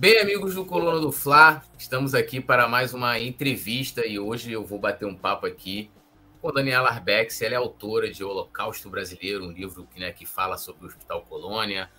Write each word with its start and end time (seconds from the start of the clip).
Bem, 0.00 0.18
amigos 0.18 0.54
do 0.54 0.64
Coluna 0.64 0.98
do 0.98 1.12
Fla, 1.12 1.62
estamos 1.76 2.14
aqui 2.14 2.40
para 2.40 2.66
mais 2.66 2.94
uma 2.94 3.18
entrevista 3.18 4.06
e 4.06 4.18
hoje 4.18 4.50
eu 4.50 4.64
vou 4.64 4.78
bater 4.78 5.04
um 5.04 5.14
papo 5.14 5.44
aqui 5.44 5.90
com 6.40 6.50
Daniela 6.50 6.88
Arbex. 6.88 7.42
Ela 7.42 7.52
é 7.52 7.58
autora 7.58 8.10
de 8.10 8.24
Holocausto 8.24 8.88
Brasileiro, 8.88 9.44
um 9.44 9.52
livro 9.52 9.86
que, 9.92 10.00
né, 10.00 10.10
que 10.10 10.24
fala 10.24 10.56
sobre 10.56 10.84
o 10.84 10.86
Hospital 10.86 11.20
Colônia, 11.28 11.90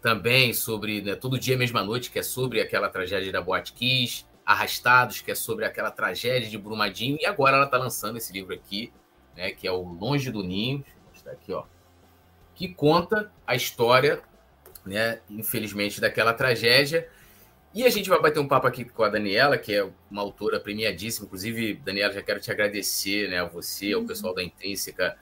também 0.00 0.52
sobre 0.52 1.02
né, 1.02 1.16
Todo 1.16 1.36
Dia 1.36 1.58
Mesma 1.58 1.82
Noite, 1.82 2.12
que 2.12 2.20
é 2.20 2.22
sobre 2.22 2.60
aquela 2.60 2.88
tragédia 2.88 3.32
da 3.32 3.40
Boate 3.40 3.72
Kiss, 3.72 4.24
Arrastados, 4.46 5.20
que 5.20 5.32
é 5.32 5.34
sobre 5.34 5.64
aquela 5.64 5.90
tragédia 5.90 6.48
de 6.48 6.56
Brumadinho, 6.56 7.18
e 7.20 7.26
agora 7.26 7.56
ela 7.56 7.64
está 7.64 7.76
lançando 7.76 8.18
esse 8.18 8.32
livro 8.32 8.54
aqui, 8.54 8.92
né, 9.36 9.50
que 9.50 9.66
é 9.66 9.72
o 9.72 9.82
Longe 9.82 10.30
do 10.30 10.44
Ninho, 10.44 10.84
está 11.12 11.32
aqui, 11.32 11.52
ó, 11.52 11.64
que 12.54 12.68
conta 12.68 13.32
a 13.44 13.56
história, 13.56 14.22
né, 14.86 15.20
infelizmente, 15.28 16.00
daquela 16.00 16.32
tragédia 16.32 17.10
e 17.78 17.84
a 17.84 17.90
gente 17.90 18.08
vai 18.08 18.20
bater 18.20 18.40
um 18.40 18.48
papo 18.48 18.66
aqui 18.66 18.84
com 18.84 19.04
a 19.04 19.08
Daniela, 19.08 19.56
que 19.56 19.72
é 19.72 19.88
uma 20.10 20.20
autora 20.20 20.58
premiadíssima. 20.58 21.26
Inclusive, 21.26 21.74
Daniela, 21.74 22.12
já 22.12 22.20
quero 22.20 22.40
te 22.40 22.50
agradecer, 22.50 23.30
né, 23.30 23.38
a 23.38 23.44
você, 23.44 23.92
ao 23.92 24.00
uhum. 24.00 24.06
pessoal 24.08 24.34
da 24.34 24.42
Intrínseca, 24.42 25.16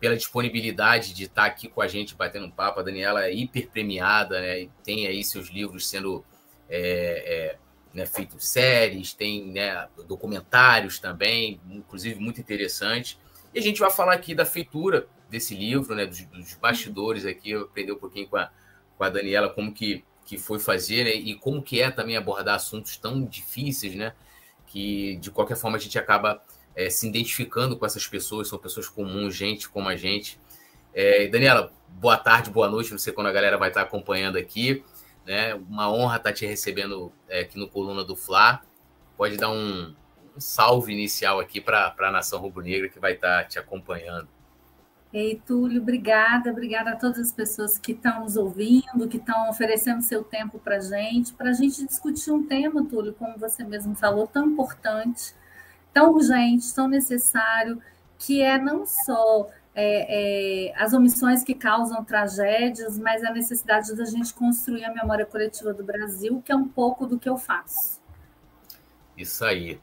pela 0.00 0.16
disponibilidade 0.16 1.12
de 1.12 1.24
estar 1.24 1.44
aqui 1.44 1.68
com 1.68 1.82
a 1.82 1.86
gente 1.86 2.14
batendo 2.14 2.46
um 2.46 2.50
papo. 2.50 2.80
A 2.80 2.82
Daniela 2.82 3.26
é 3.26 3.34
hiper 3.34 3.68
premiada, 3.68 4.40
né, 4.40 4.70
tem 4.82 5.06
aí 5.06 5.22
seus 5.22 5.50
livros 5.50 5.86
sendo 5.86 6.24
é, 6.66 6.80
é, 6.80 7.58
né, 7.92 8.06
feitos 8.06 8.48
séries, 8.48 9.12
tem 9.12 9.52
né, 9.52 9.86
documentários 10.06 10.98
também, 10.98 11.60
inclusive 11.68 12.18
muito 12.18 12.40
interessante. 12.40 13.18
E 13.52 13.58
a 13.58 13.62
gente 13.62 13.80
vai 13.80 13.90
falar 13.90 14.14
aqui 14.14 14.34
da 14.34 14.46
feitura 14.46 15.06
desse 15.28 15.54
livro, 15.54 15.94
né, 15.94 16.06
dos, 16.06 16.22
dos 16.24 16.54
bastidores 16.54 17.26
aqui, 17.26 17.50
eu 17.50 17.64
aprendi 17.64 17.92
um 17.92 17.98
pouquinho 17.98 18.26
com 18.28 18.38
a, 18.38 18.50
com 18.96 19.04
a 19.04 19.10
Daniela 19.10 19.50
como 19.50 19.74
que 19.74 20.06
que 20.28 20.36
foi 20.36 20.58
fazer 20.58 21.04
né? 21.04 21.14
e 21.14 21.34
como 21.34 21.62
que 21.62 21.80
é 21.80 21.90
também 21.90 22.14
abordar 22.14 22.54
assuntos 22.54 22.98
tão 22.98 23.24
difíceis, 23.24 23.94
né? 23.94 24.12
Que 24.66 25.16
de 25.16 25.30
qualquer 25.30 25.56
forma 25.56 25.78
a 25.78 25.80
gente 25.80 25.98
acaba 25.98 26.44
é, 26.76 26.90
se 26.90 27.08
identificando 27.08 27.78
com 27.78 27.86
essas 27.86 28.06
pessoas, 28.06 28.46
são 28.46 28.58
pessoas 28.58 28.90
comuns, 28.90 29.34
gente 29.34 29.70
como 29.70 29.88
a 29.88 29.96
gente. 29.96 30.38
É, 30.92 31.28
Daniela, 31.28 31.72
boa 31.88 32.18
tarde, 32.18 32.50
boa 32.50 32.68
noite, 32.68 32.90
não 32.90 32.98
sei 32.98 33.10
quando 33.10 33.28
a 33.28 33.32
galera 33.32 33.56
vai 33.56 33.70
estar 33.70 33.80
acompanhando 33.80 34.36
aqui. 34.36 34.84
Né? 35.24 35.54
Uma 35.54 35.90
honra 35.90 36.18
estar 36.18 36.34
te 36.34 36.44
recebendo 36.44 37.10
é, 37.26 37.40
aqui 37.40 37.58
no 37.58 37.66
Coluna 37.66 38.04
do 38.04 38.14
Fla. 38.14 38.60
Pode 39.16 39.38
dar 39.38 39.48
um, 39.50 39.94
um 40.36 40.40
salve 40.40 40.92
inicial 40.92 41.40
aqui 41.40 41.58
para 41.58 41.94
a 41.98 42.10
nação 42.10 42.38
rubro-negra 42.38 42.90
que 42.90 42.98
vai 42.98 43.14
estar 43.14 43.44
te 43.48 43.58
acompanhando. 43.58 44.28
Ei, 45.12 45.40
Túlio, 45.46 45.80
obrigada, 45.80 46.50
obrigada 46.50 46.90
a 46.90 46.96
todas 46.96 47.18
as 47.18 47.32
pessoas 47.32 47.78
que 47.78 47.92
estão 47.92 48.20
nos 48.20 48.36
ouvindo, 48.36 49.08
que 49.08 49.16
estão 49.16 49.48
oferecendo 49.48 50.02
seu 50.02 50.22
tempo 50.22 50.58
para 50.58 50.76
a 50.76 50.80
gente, 50.80 51.32
para 51.32 51.48
a 51.48 51.52
gente 51.54 51.86
discutir 51.86 52.30
um 52.30 52.46
tema, 52.46 52.84
Túlio, 52.84 53.14
como 53.14 53.38
você 53.38 53.64
mesmo 53.64 53.94
falou, 53.94 54.26
tão 54.26 54.46
importante, 54.46 55.34
tão 55.94 56.12
urgente, 56.12 56.74
tão 56.74 56.86
necessário, 56.86 57.80
que 58.18 58.42
é 58.42 58.58
não 58.58 58.84
só 58.84 59.48
é, 59.74 60.66
é, 60.70 60.74
as 60.76 60.92
omissões 60.92 61.42
que 61.42 61.54
causam 61.54 62.04
tragédias, 62.04 62.98
mas 62.98 63.24
a 63.24 63.30
necessidade 63.30 63.94
da 63.94 64.04
gente 64.04 64.34
construir 64.34 64.84
a 64.84 64.92
memória 64.92 65.24
coletiva 65.24 65.72
do 65.72 65.84
Brasil, 65.84 66.42
que 66.44 66.52
é 66.52 66.56
um 66.56 66.68
pouco 66.68 67.06
do 67.06 67.18
que 67.18 67.28
eu 67.28 67.38
faço. 67.38 67.98
Isso 69.16 69.42
aí. 69.42 69.80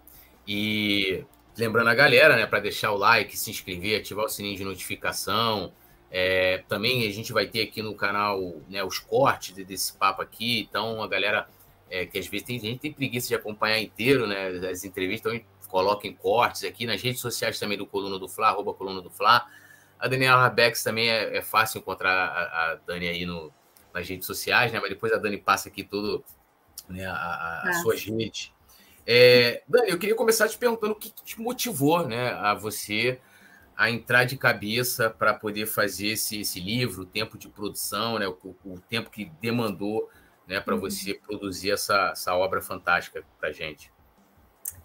E 0.47 1.25
Lembrando 1.57 1.89
a 1.89 1.95
galera, 1.95 2.35
né, 2.35 2.45
para 2.45 2.59
deixar 2.59 2.91
o 2.91 2.97
like, 2.97 3.37
se 3.37 3.49
inscrever, 3.49 3.99
ativar 3.99 4.25
o 4.25 4.29
sininho 4.29 4.57
de 4.57 4.65
notificação. 4.65 5.71
É, 6.11 6.63
também 6.67 7.07
a 7.07 7.11
gente 7.11 7.31
vai 7.31 7.45
ter 7.47 7.61
aqui 7.61 7.81
no 7.81 7.95
canal 7.95 8.39
né, 8.69 8.83
os 8.83 8.99
cortes 8.99 9.53
desse 9.65 9.93
papo 9.97 10.21
aqui. 10.21 10.61
Então, 10.61 11.01
a 11.01 11.07
galera 11.07 11.47
é, 11.89 12.05
que 12.05 12.17
às 12.17 12.27
vezes 12.27 12.45
tem 12.45 12.59
gente 12.59 12.79
tem 12.79 12.91
preguiça 12.91 13.27
de 13.27 13.35
acompanhar 13.35 13.79
inteiro 13.79 14.27
né, 14.27 14.47
as 14.69 14.83
entrevistas, 14.83 15.33
então 15.33 15.45
coloquem 15.69 16.13
cortes 16.13 16.63
aqui 16.63 16.85
nas 16.85 17.01
redes 17.01 17.19
sociais 17.21 17.59
também 17.59 17.77
do 17.77 17.85
Coluna 17.85 18.17
do 18.17 18.27
Fla, 18.27 18.49
arroba 18.49 18.73
Coluna 18.73 19.01
do 19.01 19.09
Fla. 19.09 19.45
A 19.99 20.07
Daniela 20.07 20.41
Rabex 20.41 20.83
também 20.83 21.09
é, 21.09 21.37
é, 21.37 21.41
fácil 21.41 21.79
encontrar 21.79 22.11
a, 22.11 22.71
a 22.71 22.75
Dani 22.75 23.07
aí 23.07 23.25
no, 23.25 23.51
nas 23.93 24.07
redes 24.07 24.25
sociais, 24.25 24.71
né? 24.71 24.79
Mas 24.79 24.89
depois 24.89 25.11
a 25.11 25.17
Dani 25.17 25.37
passa 25.37 25.69
aqui 25.69 25.83
tudo, 25.83 26.23
né, 26.87 27.05
a, 27.05 27.63
as 27.65 27.81
suas 27.81 28.03
redes. 28.03 28.53
É, 29.05 29.63
Dani, 29.67 29.89
eu 29.89 29.99
queria 29.99 30.15
começar 30.15 30.47
te 30.47 30.57
perguntando 30.57 30.93
o 30.93 30.95
que 30.95 31.11
te 31.11 31.39
motivou 31.39 32.07
né, 32.07 32.31
a 32.31 32.53
você 32.53 33.19
a 33.77 33.89
entrar 33.89 34.23
de 34.23 34.37
cabeça 34.37 35.09
para 35.09 35.33
poder 35.33 35.65
fazer 35.65 36.07
esse, 36.07 36.39
esse 36.41 36.59
livro, 36.59 37.03
o 37.03 37.05
tempo 37.05 37.37
de 37.37 37.49
produção, 37.49 38.17
né, 38.17 38.27
o, 38.27 38.37
o 38.63 38.79
tempo 38.79 39.09
que 39.09 39.25
demandou 39.41 40.09
né, 40.47 40.59
para 40.59 40.75
uhum. 40.75 40.81
você 40.81 41.13
produzir 41.13 41.71
essa, 41.71 42.11
essa 42.11 42.33
obra 42.35 42.61
fantástica 42.61 43.23
para 43.39 43.49
a 43.49 43.51
gente. 43.51 43.91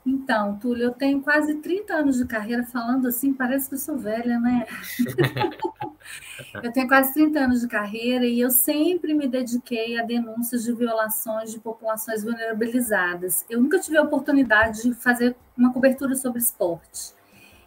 Então, 0.04 0.56
Túlio, 0.56 0.84
eu 0.84 0.92
tenho 0.92 1.20
quase 1.20 1.56
30 1.56 1.94
anos 1.94 2.16
de 2.16 2.26
carreira 2.26 2.64
falando 2.64 3.06
assim, 3.06 3.34
parece 3.34 3.68
que 3.68 3.74
eu 3.74 3.78
sou 3.78 3.98
velha, 3.98 4.40
né? 4.40 4.66
eu 6.62 6.72
tenho 6.72 6.88
quase 6.88 7.12
30 7.12 7.38
anos 7.38 7.60
de 7.60 7.68
carreira 7.68 8.24
e 8.24 8.40
eu 8.40 8.50
sempre 8.50 9.12
me 9.12 9.28
dediquei 9.28 10.00
a 10.00 10.02
denúncias 10.02 10.64
de 10.64 10.72
violações 10.72 11.52
de 11.52 11.60
populações 11.60 12.24
vulnerabilizadas. 12.24 13.44
Eu 13.50 13.60
nunca 13.60 13.78
tive 13.78 13.98
a 13.98 14.02
oportunidade 14.02 14.82
de 14.82 14.94
fazer 14.94 15.36
uma 15.56 15.72
cobertura 15.72 16.14
sobre 16.14 16.38
esporte. 16.38 17.12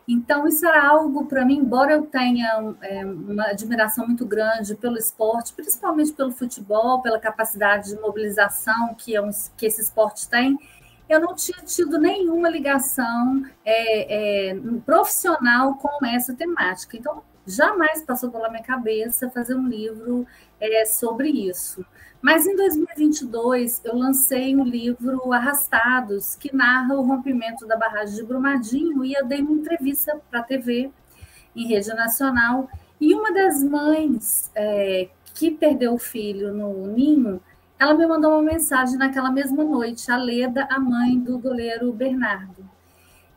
Então, 0.07 0.47
isso 0.47 0.66
era 0.66 0.85
algo 0.85 1.25
para 1.25 1.45
mim, 1.45 1.59
embora 1.59 1.94
eu 1.94 2.01
tenha 2.01 2.75
é, 2.81 3.06
uma 3.06 3.45
admiração 3.45 4.06
muito 4.06 4.25
grande 4.25 4.75
pelo 4.75 4.97
esporte, 4.97 5.53
principalmente 5.53 6.12
pelo 6.12 6.31
futebol, 6.31 7.01
pela 7.01 7.19
capacidade 7.19 7.90
de 7.90 8.01
mobilização 8.01 8.94
que, 8.95 9.16
é 9.16 9.22
um, 9.22 9.30
que 9.56 9.66
esse 9.66 9.81
esporte 9.81 10.28
tem, 10.28 10.57
eu 11.07 11.19
não 11.19 11.35
tinha 11.35 11.59
tido 11.65 11.97
nenhuma 11.99 12.49
ligação 12.49 13.45
é, 13.65 14.51
é, 14.51 14.55
profissional 14.85 15.75
com 15.75 16.05
essa 16.05 16.33
temática. 16.33 16.97
Então, 16.97 17.23
jamais 17.45 18.01
passou 18.03 18.31
pela 18.31 18.49
minha 18.49 18.63
cabeça 18.63 19.29
fazer 19.29 19.55
um 19.55 19.67
livro 19.67 20.25
é, 20.59 20.85
sobre 20.85 21.29
isso. 21.29 21.85
Mas 22.21 22.47
em 22.47 22.55
2022 22.55 23.81
eu 23.83 23.97
lancei 23.97 24.55
o 24.55 24.61
um 24.61 24.63
livro 24.63 25.33
Arrastados, 25.33 26.35
que 26.35 26.55
narra 26.55 26.95
o 26.95 27.01
rompimento 27.01 27.67
da 27.67 27.75
barragem 27.75 28.15
de 28.15 28.23
Brumadinho, 28.23 29.03
e 29.03 29.13
eu 29.13 29.25
dei 29.25 29.41
uma 29.41 29.51
entrevista 29.51 30.17
para 30.31 30.39
a 30.39 30.43
TV 30.43 30.89
em 31.53 31.67
rede 31.67 31.93
nacional. 31.93 32.69
E 32.99 33.13
uma 33.13 33.33
das 33.33 33.61
mães 33.61 34.49
é, 34.55 35.09
que 35.33 35.51
perdeu 35.51 35.95
o 35.95 35.99
filho 35.99 36.53
no 36.53 36.87
ninho 36.87 37.41
ela 37.83 37.94
me 37.94 38.07
mandou 38.07 38.31
uma 38.31 38.41
mensagem 38.41 38.97
naquela 38.97 39.29
mesma 39.29 39.61
noite, 39.61 40.09
a 40.09 40.16
Leda, 40.16 40.66
a 40.71 40.79
mãe 40.79 41.19
do 41.19 41.38
goleiro 41.38 41.91
Bernardo. 41.91 42.66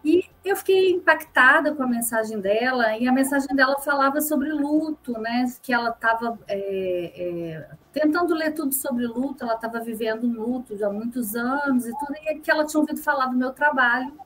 E 0.05 0.25
eu 0.45 0.55
fiquei 0.55 0.93
impactada 0.93 1.75
com 1.75 1.83
a 1.83 1.87
mensagem 1.89 2.39
dela, 2.39 2.97
e 2.97 3.09
a 3.09 3.13
mensagem 3.13 3.57
dela 3.57 3.77
falava 3.81 4.21
sobre 4.21 4.53
luto, 4.53 5.19
né? 5.19 5.53
Que 5.61 5.73
ela 5.73 5.91
estava 5.91 6.39
é, 6.47 7.13
é, 7.17 7.71
tentando 7.93 8.35
ler 8.35 8.55
tudo 8.55 8.73
sobre 8.73 9.05
luto, 9.05 9.43
ela 9.43 9.55
estava 9.55 9.81
vivendo 9.81 10.29
luto 10.29 10.77
há 10.85 10.91
muitos 10.91 11.35
anos 11.35 11.85
e 11.85 11.91
tudo, 11.99 12.15
e 12.15 12.39
que 12.39 12.49
ela 12.49 12.65
tinha 12.65 12.81
ouvido 12.81 13.03
falar 13.03 13.27
do 13.27 13.37
meu 13.37 13.51
trabalho, 13.51 14.17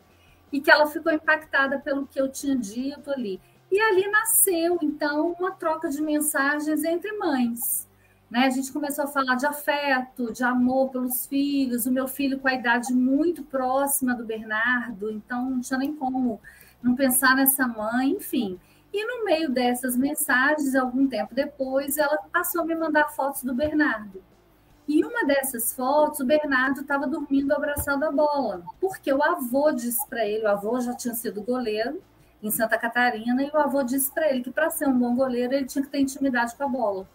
e 0.53 0.61
que 0.61 0.71
ela 0.71 0.87
ficou 0.87 1.11
impactada 1.11 1.79
pelo 1.79 2.07
que 2.07 2.21
eu 2.21 2.29
tinha 2.29 2.55
dito 2.55 3.11
ali. 3.11 3.41
E 3.73 3.81
ali 3.81 4.07
nasceu, 4.11 4.79
então, 4.83 5.35
uma 5.41 5.53
troca 5.53 5.89
de 5.89 6.03
mensagens 6.03 6.85
entre 6.85 7.11
mães. 7.17 7.89
Né? 8.31 8.47
A 8.47 8.51
gente 8.51 8.73
começou 8.73 9.05
a 9.05 9.09
falar 9.09 9.35
de 9.35 9.45
afeto, 9.45 10.33
de 10.33 10.45
amor 10.45 10.91
pelos 10.91 11.27
filhos, 11.27 11.87
o 11.87 11.93
meu 11.93 12.07
filho 12.07 12.39
com 12.39 12.47
a 12.47 12.55
idade 12.55 12.93
muito 12.93 13.43
próxima 13.43 14.15
do 14.15 14.25
Bernardo, 14.25 15.11
então 15.11 15.51
não 15.51 15.61
tinha 15.61 15.79
nem 15.79 15.95
como 15.97 16.41
não 16.81 16.95
pensar 16.95 17.35
nessa 17.35 17.67
mãe, 17.67 18.11
enfim. 18.11 18.59
E 18.93 19.05
no 19.05 19.25
meio 19.25 19.51
dessas 19.51 19.97
mensagens, 19.97 20.75
algum 20.75 21.09
tempo 21.09 21.35
depois, 21.35 21.99
ela 21.99 22.19
passou 22.33 22.63
a 22.63 22.65
me 22.65 22.75
mandar 22.75 23.11
fotos 23.11 23.43
do 23.43 23.55
Bernardo. 23.55 24.23
E 24.87 25.05
uma 25.05 25.25
dessas 25.25 25.73
fotos, 25.73 26.21
o 26.21 26.25
Bernardo 26.25 26.81
estava 26.81 27.07
dormindo 27.07 27.53
abraçado 27.53 28.05
à 28.05 28.11
bola, 28.11 28.63
porque 28.81 29.13
o 29.13 29.23
avô 29.23 29.71
disse 29.71 30.05
para 30.09 30.27
ele, 30.27 30.45
o 30.45 30.49
avô 30.49 30.81
já 30.81 30.95
tinha 30.95 31.15
sido 31.15 31.43
goleiro 31.43 32.03
em 32.43 32.51
Santa 32.51 32.79
Catarina, 32.79 33.43
e 33.43 33.51
o 33.51 33.57
avô 33.57 33.83
disse 33.83 34.11
para 34.13 34.31
ele 34.31 34.43
que 34.43 34.51
para 34.51 34.71
ser 34.71 34.89
um 34.89 34.99
bom 34.99 35.15
goleiro 35.15 35.53
ele 35.53 35.67
tinha 35.67 35.85
que 35.85 35.91
ter 35.91 36.01
intimidade 36.01 36.57
com 36.57 36.65
a 36.65 36.69
bola. 36.69 37.09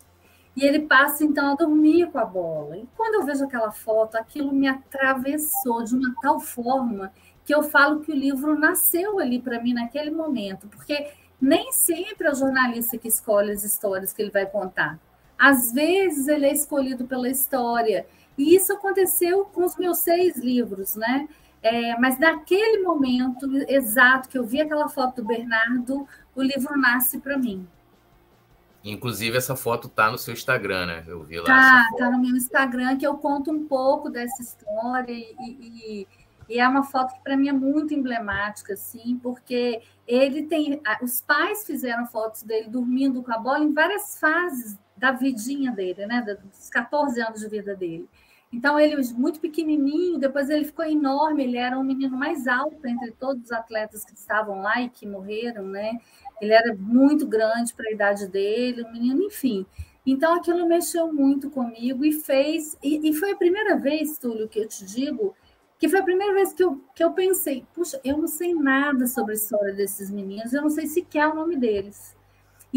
E 0.55 0.63
ele 0.63 0.81
passa 0.81 1.23
então 1.23 1.51
a 1.51 1.55
dormir 1.55 2.09
com 2.11 2.17
a 2.17 2.25
bola. 2.25 2.77
E 2.77 2.87
quando 2.95 3.15
eu 3.15 3.25
vejo 3.25 3.43
aquela 3.43 3.71
foto, 3.71 4.15
aquilo 4.15 4.53
me 4.53 4.67
atravessou 4.67 5.83
de 5.83 5.95
uma 5.95 6.15
tal 6.21 6.39
forma 6.39 7.11
que 7.43 7.53
eu 7.53 7.61
falo 7.61 7.99
que 7.99 8.11
o 8.11 8.15
livro 8.15 8.57
nasceu 8.57 9.19
ali 9.19 9.39
para 9.39 9.61
mim 9.61 9.73
naquele 9.73 10.09
momento, 10.09 10.67
porque 10.67 11.11
nem 11.39 11.71
sempre 11.71 12.27
é 12.27 12.31
o 12.31 12.35
jornalista 12.35 12.97
que 12.97 13.07
escolhe 13.07 13.51
as 13.51 13.63
histórias 13.63 14.13
que 14.13 14.21
ele 14.21 14.31
vai 14.31 14.45
contar. 14.45 14.99
Às 15.37 15.71
vezes 15.71 16.27
ele 16.27 16.45
é 16.45 16.53
escolhido 16.53 17.05
pela 17.05 17.29
história. 17.29 18.07
E 18.37 18.55
isso 18.55 18.73
aconteceu 18.73 19.45
com 19.45 19.63
os 19.63 19.77
meus 19.77 19.99
seis 19.99 20.37
livros, 20.37 20.95
né? 20.95 21.27
É, 21.61 21.97
mas 21.99 22.19
naquele 22.19 22.83
momento 22.83 23.47
exato 23.67 24.29
que 24.29 24.37
eu 24.37 24.45
vi 24.45 24.61
aquela 24.61 24.87
foto 24.87 25.21
do 25.21 25.27
Bernardo, 25.27 26.07
o 26.35 26.41
livro 26.41 26.77
nasce 26.77 27.19
para 27.19 27.37
mim. 27.37 27.67
Inclusive, 28.85 29.35
essa 29.35 29.55
foto 29.55 29.89
tá 29.89 30.11
no 30.11 30.17
seu 30.17 30.31
Instagram, 30.31 30.85
né? 30.85 31.03
Eu 31.07 31.23
vi 31.23 31.39
lá. 31.39 31.45
Tá, 31.45 31.89
tá 31.97 32.11
no 32.11 32.19
meu 32.19 32.35
Instagram, 32.35 32.95
que 32.97 33.05
eu 33.05 33.15
conto 33.15 33.51
um 33.51 33.65
pouco 33.65 34.11
dessa 34.11 34.39
história 34.43 35.11
e, 35.11 35.35
e, 35.39 36.07
e 36.47 36.59
é 36.59 36.67
uma 36.67 36.83
foto 36.83 37.15
que 37.15 37.23
para 37.23 37.35
mim 37.35 37.49
é 37.49 37.53
muito 37.53 37.95
emblemática, 37.95 38.73
assim, 38.73 39.19
porque 39.23 39.81
ele 40.07 40.43
tem. 40.43 40.79
Os 41.01 41.19
pais 41.19 41.65
fizeram 41.65 42.05
fotos 42.05 42.43
dele 42.43 42.69
dormindo 42.69 43.23
com 43.23 43.33
a 43.33 43.39
bola 43.39 43.63
em 43.63 43.73
várias 43.73 44.19
fases 44.19 44.77
da 44.95 45.11
vidinha 45.11 45.71
dele, 45.71 46.05
né? 46.05 46.21
Dos 46.21 46.69
14 46.69 47.19
anos 47.19 47.39
de 47.39 47.49
vida 47.49 47.75
dele. 47.75 48.07
Então, 48.55 48.79
ele 48.79 48.95
muito 49.15 49.41
pequenininho, 49.41 50.17
depois 50.17 50.49
ele 50.49 50.63
ficou 50.63 50.85
enorme, 50.85 51.43
ele 51.43 51.57
era 51.57 51.77
o 51.77 51.83
menino 51.83 52.15
mais 52.15 52.47
alto 52.47 52.87
entre 52.87 53.11
todos 53.11 53.43
os 53.43 53.51
atletas 53.51 54.05
que 54.05 54.13
estavam 54.13 54.61
lá 54.61 54.81
e 54.81 54.89
que 54.89 55.05
morreram, 55.05 55.67
né? 55.67 55.99
Ele 56.39 56.53
era 56.53 56.73
muito 56.73 57.27
grande 57.27 57.73
para 57.73 57.89
a 57.89 57.91
idade 57.91 58.29
dele, 58.29 58.85
um 58.85 58.93
menino, 58.93 59.23
enfim. 59.23 59.65
Então, 60.05 60.35
aquilo 60.35 60.65
mexeu 60.69 61.11
muito 61.11 61.49
comigo 61.49 62.05
e 62.05 62.13
fez. 62.13 62.77
E, 62.81 63.09
e, 63.09 63.13
foi 63.13 63.31
a 63.31 63.35
primeira 63.35 63.75
vez, 63.75 64.17
Túlio, 64.17 64.47
que 64.47 64.59
eu 64.59 64.67
te 64.69 64.85
digo, 64.85 65.35
que 65.77 65.89
foi 65.89 65.99
a 65.99 66.03
primeira 66.03 66.33
vez 66.33 66.53
que 66.53 66.63
eu, 66.63 66.81
que 66.95 67.03
eu 67.03 67.11
pensei: 67.11 67.65
puxa, 67.73 67.99
eu 68.05 68.17
não 68.17 68.27
sei 68.27 68.53
nada 68.53 69.05
sobre 69.05 69.33
a 69.33 69.35
história 69.35 69.73
desses 69.73 70.09
meninos, 70.09 70.53
eu 70.53 70.61
não 70.61 70.69
sei 70.69 70.87
sequer 70.87 71.27
o 71.27 71.35
nome 71.35 71.57
deles. 71.57 72.14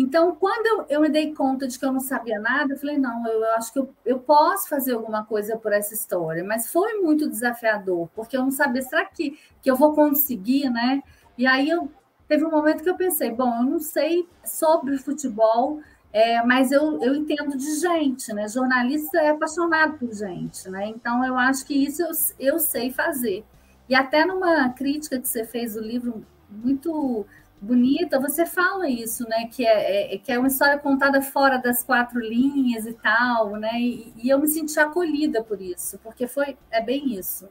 Então, 0.01 0.37
quando 0.37 0.65
eu, 0.65 0.87
eu 0.89 1.01
me 1.01 1.09
dei 1.09 1.35
conta 1.35 1.67
de 1.67 1.77
que 1.77 1.85
eu 1.85 1.93
não 1.93 1.99
sabia 1.99 2.39
nada, 2.39 2.73
eu 2.73 2.79
falei: 2.79 2.97
não, 2.97 3.27
eu, 3.27 3.41
eu 3.41 3.55
acho 3.55 3.73
que 3.73 3.81
eu, 3.81 3.93
eu 4.07 4.21
posso 4.21 4.69
fazer 4.69 4.93
alguma 4.93 5.25
coisa 5.25 5.57
por 5.57 5.73
essa 5.73 5.93
história. 5.93 6.45
Mas 6.45 6.71
foi 6.71 7.01
muito 7.01 7.29
desafiador, 7.29 8.09
porque 8.15 8.37
eu 8.37 8.43
não 8.43 8.53
sabia, 8.53 8.81
será 8.81 9.05
que, 9.07 9.37
que 9.61 9.69
eu 9.69 9.75
vou 9.75 9.93
conseguir, 9.95 10.71
né? 10.71 11.03
E 11.37 11.49
aí 11.49 11.69
eu 11.69 11.91
teve 12.29 12.45
um 12.45 12.51
momento 12.51 12.85
que 12.85 12.89
eu 12.89 12.97
pensei, 12.97 13.33
bom, 13.33 13.53
eu 13.57 13.65
não 13.65 13.81
sei 13.81 14.29
sobre 14.45 14.97
futebol, 14.99 15.81
é, 16.13 16.45
mas 16.45 16.71
eu, 16.71 17.03
eu 17.03 17.17
entendo 17.17 17.57
de 17.57 17.81
gente, 17.81 18.33
né? 18.33 18.47
Jornalista 18.47 19.19
é 19.19 19.31
apaixonado 19.31 19.99
por 19.99 20.13
gente, 20.15 20.71
né? 20.71 20.87
Então 20.87 21.27
eu 21.27 21.37
acho 21.37 21.67
que 21.67 21.75
isso 21.75 22.03
eu, 22.05 22.13
eu 22.39 22.59
sei 22.61 22.93
fazer. 22.93 23.45
E 23.89 23.97
até 23.97 24.25
numa 24.25 24.69
crítica 24.69 25.19
que 25.19 25.27
você 25.27 25.45
fez 25.45 25.75
do 25.75 25.81
livro 25.81 26.25
muito 26.49 27.27
bonita, 27.61 28.21
você 28.21 28.47
fala 28.47 28.89
isso, 28.89 29.29
né? 29.29 29.49
Que 29.51 29.67
é, 29.67 30.15
é, 30.15 30.19
que 30.19 30.31
é 30.33 30.39
uma 30.39 30.49
história 30.49 30.79
contada 30.79 31.21
fora 31.21 31.59
das 31.59 31.83
quatro 31.83 32.21
linhas 32.21 32.87
e 32.87 32.93
tal, 32.95 33.57
né? 33.57 33.81
E, 33.81 34.13
e, 34.17 34.29
eu 34.29 34.39
me 34.39 34.49
senti 34.49 34.79
acolhida 34.79 35.43
por 35.43 35.61
isso, 35.61 35.99
porque 35.99 36.27
foi 36.27 36.57
é 36.71 36.81
bem 36.81 37.15
isso. 37.15 37.49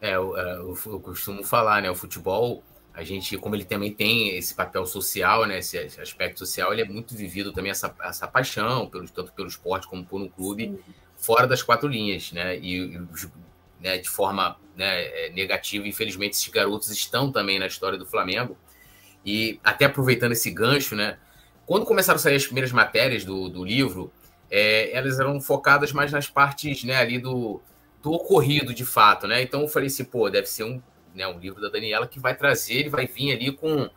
É, 0.00 0.14
eu, 0.14 0.36
é, 0.36 0.56
eu, 0.56 0.78
eu 0.86 1.00
costumo 1.00 1.42
falar, 1.44 1.82
né? 1.82 1.90
O 1.90 1.94
futebol 1.94 2.62
a 2.96 3.04
gente, 3.04 3.36
como 3.36 3.54
ele 3.54 3.66
também 3.66 3.92
tem 3.92 4.34
esse 4.38 4.54
papel 4.54 4.86
social, 4.86 5.44
né, 5.44 5.58
esse 5.58 5.76
aspecto 6.00 6.38
social, 6.38 6.72
ele 6.72 6.80
é 6.80 6.84
muito 6.86 7.14
vivido 7.14 7.52
também 7.52 7.70
essa, 7.70 7.94
essa 8.02 8.26
paixão, 8.26 8.88
pelo, 8.88 9.06
tanto 9.06 9.34
pelo 9.34 9.46
esporte 9.46 9.86
como 9.86 10.02
por 10.02 10.18
um 10.18 10.30
clube, 10.30 10.68
Sim. 10.68 10.94
fora 11.14 11.46
das 11.46 11.62
quatro 11.62 11.86
linhas, 11.86 12.32
né, 12.32 12.56
e, 12.56 12.98
né, 13.78 13.98
de 13.98 14.08
forma 14.08 14.56
né, 14.74 15.02
é, 15.02 15.28
negativa, 15.28 15.86
infelizmente, 15.86 16.36
esses 16.36 16.48
garotos 16.48 16.90
estão 16.90 17.30
também 17.30 17.58
na 17.58 17.66
história 17.66 17.98
do 17.98 18.06
Flamengo, 18.06 18.56
e 19.26 19.60
até 19.62 19.84
aproveitando 19.84 20.32
esse 20.32 20.50
gancho, 20.50 20.94
né, 20.94 21.18
quando 21.66 21.84
começaram 21.84 22.16
a 22.16 22.20
sair 22.20 22.36
as 22.36 22.46
primeiras 22.46 22.72
matérias 22.72 23.24
do, 23.24 23.48
do 23.48 23.64
livro, 23.64 24.12
é, 24.50 24.96
elas 24.96 25.18
eram 25.18 25.40
focadas 25.40 25.92
mais 25.92 26.12
nas 26.12 26.28
partes, 26.28 26.84
né, 26.84 26.96
ali 26.96 27.18
do, 27.18 27.60
do 28.00 28.12
ocorrido, 28.12 28.72
de 28.72 28.84
fato, 28.84 29.26
né, 29.26 29.42
então 29.42 29.62
eu 29.62 29.68
falei 29.68 29.88
assim, 29.88 30.04
pô, 30.04 30.30
deve 30.30 30.46
ser 30.46 30.64
um 30.64 30.80
né, 31.16 31.26
um 31.26 31.38
livro 31.38 31.60
da 31.60 31.68
Daniela 31.68 32.06
que 32.06 32.20
vai 32.20 32.36
trazer, 32.36 32.74
ele 32.74 32.90
vai 32.90 33.06
vir 33.06 33.32
ali 33.32 33.50
com 33.50 33.88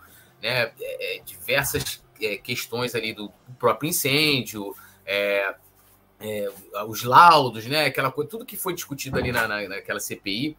né, 0.42 0.72
é, 0.80 1.18
é, 1.18 1.22
diversas 1.24 2.02
é, 2.22 2.38
questões 2.38 2.96
ali 2.96 3.14
do, 3.14 3.32
próprio 3.60 3.90
incêndio, 3.90 4.74
é, 5.06 5.54
é, 6.22 6.50
os 6.88 7.04
laudos, 7.04 7.66
né, 7.66 7.86
aquela 7.86 8.12
coisa, 8.12 8.30
tudo 8.30 8.46
que 8.46 8.56
foi 8.56 8.74
discutido 8.74 9.18
ali 9.18 9.32
na, 9.32 9.48
na 9.48 9.68
naquela 9.68 10.00
CPI. 10.00 10.58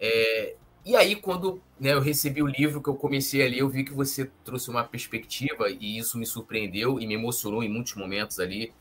É, 0.00 0.56
e 0.84 0.96
aí, 0.96 1.14
quando 1.14 1.62
né, 1.78 1.92
eu 1.92 2.00
recebi 2.00 2.42
o 2.42 2.46
livro 2.46 2.82
que 2.82 2.88
eu 2.88 2.94
comecei 2.94 3.42
ali, 3.42 3.58
eu 3.58 3.68
vi 3.68 3.84
que 3.84 3.92
você 3.92 4.30
trouxe 4.44 4.70
uma 4.70 4.82
perspectiva 4.82 5.68
e 5.68 5.98
isso 5.98 6.16
me 6.16 6.24
surpreendeu 6.24 6.98
e 6.98 7.06
me 7.06 7.14
emocionou 7.14 7.62
em 7.62 7.68
muitos 7.68 7.94
momentos 7.94 8.40
ali. 8.40 8.72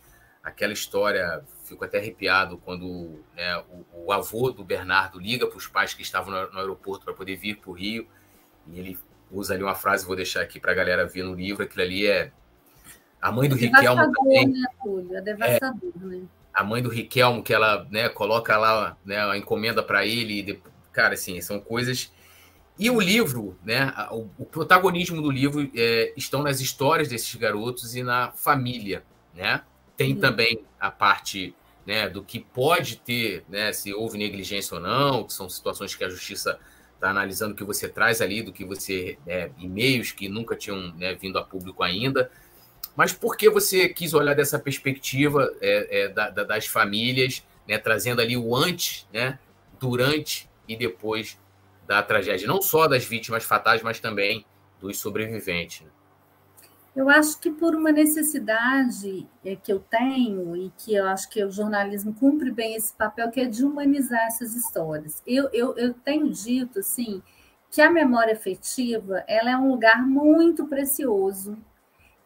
Aquela 0.41 0.71
história 0.71 1.43
fico 1.65 1.83
até 1.83 1.99
arrepiado 1.99 2.57
quando 2.57 3.19
né, 3.35 3.57
o, 3.69 4.05
o, 4.05 4.11
avô 4.13 4.49
do 4.49 4.63
Bernardo 4.63 5.19
liga 5.19 5.45
para 5.45 5.57
os 5.57 5.67
pais 5.67 5.93
que 5.93 6.01
estavam 6.01 6.33
no, 6.33 6.51
no 6.53 6.59
aeroporto 6.59 7.03
para 7.03 7.13
poder 7.13 7.35
vir 7.35 7.57
para 7.57 7.69
o 7.69 7.73
Rio. 7.73 8.07
E 8.65 8.79
ele 8.79 8.97
usa 9.29 9.53
ali 9.53 9.63
uma 9.63 9.75
frase, 9.75 10.05
vou 10.05 10.15
deixar 10.15 10.41
aqui 10.41 10.59
para 10.59 10.71
a 10.71 10.75
galera 10.75 11.05
ver 11.05 11.23
no 11.23 11.33
livro. 11.33 11.63
Aquilo 11.63 11.83
ali 11.83 12.07
é. 12.07 12.31
A 13.21 13.29
mãe 13.29 13.49
do 13.49 13.57
é 13.57 13.59
Riquelmo 13.59 14.11
também. 14.13 14.47
Né, 14.47 14.67
Túlio? 14.81 15.17
É 15.17 15.21
devastador, 15.21 15.91
é, 16.01 16.05
né? 16.05 16.21
A 16.53 16.63
mãe 16.63 16.81
do 16.81 16.89
Riquelmo, 16.89 17.43
que 17.43 17.53
ela 17.53 17.85
né, 17.91 18.07
coloca 18.07 18.57
lá 18.57 18.97
né, 19.05 19.19
a 19.19 19.37
encomenda 19.37 19.83
para 19.83 20.05
ele. 20.05 20.39
E, 20.39 20.78
cara, 20.91 21.13
assim, 21.13 21.39
são 21.41 21.59
coisas. 21.59 22.11
E 22.77 22.89
o 22.89 22.99
livro, 22.99 23.57
né, 23.63 23.93
o, 24.11 24.29
o 24.37 24.45
protagonismo 24.45 25.21
do 25.21 25.29
livro 25.29 25.69
é, 25.75 26.13
estão 26.15 26.41
nas 26.41 26.61
histórias 26.61 27.09
desses 27.09 27.35
garotos 27.35 27.95
e 27.95 28.03
na 28.03 28.31
família, 28.31 29.03
né? 29.35 29.61
Tem 29.97 30.13
uhum. 30.13 30.19
também 30.19 30.63
a 30.79 30.89
parte 30.89 31.53
né, 31.85 32.07
do 32.07 32.23
que 32.23 32.39
pode 32.39 32.97
ter, 32.97 33.43
né, 33.49 33.73
se 33.73 33.93
houve 33.93 34.17
negligência 34.17 34.75
ou 34.75 34.81
não, 34.81 35.25
que 35.25 35.33
são 35.33 35.49
situações 35.49 35.93
que 35.93 36.03
a 36.03 36.09
justiça 36.09 36.57
está 36.95 37.09
analisando 37.09 37.55
que 37.55 37.63
você 37.63 37.89
traz 37.89 38.21
ali, 38.21 38.41
do 38.41 38.53
que 38.53 38.63
você, 38.63 39.17
né, 39.25 39.51
e-mails 39.57 40.11
que 40.11 40.29
nunca 40.29 40.55
tinham 40.55 40.93
né, 40.95 41.15
vindo 41.15 41.37
a 41.37 41.43
público 41.43 41.83
ainda. 41.83 42.31
Mas 42.95 43.13
por 43.13 43.37
que 43.37 43.49
você 43.49 43.89
quis 43.89 44.13
olhar 44.13 44.35
dessa 44.35 44.59
perspectiva 44.59 45.51
é, 45.61 46.01
é, 46.01 46.07
da, 46.09 46.29
da, 46.29 46.43
das 46.43 46.65
famílias, 46.65 47.43
né, 47.67 47.77
trazendo 47.77 48.21
ali 48.21 48.35
o 48.37 48.55
antes, 48.55 49.07
né, 49.13 49.39
durante 49.79 50.48
e 50.69 50.77
depois 50.77 51.37
da 51.87 52.03
tragédia, 52.03 52.47
não 52.47 52.61
só 52.61 52.87
das 52.87 53.03
vítimas 53.03 53.43
fatais, 53.43 53.81
mas 53.81 53.99
também 53.99 54.45
dos 54.79 54.99
sobreviventes? 54.99 55.81
Né? 55.81 55.91
Eu 56.95 57.09
acho 57.09 57.39
que 57.39 57.49
por 57.49 57.75
uma 57.75 57.91
necessidade 57.91 59.27
é, 59.43 59.55
que 59.55 59.73
eu 59.73 59.79
tenho 59.79 60.55
e 60.55 60.71
que 60.77 60.93
eu 60.93 61.07
acho 61.07 61.29
que 61.29 61.43
o 61.43 61.51
jornalismo 61.51 62.13
cumpre 62.13 62.51
bem 62.51 62.75
esse 62.75 62.93
papel, 62.93 63.31
que 63.31 63.41
é 63.41 63.45
de 63.45 63.65
humanizar 63.65 64.27
essas 64.27 64.55
histórias. 64.55 65.23
Eu, 65.25 65.49
eu, 65.51 65.75
eu 65.77 65.93
tenho 65.93 66.29
dito, 66.29 66.79
assim, 66.79 67.23
que 67.71 67.81
a 67.81 67.89
memória 67.89 68.33
afetiva 68.33 69.23
ela 69.27 69.49
é 69.49 69.57
um 69.57 69.71
lugar 69.71 70.05
muito 70.05 70.67
precioso, 70.67 71.57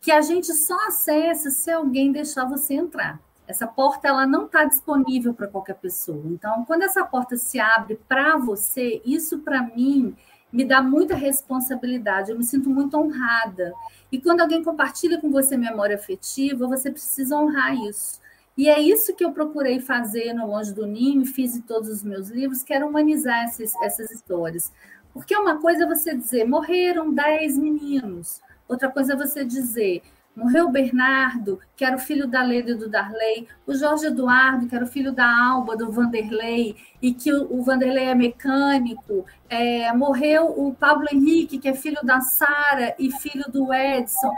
que 0.02 0.12
a 0.12 0.22
gente 0.22 0.52
só 0.54 0.88
acessa 0.88 1.50
se 1.50 1.72
alguém 1.72 2.12
deixar 2.12 2.46
você 2.46 2.74
entrar. 2.74 3.22
Essa 3.54 3.68
porta 3.68 4.08
ela 4.08 4.26
não 4.26 4.48
está 4.48 4.66
disponível 4.66 5.32
para 5.32 5.48
qualquer 5.48 5.76
pessoa. 5.76 6.24
Então, 6.26 6.66
quando 6.66 6.82
essa 6.82 7.06
porta 7.06 7.38
se 7.38 7.60
abre 7.60 8.00
para 8.10 8.36
você, 8.36 9.00
isso 9.06 9.38
para 9.40 9.62
mim 9.62 10.16
me 10.52 10.66
dá 10.66 10.82
muita 10.82 11.14
responsabilidade, 11.14 12.32
eu 12.32 12.38
me 12.38 12.44
sinto 12.44 12.68
muito 12.68 12.98
honrada. 12.98 13.72
E 14.12 14.20
quando 14.20 14.42
alguém 14.42 14.64
compartilha 14.64 15.22
com 15.22 15.30
você 15.30 15.56
memória 15.56 15.96
afetiva, 15.96 16.66
você 16.66 16.90
precisa 16.90 17.38
honrar 17.38 17.76
isso. 17.76 18.20
E 18.58 18.68
é 18.68 18.82
isso 18.82 19.16
que 19.16 19.24
eu 19.24 19.32
procurei 19.32 19.80
fazer 19.80 20.34
no 20.34 20.48
Longe 20.48 20.74
do 20.74 20.88
Ninho, 20.88 21.24
fiz 21.24 21.56
em 21.56 21.62
todos 21.62 21.90
os 21.90 22.02
meus 22.02 22.30
livros, 22.30 22.64
quero 22.64 22.88
humanizar 22.88 23.44
essas, 23.44 23.72
essas 23.84 24.10
histórias. 24.10 24.72
Porque 25.14 25.38
uma 25.38 25.60
coisa 25.60 25.84
é 25.84 25.88
você 25.88 26.18
dizer, 26.18 26.44
morreram 26.48 27.14
10 27.14 27.56
meninos. 27.60 28.42
Outra 28.68 28.90
coisa 28.90 29.14
é 29.14 29.16
você 29.16 29.46
dizer, 29.46 30.02
Morreu 30.36 30.66
o 30.66 30.72
Bernardo, 30.72 31.60
que 31.76 31.86
era 31.86 31.96
o 31.96 32.00
filho 32.00 32.28
da 32.28 32.42
Leda 32.42 32.72
e 32.72 32.76
do 32.76 32.90
Darley, 32.90 33.48
o 33.68 33.74
Jorge 33.76 34.08
Eduardo, 34.08 34.68
que 34.68 34.76
era 34.76 34.84
o 34.84 34.88
filho 34.88 35.12
da 35.12 35.28
Alba, 35.28 35.78
do 35.78 35.92
Vanderlei, 35.92 36.76
e 37.00 37.14
que 37.14 37.32
o, 37.32 37.62
Vanderlei 37.62 38.06
é 38.06 38.16
mecânico. 38.16 39.26
É, 39.48 39.94
morreu 39.94 40.48
o 40.48 40.74
Pablo 40.74 41.08
Henrique, 41.12 41.60
que 41.60 41.70
é 41.70 41.74
filho 41.76 42.00
da 42.04 42.20
Sara 42.20 42.96
e 42.98 43.12
filho 43.12 43.46
do 43.48 43.72
Edson. 43.72 44.34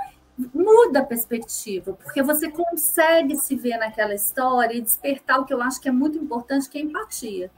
Muda 0.54 1.00
a 1.00 1.06
perspectiva, 1.06 1.94
porque 1.94 2.22
você 2.22 2.52
consegue 2.52 3.38
se 3.38 3.56
ver 3.56 3.78
naquela 3.78 4.14
história 4.14 4.76
e 4.76 4.82
despertar 4.82 5.40
o 5.40 5.46
que 5.46 5.54
eu 5.54 5.62
acho 5.62 5.80
que 5.80 5.88
é 5.88 5.94
muito 5.94 6.18
importante, 6.18 6.70
que 6.70 6.78
é 6.78 6.82
empatia. 6.82 7.50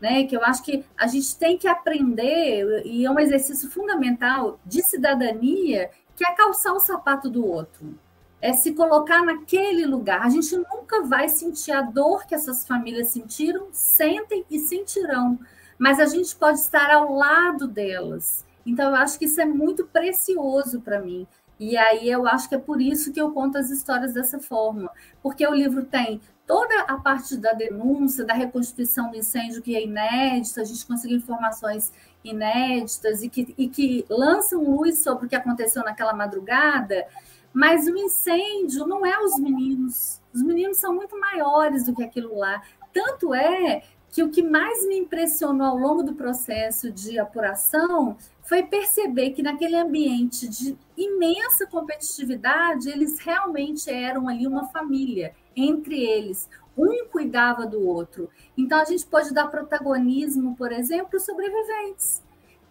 Né, 0.00 0.24
que 0.24 0.36
eu 0.36 0.44
acho 0.44 0.62
que 0.62 0.84
a 0.98 1.06
gente 1.06 1.38
tem 1.38 1.56
que 1.56 1.66
aprender, 1.66 2.82
e 2.84 3.06
é 3.06 3.10
um 3.10 3.18
exercício 3.18 3.70
fundamental 3.70 4.60
de 4.66 4.82
cidadania, 4.82 5.88
que 6.16 6.26
é 6.26 6.34
calçar 6.34 6.72
o 6.72 6.80
sapato 6.80 7.28
do 7.28 7.46
outro, 7.46 7.98
é 8.40 8.52
se 8.52 8.74
colocar 8.74 9.24
naquele 9.24 9.86
lugar. 9.86 10.22
A 10.22 10.28
gente 10.28 10.56
nunca 10.56 11.02
vai 11.02 11.28
sentir 11.28 11.72
a 11.72 11.80
dor 11.80 12.26
que 12.26 12.34
essas 12.34 12.66
famílias 12.66 13.08
sentiram, 13.08 13.68
sentem 13.72 14.44
e 14.50 14.58
sentirão, 14.58 15.38
mas 15.78 15.98
a 15.98 16.06
gente 16.06 16.36
pode 16.36 16.58
estar 16.58 16.90
ao 16.90 17.12
lado 17.14 17.66
delas. 17.66 18.44
Então, 18.66 18.90
eu 18.90 18.96
acho 18.96 19.18
que 19.18 19.24
isso 19.26 19.40
é 19.40 19.44
muito 19.44 19.86
precioso 19.86 20.80
para 20.80 21.00
mim. 21.00 21.26
E 21.58 21.76
aí 21.76 22.10
eu 22.10 22.26
acho 22.26 22.48
que 22.48 22.54
é 22.54 22.58
por 22.58 22.80
isso 22.80 23.12
que 23.12 23.20
eu 23.20 23.30
conto 23.30 23.56
as 23.56 23.70
histórias 23.70 24.12
dessa 24.12 24.38
forma, 24.40 24.90
porque 25.22 25.46
o 25.46 25.54
livro 25.54 25.84
tem 25.84 26.20
toda 26.46 26.80
a 26.82 26.96
parte 26.96 27.36
da 27.36 27.52
denúncia, 27.52 28.24
da 28.24 28.34
reconstituição 28.34 29.10
do 29.10 29.16
incêndio 29.16 29.62
que 29.62 29.76
é 29.76 29.84
inédita, 29.84 30.60
a 30.60 30.64
gente 30.64 30.84
conseguiu 30.84 31.16
informações 31.16 31.92
inéditas 32.24 33.22
e 33.22 33.28
que, 33.28 33.54
e 33.56 33.68
que 33.68 34.04
lançam 34.08 34.64
luz 34.64 35.02
sobre 35.02 35.26
o 35.26 35.28
que 35.28 35.36
aconteceu 35.36 35.84
naquela 35.84 36.14
madrugada, 36.14 37.06
Mas 37.52 37.86
o 37.86 37.96
incêndio 37.96 38.84
não 38.86 39.06
é 39.06 39.16
os 39.22 39.38
meninos. 39.38 40.20
Os 40.34 40.42
meninos 40.42 40.78
são 40.78 40.92
muito 40.92 41.18
maiores 41.20 41.84
do 41.84 41.94
que 41.94 42.02
aquilo 42.02 42.36
lá. 42.36 42.60
Tanto 42.92 43.32
é 43.32 43.82
que 44.10 44.22
o 44.22 44.30
que 44.30 44.42
mais 44.42 44.86
me 44.86 44.98
impressionou 44.98 45.66
ao 45.66 45.76
longo 45.76 46.02
do 46.02 46.14
processo 46.14 46.90
de 46.90 47.18
apuração 47.18 48.16
foi 48.44 48.62
perceber 48.62 49.30
que 49.30 49.42
naquele 49.42 49.74
ambiente 49.74 50.46
de 50.46 50.76
imensa 50.96 51.66
competitividade, 51.66 52.90
eles 52.90 53.18
realmente 53.18 53.90
eram 53.90 54.28
ali 54.28 54.46
uma 54.46 54.68
família, 54.68 55.34
entre 55.56 55.98
eles. 55.98 56.48
Um 56.76 57.06
cuidava 57.06 57.66
do 57.66 57.80
outro. 57.86 58.28
Então, 58.56 58.78
a 58.78 58.84
gente 58.84 59.06
pode 59.06 59.32
dar 59.32 59.46
protagonismo, 59.46 60.54
por 60.56 60.72
exemplo, 60.72 61.10
aos 61.14 61.24
sobreviventes, 61.24 62.22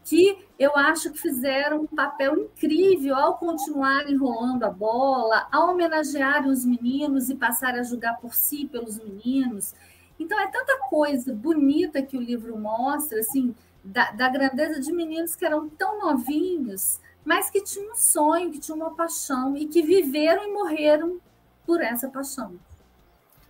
que 0.03 0.37
eu 0.59 0.75
acho 0.75 1.11
que 1.11 1.19
fizeram 1.19 1.81
um 1.81 1.87
papel 1.87 2.37
incrível 2.37 3.15
ao 3.15 3.37
continuar 3.37 4.07
enrolando 4.07 4.65
a 4.65 4.69
bola, 4.69 5.47
ao 5.51 5.71
homenagearem 5.71 6.51
os 6.51 6.63
meninos 6.63 7.29
e 7.29 7.35
passar 7.35 7.73
a 7.75 7.83
julgar 7.83 8.19
por 8.19 8.35
si 8.35 8.65
pelos 8.65 8.99
meninos. 8.99 9.73
Então, 10.19 10.39
é 10.39 10.47
tanta 10.47 10.77
coisa 10.89 11.33
bonita 11.33 12.01
que 12.01 12.17
o 12.17 12.21
livro 12.21 12.55
mostra, 12.59 13.21
assim, 13.21 13.55
da, 13.83 14.11
da, 14.11 14.29
grandeza 14.29 14.79
de 14.79 14.91
meninos 14.91 15.35
que 15.35 15.45
eram 15.45 15.69
tão 15.69 15.99
novinhos, 15.99 16.99
mas 17.25 17.49
que 17.49 17.61
tinham 17.61 17.91
um 17.91 17.95
sonho, 17.95 18.51
que 18.51 18.59
tinham 18.59 18.77
uma 18.77 18.95
paixão 18.95 19.57
e 19.57 19.67
que 19.67 19.81
viveram 19.81 20.47
e 20.47 20.51
morreram 20.51 21.19
por 21.65 21.81
essa 21.81 22.09
paixão. 22.09 22.59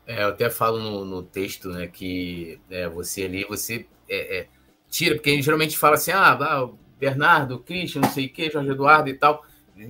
É, 0.05 0.23
eu 0.23 0.29
até 0.29 0.49
falo 0.49 0.79
no, 0.79 1.05
no 1.05 1.23
texto, 1.23 1.69
né, 1.69 1.87
que 1.87 2.59
é, 2.69 2.87
você 2.89 3.23
ali, 3.23 3.45
você 3.45 3.85
é, 4.09 4.39
é, 4.39 4.47
tira, 4.89 5.15
porque 5.15 5.41
geralmente 5.41 5.77
fala 5.77 5.95
assim, 5.95 6.11
ah, 6.11 6.33
ah 6.33 6.69
Bernardo, 6.99 7.59
Christian, 7.59 8.01
não 8.01 8.09
sei 8.09 8.25
o 8.25 8.29
que, 8.29 8.49
Jorge 8.49 8.69
Eduardo 8.69 9.09
e 9.09 9.13
tal, 9.13 9.45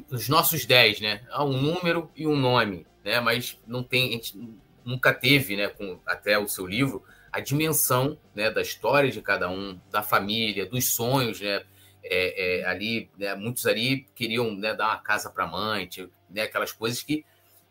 os 0.09 0.29
nossos 0.29 0.65
10, 0.65 1.01
né, 1.01 1.21
há 1.31 1.43
um 1.43 1.59
número 1.59 2.11
e 2.15 2.27
um 2.27 2.35
nome, 2.35 2.85
né, 3.03 3.19
mas 3.19 3.59
não 3.65 3.83
tem, 3.83 4.09
a 4.09 4.11
gente 4.11 4.37
nunca 4.85 5.13
teve, 5.13 5.55
né, 5.55 5.67
com, 5.67 5.99
até 6.05 6.37
o 6.37 6.47
seu 6.47 6.67
livro, 6.67 7.03
a 7.33 7.39
dimensão 7.39 8.15
né, 8.35 8.51
da 8.51 8.61
história 8.61 9.09
de 9.09 9.19
cada 9.19 9.49
um, 9.49 9.79
da 9.89 10.03
família, 10.03 10.67
dos 10.67 10.93
sonhos, 10.93 11.41
né? 11.41 11.63
É, 12.05 12.59
é, 12.59 12.65
ali, 12.65 13.09
né, 13.17 13.33
muitos 13.33 13.65
ali 13.65 14.05
queriam 14.13 14.53
né, 14.53 14.73
dar 14.73 14.87
uma 14.87 14.97
casa 14.97 15.29
para 15.29 15.45
a 15.45 15.47
mãe, 15.47 15.87
né, 16.29 16.41
aquelas 16.41 16.73
coisas 16.73 17.01
que, 17.01 17.23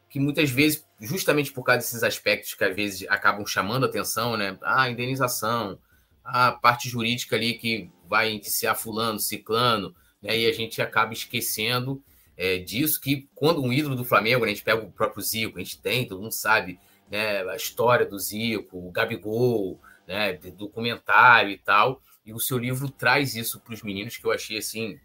que 0.08 0.18
muitas 0.18 0.48
vezes, 0.48 0.86
justamente 0.98 1.52
por 1.52 1.62
causa 1.62 1.80
desses 1.80 2.02
aspectos 2.02 2.54
que 2.54 2.64
às 2.64 2.74
vezes 2.74 3.06
acabam 3.10 3.46
chamando 3.46 3.84
atenção, 3.84 4.36
né? 4.36 4.58
Ah, 4.62 4.88
indenização, 4.88 5.78
a 6.24 6.50
parte 6.50 6.88
jurídica 6.88 7.36
ali 7.36 7.54
que 7.54 7.90
vai 8.08 8.32
indiciar 8.32 8.74
fulano, 8.74 9.20
ciclano, 9.20 9.94
né? 10.20 10.38
E 10.38 10.46
a 10.46 10.52
gente 10.52 10.80
acaba 10.80 11.12
esquecendo 11.12 12.02
é, 12.36 12.58
disso, 12.58 13.00
que 13.00 13.28
quando 13.34 13.62
um 13.62 13.72
ídolo 13.72 13.94
do 13.94 14.04
Flamengo, 14.04 14.44
né, 14.44 14.50
a 14.50 14.54
gente 14.54 14.64
pega 14.64 14.82
o 14.82 14.90
próprio 14.90 15.22
Zico, 15.22 15.58
a 15.58 15.62
gente 15.62 15.78
tem, 15.78 16.06
todo 16.06 16.22
mundo 16.22 16.32
sabe, 16.32 16.80
né, 17.12 17.46
a 17.46 17.54
história 17.54 18.06
do 18.06 18.18
Zico, 18.18 18.78
o 18.78 18.90
Gabigol, 18.90 19.78
né, 20.08 20.32
documentário 20.32 21.50
e 21.50 21.58
tal. 21.58 22.00
E 22.24 22.32
o 22.32 22.40
seu 22.40 22.56
livro 22.56 22.88
traz 22.88 23.36
isso 23.36 23.60
para 23.60 23.74
os 23.74 23.82
meninos 23.82 24.16
que 24.16 24.24
eu 24.24 24.32
achei 24.32 24.56
assim 24.56 24.98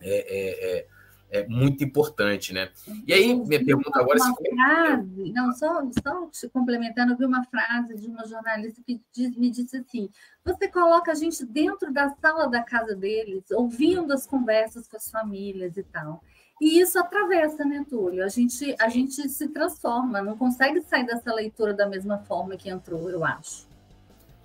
é, 0.00 0.08
é, 0.10 0.78
é, 0.78 0.86
é, 1.30 1.46
muito 1.46 1.84
importante, 1.84 2.52
né? 2.52 2.72
E 3.06 3.12
aí 3.12 3.32
minha 3.36 3.64
pergunta 3.64 4.00
agora 4.00 4.18
uma 4.18 4.34
se 4.34 4.50
frase, 4.50 5.32
não 5.32 5.52
só 5.52 5.88
só 6.02 6.26
te 6.26 6.48
complementando, 6.48 7.12
eu 7.12 7.16
vi 7.16 7.24
uma 7.24 7.44
frase 7.44 7.94
de 7.94 8.08
uma 8.08 8.26
jornalista 8.26 8.82
que 8.84 9.00
diz, 9.12 9.36
me 9.36 9.48
disse 9.48 9.76
assim: 9.76 10.08
você 10.44 10.66
coloca 10.66 11.12
a 11.12 11.14
gente 11.14 11.44
dentro 11.46 11.92
da 11.92 12.10
sala 12.20 12.48
da 12.48 12.64
casa 12.64 12.96
deles, 12.96 13.44
ouvindo 13.52 14.12
as 14.12 14.26
conversas 14.26 14.88
com 14.88 14.96
as 14.96 15.08
famílias 15.08 15.76
e 15.76 15.84
tal. 15.84 16.20
E 16.60 16.80
isso 16.80 16.98
atravessa, 16.98 17.64
né, 17.64 17.84
Túlio? 17.88 18.24
A 18.24 18.28
gente, 18.28 18.74
a 18.78 18.88
gente 18.88 19.28
se 19.28 19.48
transforma, 19.48 20.22
não 20.22 20.36
consegue 20.36 20.80
sair 20.82 21.04
dessa 21.04 21.34
leitura 21.34 21.74
da 21.74 21.86
mesma 21.86 22.18
forma 22.18 22.56
que 22.56 22.70
entrou, 22.70 23.10
eu 23.10 23.24
acho. 23.24 23.66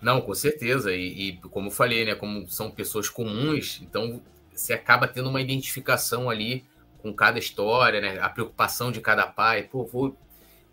Não, 0.02 0.22
com 0.22 0.34
certeza. 0.34 0.92
E, 0.94 1.30
e 1.30 1.38
como 1.38 1.68
eu 1.68 1.72
falei, 1.72 2.06
né, 2.06 2.16
como 2.16 2.48
são 2.48 2.72
pessoas 2.72 3.10
comuns, 3.10 3.80
então 3.82 4.22
você 4.52 4.74
acaba 4.74 5.08
tendo 5.08 5.30
uma 5.30 5.42
identificação 5.42 6.30
ali 6.30 6.66
com 7.02 7.14
cada 7.14 7.40
história, 7.40 8.02
né? 8.02 8.20
A 8.20 8.30
preocupação 8.30 8.92
de 8.92 9.02
cada 9.02 9.26
pai. 9.26 9.64
Pô, 9.64 9.86
vou, 9.86 10.18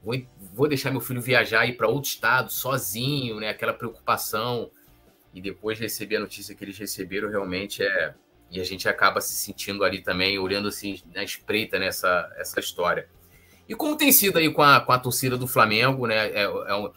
vou, 0.03 0.21
vou 0.53 0.69
deixar 0.69 0.91
meu 0.91 1.01
filho 1.01 1.21
viajar 1.21 1.67
e 1.67 1.71
ir 1.71 1.77
para 1.77 1.89
outro 1.89 2.11
estado 2.11 2.51
sozinho, 2.51 3.39
né? 3.41 3.51
Aquela 3.51 3.73
preocupação. 3.73 4.71
E 5.33 5.41
depois 5.41 5.79
receber 5.79 6.17
a 6.17 6.21
notícia 6.21 6.55
que 6.55 6.65
eles 6.65 6.79
receberam 6.79 7.29
realmente 7.29 7.83
é, 7.83 8.15
e 8.57 8.61
a 8.61 8.65
gente 8.65 8.89
acaba 8.89 9.21
se 9.21 9.35
sentindo 9.35 9.85
ali 9.85 10.03
também, 10.03 10.39
olhando 10.39 10.69
assim 10.69 11.01
na 11.15 11.23
espreita 11.23 11.79
nessa 11.79 12.33
essa 12.37 12.59
história. 12.59 13.09
E 13.69 13.75
como 13.75 13.97
tem 13.97 14.13
sido 14.13 14.39
aí 14.39 14.51
com 14.51 14.63
a, 14.63 14.81
com 14.81 14.93
a 14.93 14.99
torcida 14.99 15.37
do 15.37 15.47
Flamengo, 15.47 16.07
né? 16.07 16.31
É, 16.31 16.43
é 16.43 16.75
um, 16.75 16.91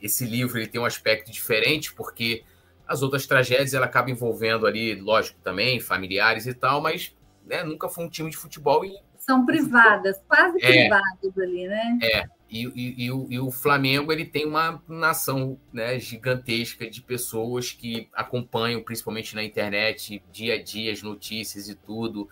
esse 0.00 0.24
livro 0.24 0.58
ele 0.58 0.66
tem 0.66 0.80
um 0.80 0.84
aspecto 0.84 1.30
diferente, 1.30 1.92
porque 1.94 2.44
as 2.86 3.02
outras 3.02 3.26
tragédias 3.26 3.74
ela 3.74 3.86
acaba 3.86 4.10
envolvendo 4.10 4.66
ali, 4.66 4.94
lógico, 4.94 5.38
também, 5.42 5.80
familiares 5.80 6.46
e 6.46 6.54
tal, 6.54 6.80
mas 6.80 7.14
né, 7.46 7.62
nunca 7.62 7.88
foi 7.88 8.04
um 8.04 8.08
time 8.08 8.30
de 8.30 8.36
futebol. 8.36 8.84
E, 8.84 8.96
São 9.18 9.46
privadas, 9.46 10.20
quase 10.28 10.58
é, 10.62 10.82
privadas 10.82 11.38
ali, 11.38 11.68
né? 11.68 11.98
É, 12.02 12.24
e, 12.50 12.66
e, 12.66 13.04
e, 13.04 13.12
o, 13.12 13.26
e, 13.30 13.38
o, 13.38 13.50
Flamengo 13.50 14.12
ele 14.12 14.24
tem 14.24 14.44
uma 14.44 14.82
nação 14.88 15.56
né, 15.72 15.98
gigantesca 16.00 16.90
de 16.90 17.00
pessoas 17.00 17.70
que 17.70 18.08
acompanham, 18.12 18.82
principalmente 18.82 19.36
na 19.36 19.44
internet, 19.44 20.20
dia 20.32 20.54
a 20.54 20.62
dia, 20.62 20.92
as 20.92 21.00
notícias 21.00 21.68
e 21.68 21.76
tudo. 21.76 22.28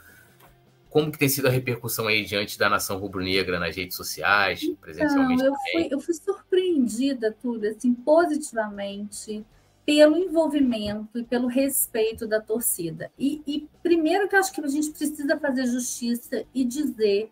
Como 0.90 1.12
que 1.12 1.18
tem 1.18 1.28
sido 1.28 1.46
a 1.46 1.50
repercussão 1.50 2.08
aí 2.08 2.24
diante 2.24 2.58
da 2.58 2.68
nação 2.68 2.98
rubro-negra 2.98 3.60
nas 3.60 3.76
redes 3.76 3.96
sociais, 3.96 4.60
presencialmente? 4.80 5.42
Não, 5.42 5.48
eu, 5.48 5.54
fui, 5.72 5.88
eu 5.92 6.00
fui 6.00 6.14
surpreendida, 6.14 7.36
tudo, 7.40 7.66
assim, 7.66 7.94
positivamente, 7.94 9.44
pelo 9.86 10.16
envolvimento 10.16 11.18
e 11.18 11.22
pelo 11.22 11.46
respeito 11.46 12.26
da 12.26 12.40
torcida. 12.40 13.10
E, 13.16 13.40
e 13.46 13.68
primeiro 13.82 14.28
que 14.28 14.34
eu 14.34 14.40
acho 14.40 14.52
que 14.52 14.60
a 14.60 14.66
gente 14.66 14.90
precisa 14.90 15.38
fazer 15.38 15.66
justiça 15.66 16.44
e 16.52 16.64
dizer 16.64 17.30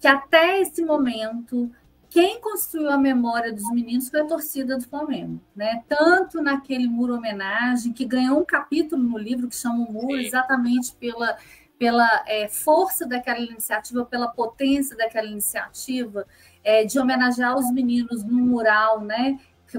que 0.00 0.08
até 0.08 0.60
esse 0.60 0.82
momento 0.82 1.70
quem 2.12 2.38
construiu 2.42 2.90
a 2.90 2.98
memória 2.98 3.50
dos 3.50 3.70
meninos 3.70 4.10
foi 4.10 4.20
a 4.20 4.26
torcida 4.26 4.76
do 4.76 4.84
Flamengo, 4.84 5.40
né? 5.56 5.82
Tanto 5.88 6.42
naquele 6.42 6.86
muro 6.86 7.14
homenagem, 7.14 7.90
que 7.90 8.04
ganhou 8.04 8.38
um 8.38 8.44
capítulo 8.44 9.02
no 9.02 9.16
livro 9.16 9.48
que 9.48 9.56
chama 9.56 9.86
o 9.86 9.90
Muro, 9.90 10.18
exatamente 10.18 10.94
pela, 10.96 11.38
pela 11.78 12.06
é, 12.26 12.48
força 12.48 13.06
daquela 13.06 13.38
iniciativa, 13.38 14.04
pela 14.04 14.28
potência 14.28 14.94
daquela 14.94 15.26
iniciativa, 15.26 16.26
é, 16.62 16.84
de 16.84 16.98
homenagear 16.98 17.56
os 17.56 17.72
meninos 17.72 18.22
no 18.22 18.44
mural, 18.44 19.00
né? 19.00 19.38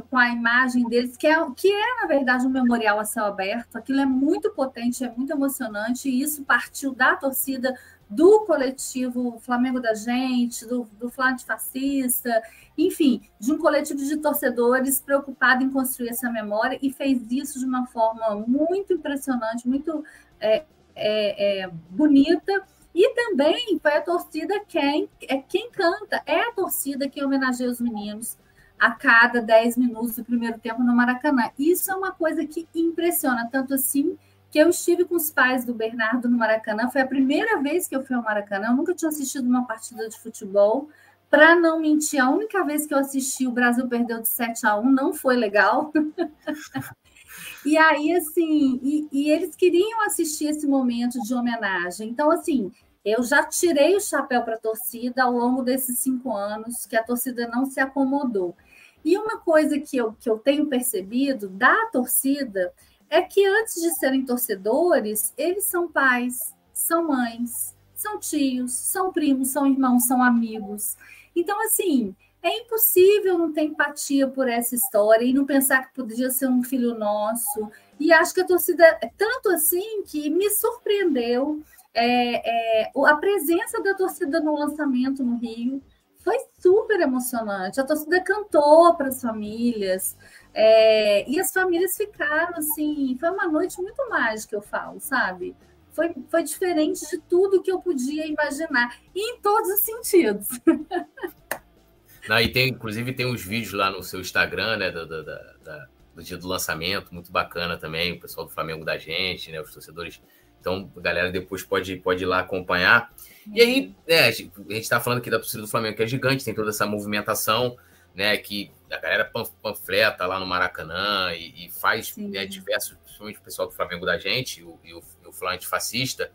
Com 0.09 0.17
a 0.17 0.29
imagem 0.29 0.89
deles, 0.89 1.15
que 1.15 1.27
é, 1.27 1.35
que 1.55 1.71
é, 1.71 2.01
na 2.01 2.07
verdade, 2.07 2.47
um 2.47 2.49
memorial 2.49 2.99
a 2.99 3.05
céu 3.05 3.25
aberto. 3.25 3.75
Aquilo 3.75 3.99
é 3.99 4.07
muito 4.07 4.49
potente, 4.49 5.03
é 5.03 5.13
muito 5.15 5.31
emocionante, 5.31 6.09
e 6.09 6.19
isso 6.19 6.43
partiu 6.43 6.95
da 6.95 7.15
torcida 7.15 7.77
do 8.09 8.41
coletivo 8.41 9.39
Flamengo 9.39 9.79
da 9.79 9.93
Gente, 9.93 10.65
do, 10.65 10.87
do 10.99 11.09
Flá 11.09 11.35
Fascista, 11.37 12.41
enfim, 12.77 13.21
de 13.39 13.51
um 13.51 13.57
coletivo 13.57 13.99
de 13.99 14.17
torcedores 14.17 14.99
preocupado 14.99 15.63
em 15.63 15.69
construir 15.69 16.09
essa 16.09 16.29
memória 16.29 16.77
e 16.81 16.91
fez 16.91 17.21
isso 17.31 17.59
de 17.59 17.65
uma 17.65 17.85
forma 17.87 18.35
muito 18.47 18.93
impressionante, 18.93 19.67
muito 19.67 20.03
é, 20.39 20.63
é, 20.95 21.61
é, 21.63 21.67
bonita. 21.89 22.63
E 22.93 23.15
também 23.15 23.79
foi 23.81 23.93
a 23.95 24.01
torcida 24.01 24.59
quem, 24.67 25.09
é 25.27 25.37
quem 25.37 25.71
canta, 25.71 26.21
é 26.25 26.41
a 26.41 26.51
torcida 26.51 27.09
que 27.09 27.23
homenageia 27.23 27.69
os 27.69 27.81
meninos 27.81 28.37
a 28.79 28.91
cada 28.91 29.41
10 29.41 29.77
minutos 29.77 30.15
do 30.15 30.25
primeiro 30.25 30.59
tempo 30.59 30.83
no 30.83 30.95
Maracanã. 30.95 31.49
Isso 31.57 31.91
é 31.91 31.95
uma 31.95 32.11
coisa 32.11 32.45
que 32.45 32.67
impressiona, 32.75 33.49
tanto 33.51 33.73
assim 33.73 34.17
que 34.53 34.59
eu 34.59 34.69
estive 34.69 35.03
com 35.03 35.15
os 35.15 35.31
pais 35.31 35.65
do 35.65 35.73
Bernardo 35.73 36.29
no 36.29 36.37
Maracanã. 36.37 36.87
Foi 36.87 37.01
a 37.01 37.07
primeira 37.07 37.59
vez 37.59 37.87
que 37.87 37.95
eu 37.95 38.03
fui 38.05 38.15
ao 38.15 38.21
Maracanã. 38.21 38.67
Eu 38.67 38.75
nunca 38.75 38.93
tinha 38.93 39.09
assistido 39.09 39.47
uma 39.47 39.65
partida 39.65 40.07
de 40.07 40.19
futebol. 40.19 40.89
Para 41.27 41.55
não 41.55 41.79
mentir, 41.79 42.21
a 42.21 42.29
única 42.29 42.63
vez 42.63 42.85
que 42.85 42.93
eu 42.93 42.99
assisti, 42.99 43.47
o 43.47 43.51
Brasil 43.51 43.87
perdeu 43.87 44.21
de 44.21 44.27
7 44.27 44.67
a 44.67 44.77
1, 44.77 44.91
não 44.91 45.11
foi 45.11 45.35
legal. 45.35 45.91
e 47.65 47.75
aí, 47.75 48.13
assim, 48.13 48.79
e, 48.83 49.07
e 49.11 49.31
eles 49.31 49.55
queriam 49.55 50.05
assistir 50.05 50.45
esse 50.45 50.67
momento 50.67 51.19
de 51.23 51.33
homenagem. 51.33 52.09
Então, 52.09 52.29
assim, 52.29 52.71
eu 53.03 53.23
já 53.23 53.43
tirei 53.43 53.95
o 53.95 53.99
chapéu 53.99 54.43
para 54.43 54.53
a 54.53 54.59
torcida 54.59 55.23
ao 55.23 55.31
longo 55.31 55.63
desses 55.63 55.97
cinco 55.97 56.31
anos, 56.31 56.85
que 56.85 56.95
a 56.95 57.03
torcida 57.03 57.47
não 57.47 57.65
se 57.65 57.79
acomodou. 57.79 58.55
E 59.03 59.17
uma 59.17 59.39
coisa 59.39 59.79
que 59.79 59.97
eu, 59.97 60.13
que 60.13 60.29
eu 60.29 60.37
tenho 60.37 60.67
percebido 60.67 61.49
da 61.49 61.87
torcida 61.87 62.71
é 63.13 63.21
que 63.21 63.45
antes 63.45 63.75
de 63.75 63.91
serem 63.91 64.25
torcedores, 64.25 65.31
eles 65.37 65.65
são 65.65 65.87
pais, 65.87 66.51
são 66.73 67.07
mães, 67.07 67.75
são 67.93 68.19
tios, 68.19 68.73
são 68.73 69.13
primos, 69.13 69.49
são 69.49 69.67
irmãos, 69.67 70.07
são 70.07 70.23
amigos. 70.23 70.97
Então, 71.35 71.63
assim, 71.63 72.15
é 72.41 72.57
impossível 72.57 73.37
não 73.37 73.53
ter 73.53 73.65
empatia 73.65 74.27
por 74.27 74.49
essa 74.49 74.73
história 74.73 75.23
e 75.23 75.31
não 75.31 75.45
pensar 75.45 75.87
que 75.87 75.93
podia 75.93 76.31
ser 76.31 76.47
um 76.47 76.63
filho 76.63 76.97
nosso. 76.97 77.69
E 77.99 78.11
acho 78.11 78.33
que 78.33 78.41
a 78.41 78.47
torcida 78.47 78.83
tanto 79.15 79.49
assim 79.49 80.01
que 80.01 80.31
me 80.31 80.49
surpreendeu 80.49 81.61
é, 81.93 82.81
é, 82.81 82.91
a 83.05 83.15
presença 83.17 83.79
da 83.83 83.93
torcida 83.93 84.39
no 84.39 84.57
lançamento 84.57 85.23
no 85.23 85.37
Rio 85.37 85.83
foi 86.23 86.37
super 86.59 86.99
emocionante. 86.99 87.79
A 87.79 87.83
torcida 87.83 88.19
cantou 88.21 88.95
para 88.95 89.09
as 89.09 89.21
famílias. 89.21 90.17
É, 90.53 91.29
e 91.29 91.39
as 91.39 91.51
famílias 91.51 91.97
ficaram 91.97 92.57
assim, 92.57 93.17
foi 93.19 93.29
uma 93.29 93.47
noite 93.47 93.81
muito 93.81 94.07
mágica, 94.09 94.55
eu 94.55 94.61
falo, 94.61 94.99
sabe? 94.99 95.55
Foi, 95.91 96.13
foi 96.29 96.43
diferente 96.43 97.01
de 97.09 97.17
tudo 97.19 97.61
que 97.61 97.71
eu 97.71 97.79
podia 97.79 98.27
imaginar, 98.27 98.97
em 99.15 99.39
todos 99.41 99.69
os 99.69 99.79
sentidos. 99.79 100.47
Não, 102.27 102.39
e 102.39 102.49
tem, 102.49 102.69
inclusive, 102.69 103.13
tem 103.13 103.25
uns 103.25 103.43
vídeos 103.43 103.73
lá 103.73 103.91
no 103.91 104.01
seu 104.01 104.21
Instagram, 104.21 104.77
né, 104.77 104.91
do, 104.91 105.05
do, 105.05 105.23
da, 105.23 105.87
do 106.15 106.23
dia 106.23 106.37
do 106.37 106.47
lançamento, 106.47 107.13
muito 107.13 107.31
bacana 107.31 107.77
também, 107.77 108.13
o 108.13 108.19
pessoal 108.19 108.45
do 108.45 108.51
Flamengo 108.51 108.85
da 108.85 108.97
gente, 108.97 109.51
né, 109.51 109.59
os 109.59 109.73
torcedores. 109.73 110.21
Então, 110.59 110.89
a 110.95 111.01
galera 111.01 111.31
depois 111.31 111.63
pode, 111.63 111.97
pode 111.97 112.23
ir 112.23 112.25
lá 112.25 112.39
acompanhar. 112.39 113.13
E 113.51 113.61
aí, 113.61 113.95
né, 114.07 114.27
a 114.27 114.31
gente 114.31 114.79
está 114.79 114.99
falando 114.99 115.19
aqui 115.19 115.29
da 115.29 115.37
torcida 115.37 115.61
do 115.61 115.67
Flamengo, 115.67 115.97
que 115.97 116.03
é 116.03 116.07
gigante, 116.07 116.45
tem 116.45 116.53
toda 116.53 116.69
essa 116.69 116.85
movimentação, 116.85 117.75
né, 118.13 118.37
que 118.37 118.71
a 118.91 118.97
galera 118.97 119.31
panfleta 119.61 120.25
lá 120.25 120.39
no 120.39 120.45
Maracanã 120.45 121.33
e, 121.33 121.65
e 121.65 121.71
faz 121.71 122.15
né, 122.15 122.45
diversos, 122.45 122.97
principalmente 123.03 123.39
o 123.39 123.41
pessoal 123.41 123.67
do 123.67 123.73
Flamengo 123.73 124.05
da 124.05 124.17
gente, 124.17 124.63
o, 124.63 124.79
e 124.83 124.93
o, 124.93 125.03
o 125.25 125.31
Flamengo 125.31 125.57
antifascista. 125.57 126.31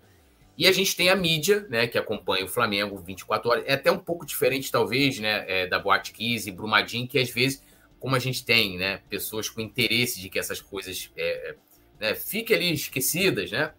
E 0.56 0.66
a 0.66 0.72
gente 0.72 0.96
tem 0.96 1.08
a 1.08 1.14
mídia, 1.14 1.64
né, 1.70 1.86
que 1.86 1.96
acompanha 1.96 2.44
o 2.44 2.48
Flamengo 2.48 2.98
24 2.98 3.50
horas. 3.50 3.64
É 3.66 3.74
até 3.74 3.92
um 3.92 3.98
pouco 3.98 4.26
diferente, 4.26 4.72
talvez, 4.72 5.20
né, 5.20 5.44
é, 5.46 5.66
da 5.68 5.78
Boate 5.78 6.12
Kiss 6.12 6.48
e 6.48 6.52
Brumadinho, 6.52 7.06
que 7.06 7.18
às 7.18 7.30
vezes, 7.30 7.62
como 8.00 8.16
a 8.16 8.18
gente 8.18 8.44
tem, 8.44 8.76
né, 8.76 9.00
pessoas 9.08 9.48
com 9.48 9.60
interesse 9.60 10.20
de 10.20 10.28
que 10.28 10.38
essas 10.38 10.60
coisas 10.60 11.12
é, 11.16 11.50
é 11.50 11.56
né, 12.00 12.14
fiquem 12.14 12.56
ali 12.56 12.72
esquecidas, 12.72 13.50
né? 13.50 13.72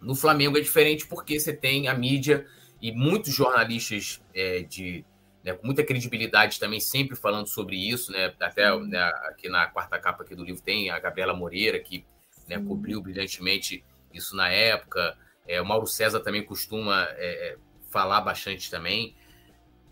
No 0.00 0.14
Flamengo 0.14 0.56
é 0.56 0.60
diferente 0.60 1.06
porque 1.06 1.38
você 1.38 1.52
tem 1.52 1.88
a 1.88 1.94
mídia 1.94 2.46
e 2.80 2.90
muitos 2.90 3.34
jornalistas 3.34 4.22
é, 4.34 4.60
de 4.60 5.04
né, 5.44 5.54
com 5.54 5.66
muita 5.66 5.84
credibilidade 5.84 6.60
também, 6.60 6.80
sempre 6.80 7.16
falando 7.16 7.46
sobre 7.46 7.76
isso, 7.76 8.12
né? 8.12 8.34
Até 8.40 8.76
né, 8.78 9.02
aqui 9.28 9.48
na 9.48 9.66
quarta 9.66 9.98
capa 9.98 10.22
aqui 10.22 10.34
do 10.34 10.44
livro 10.44 10.62
tem 10.62 10.90
a 10.90 10.98
Gabriela 10.98 11.34
Moreira, 11.34 11.78
que 11.78 12.04
né, 12.48 12.58
cobriu 12.58 13.00
brilhantemente 13.00 13.84
isso 14.12 14.36
na 14.36 14.48
época. 14.50 15.16
É, 15.46 15.60
o 15.60 15.66
Mauro 15.66 15.86
César 15.86 16.20
também 16.20 16.44
costuma 16.44 17.04
é, 17.12 17.52
é, 17.52 17.56
falar 17.90 18.20
bastante 18.20 18.70
também. 18.70 19.14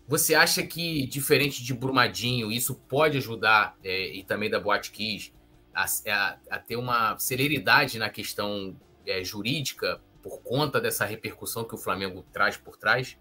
Você 0.07 0.33
acha 0.33 0.65
que, 0.65 1.05
diferente 1.05 1.63
de 1.63 1.73
Brumadinho, 1.73 2.51
isso 2.51 2.75
pode 2.75 3.17
ajudar, 3.17 3.77
é, 3.83 4.07
e 4.15 4.23
também 4.23 4.49
da 4.49 4.59
Boate 4.59 4.91
Kiss, 4.91 5.31
a, 5.73 5.85
a, 5.85 6.37
a, 6.49 6.59
ter 6.59 6.75
uma 6.75 7.17
celeridade 7.19 7.99
na 7.99 8.09
questão 8.09 8.75
é, 9.05 9.23
jurídica 9.23 10.01
por 10.21 10.41
conta 10.41 10.81
dessa 10.81 11.05
repercussão 11.05 11.63
que 11.63 11.75
o 11.75 11.77
Flamengo 11.77 12.25
traz 12.33 12.57
por 12.57 12.75
trás? 12.75 13.17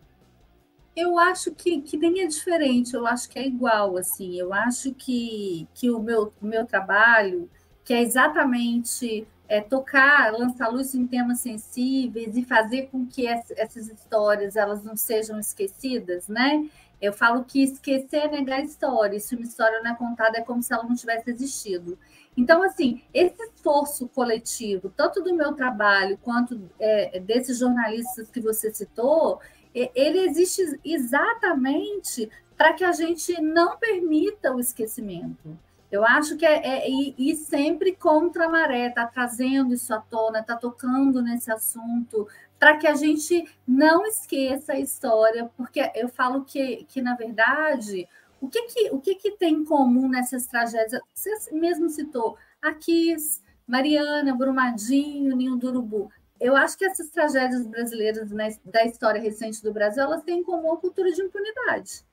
Eu 1.01 1.17
acho 1.17 1.55
que, 1.55 1.81
que 1.81 1.97
nem 1.97 2.23
é 2.23 2.27
diferente, 2.27 2.93
eu 2.93 3.07
acho 3.07 3.29
que 3.29 3.39
é 3.39 3.47
igual, 3.47 3.97
assim. 3.97 4.35
Eu 4.37 4.53
acho 4.53 4.93
que, 4.95 5.69
que 5.73 5.89
o 5.89 6.01
meu, 6.01 6.33
o 6.43 6.45
meu 6.45 6.67
trabalho, 6.67 7.49
que 7.85 7.95
é 7.95 8.03
exatamente 8.03 9.25
é, 9.49 9.61
tocar, 9.61 10.33
lançar 10.33 10.67
luz 10.69 10.97
em 10.97 11.07
temas 11.07 11.39
sensíveis 11.39 12.37
e 12.37 12.43
fazer 12.43 12.89
com 12.91 13.07
que 13.07 13.29
essas 13.29 13.87
histórias 13.89 14.57
elas 14.57 14.83
não 14.83 14.97
sejam 14.97 15.39
esquecidas, 15.39 16.27
né? 16.27 16.69
Eu 17.01 17.13
falo 17.13 17.45
que 17.45 17.63
esquecer 17.63 18.25
é 18.25 18.29
negar 18.29 18.61
história. 18.65 19.21
Se 19.21 19.37
uma 19.37 19.45
história 19.45 19.81
não 19.81 19.93
é 19.93 19.95
contada, 19.95 20.39
é 20.39 20.43
como 20.43 20.61
se 20.65 20.73
ela 20.73 20.83
não 20.83 20.97
tivesse 20.97 21.31
existido. 21.31 21.97
Então, 22.37 22.61
assim, 22.61 23.03
esse 23.15 23.41
esforço 23.41 24.09
coletivo, 24.09 24.93
tanto 24.97 25.23
do 25.23 25.33
meu 25.33 25.53
trabalho 25.53 26.19
quanto 26.19 26.61
é, 26.81 27.21
desses 27.21 27.61
jornalistas 27.61 28.29
que 28.31 28.41
você 28.41 28.75
citou, 28.75 29.41
ele 29.95 30.19
existe 30.21 30.79
exatamente 30.85 32.31
para 32.57 32.73
que 32.73 32.85
a 32.85 32.93
gente 32.93 33.41
não 33.41 33.79
permita 33.79 34.53
o 34.53 34.59
esquecimento. 34.59 35.57
Eu 35.91 36.05
acho 36.05 36.37
que 36.37 36.45
é, 36.45 36.87
é 36.87 36.91
e, 36.91 37.35
sempre 37.37 37.95
contra 37.95 38.45
a 38.45 38.49
maré, 38.49 38.89
está 38.89 39.07
trazendo 39.07 39.73
isso 39.73 39.95
à 39.95 40.01
tona, 40.01 40.41
está 40.41 40.55
tocando 40.55 41.23
nesse 41.23 41.51
assunto, 41.51 42.29
para 42.59 42.77
que 42.77 42.87
a 42.87 42.95
gente 42.95 43.45
não 43.67 44.05
esqueça 44.05 44.73
a 44.73 44.79
história, 44.79 45.51
porque 45.57 45.91
eu 45.95 46.09
falo 46.09 46.45
que, 46.45 46.85
que 46.89 47.01
na 47.01 47.15
verdade, 47.15 48.07
o 48.41 48.49
que, 48.49 48.63
que, 48.63 48.91
o 48.91 49.01
que, 49.01 49.15
que 49.15 49.31
tem 49.33 49.55
em 49.55 49.65
comum 49.65 50.09
nessas 50.09 50.47
tragédias? 50.47 51.01
Você 51.15 51.31
mesmo 51.53 51.89
citou 51.89 52.37
Aquis, 52.61 53.43
Mariana, 53.67 54.35
Brumadinho, 54.35 55.37
Ninho 55.37 55.57
do 55.57 55.69
Urubu 55.69 56.11
eu 56.41 56.57
acho 56.57 56.77
que 56.77 56.85
essas 56.85 57.09
tragédias 57.11 57.67
brasileiras 57.67 58.31
né, 58.31 58.57
da 58.65 58.85
história 58.85 59.21
recente 59.21 59.63
do 59.63 59.73
Brasil 59.73 60.03
elas 60.03 60.23
têm 60.23 60.41
em 60.41 60.45
comum 60.45 60.73
a 60.73 60.77
cultura 60.77 61.11
de 61.11 61.23
impunidade. 61.23 62.07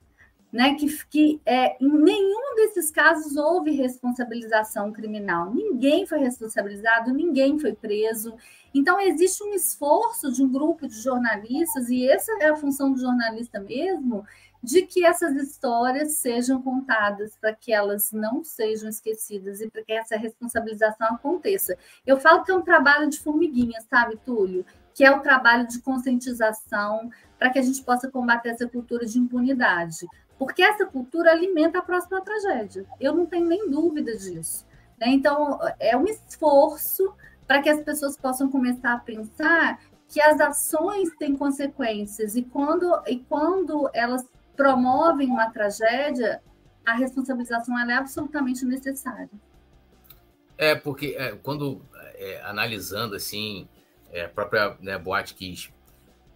Né, 0.52 0.74
que, 0.74 0.86
que 1.08 1.40
é, 1.44 1.76
em 1.82 1.88
nenhum 1.88 2.54
desses 2.54 2.90
casos 2.90 3.36
houve 3.36 3.72
responsabilização 3.72 4.90
criminal. 4.92 5.52
Ninguém 5.52 6.06
foi 6.06 6.18
responsabilizado, 6.18 7.12
ninguém 7.12 7.58
foi 7.58 7.74
preso. 7.74 8.34
Então, 8.72 8.98
existe 9.00 9.42
um 9.42 9.52
esforço 9.52 10.32
de 10.32 10.42
um 10.42 10.48
grupo 10.50 10.86
de 10.86 10.94
jornalistas, 10.94 11.90
e 11.90 12.08
essa 12.08 12.32
é 12.40 12.48
a 12.48 12.56
função 12.56 12.92
do 12.92 12.98
jornalista 12.98 13.60
mesmo, 13.60 14.24
de 14.62 14.82
que 14.82 15.04
essas 15.04 15.34
histórias 15.36 16.14
sejam 16.14 16.60
contadas 16.60 17.36
para 17.40 17.54
que 17.54 17.72
elas 17.72 18.12
não 18.12 18.42
sejam 18.42 18.88
esquecidas 18.88 19.60
e 19.60 19.70
para 19.70 19.82
que 19.82 19.92
essa 19.92 20.16
responsabilização 20.16 21.08
aconteça. 21.08 21.76
Eu 22.06 22.18
falo 22.18 22.42
que 22.44 22.50
é 22.50 22.54
um 22.54 22.62
trabalho 22.62 23.08
de 23.08 23.20
formiguinha, 23.20 23.80
sabe, 23.88 24.16
Túlio? 24.24 24.64
Que 24.94 25.04
é 25.04 25.10
o 25.10 25.20
trabalho 25.20 25.66
de 25.66 25.80
conscientização 25.80 27.10
para 27.38 27.50
que 27.50 27.58
a 27.58 27.62
gente 27.62 27.82
possa 27.82 28.10
combater 28.10 28.50
essa 28.50 28.66
cultura 28.66 29.06
de 29.06 29.18
impunidade. 29.18 30.06
Porque 30.38 30.62
essa 30.62 30.84
cultura 30.86 31.30
alimenta 31.30 31.78
a 31.78 31.82
próxima 31.82 32.20
tragédia. 32.20 32.86
Eu 33.00 33.14
não 33.14 33.26
tenho 33.26 33.46
nem 33.46 33.70
dúvida 33.70 34.16
disso. 34.16 34.66
Né? 34.98 35.08
Então, 35.08 35.58
é 35.78 35.96
um 35.96 36.04
esforço 36.04 37.14
para 37.46 37.62
que 37.62 37.68
as 37.68 37.80
pessoas 37.82 38.16
possam 38.16 38.50
começar 38.50 38.94
a 38.94 38.98
pensar 38.98 39.78
que 40.08 40.20
as 40.20 40.40
ações 40.40 41.10
têm 41.18 41.36
consequências 41.36 42.36
e 42.36 42.42
quando, 42.42 43.02
e 43.06 43.18
quando 43.20 43.90
elas 43.92 44.24
promovem 44.56 45.28
uma 45.28 45.50
tragédia, 45.50 46.42
a 46.84 46.94
responsabilização 46.94 47.78
é 47.78 47.94
absolutamente 47.94 48.64
necessária. 48.64 49.30
É, 50.56 50.74
porque 50.74 51.14
é, 51.18 51.32
quando 51.42 51.82
é, 52.14 52.40
analisando 52.42 53.14
assim, 53.14 53.68
é, 54.10 54.24
a 54.24 54.28
própria 54.28 54.76
né, 54.80 55.00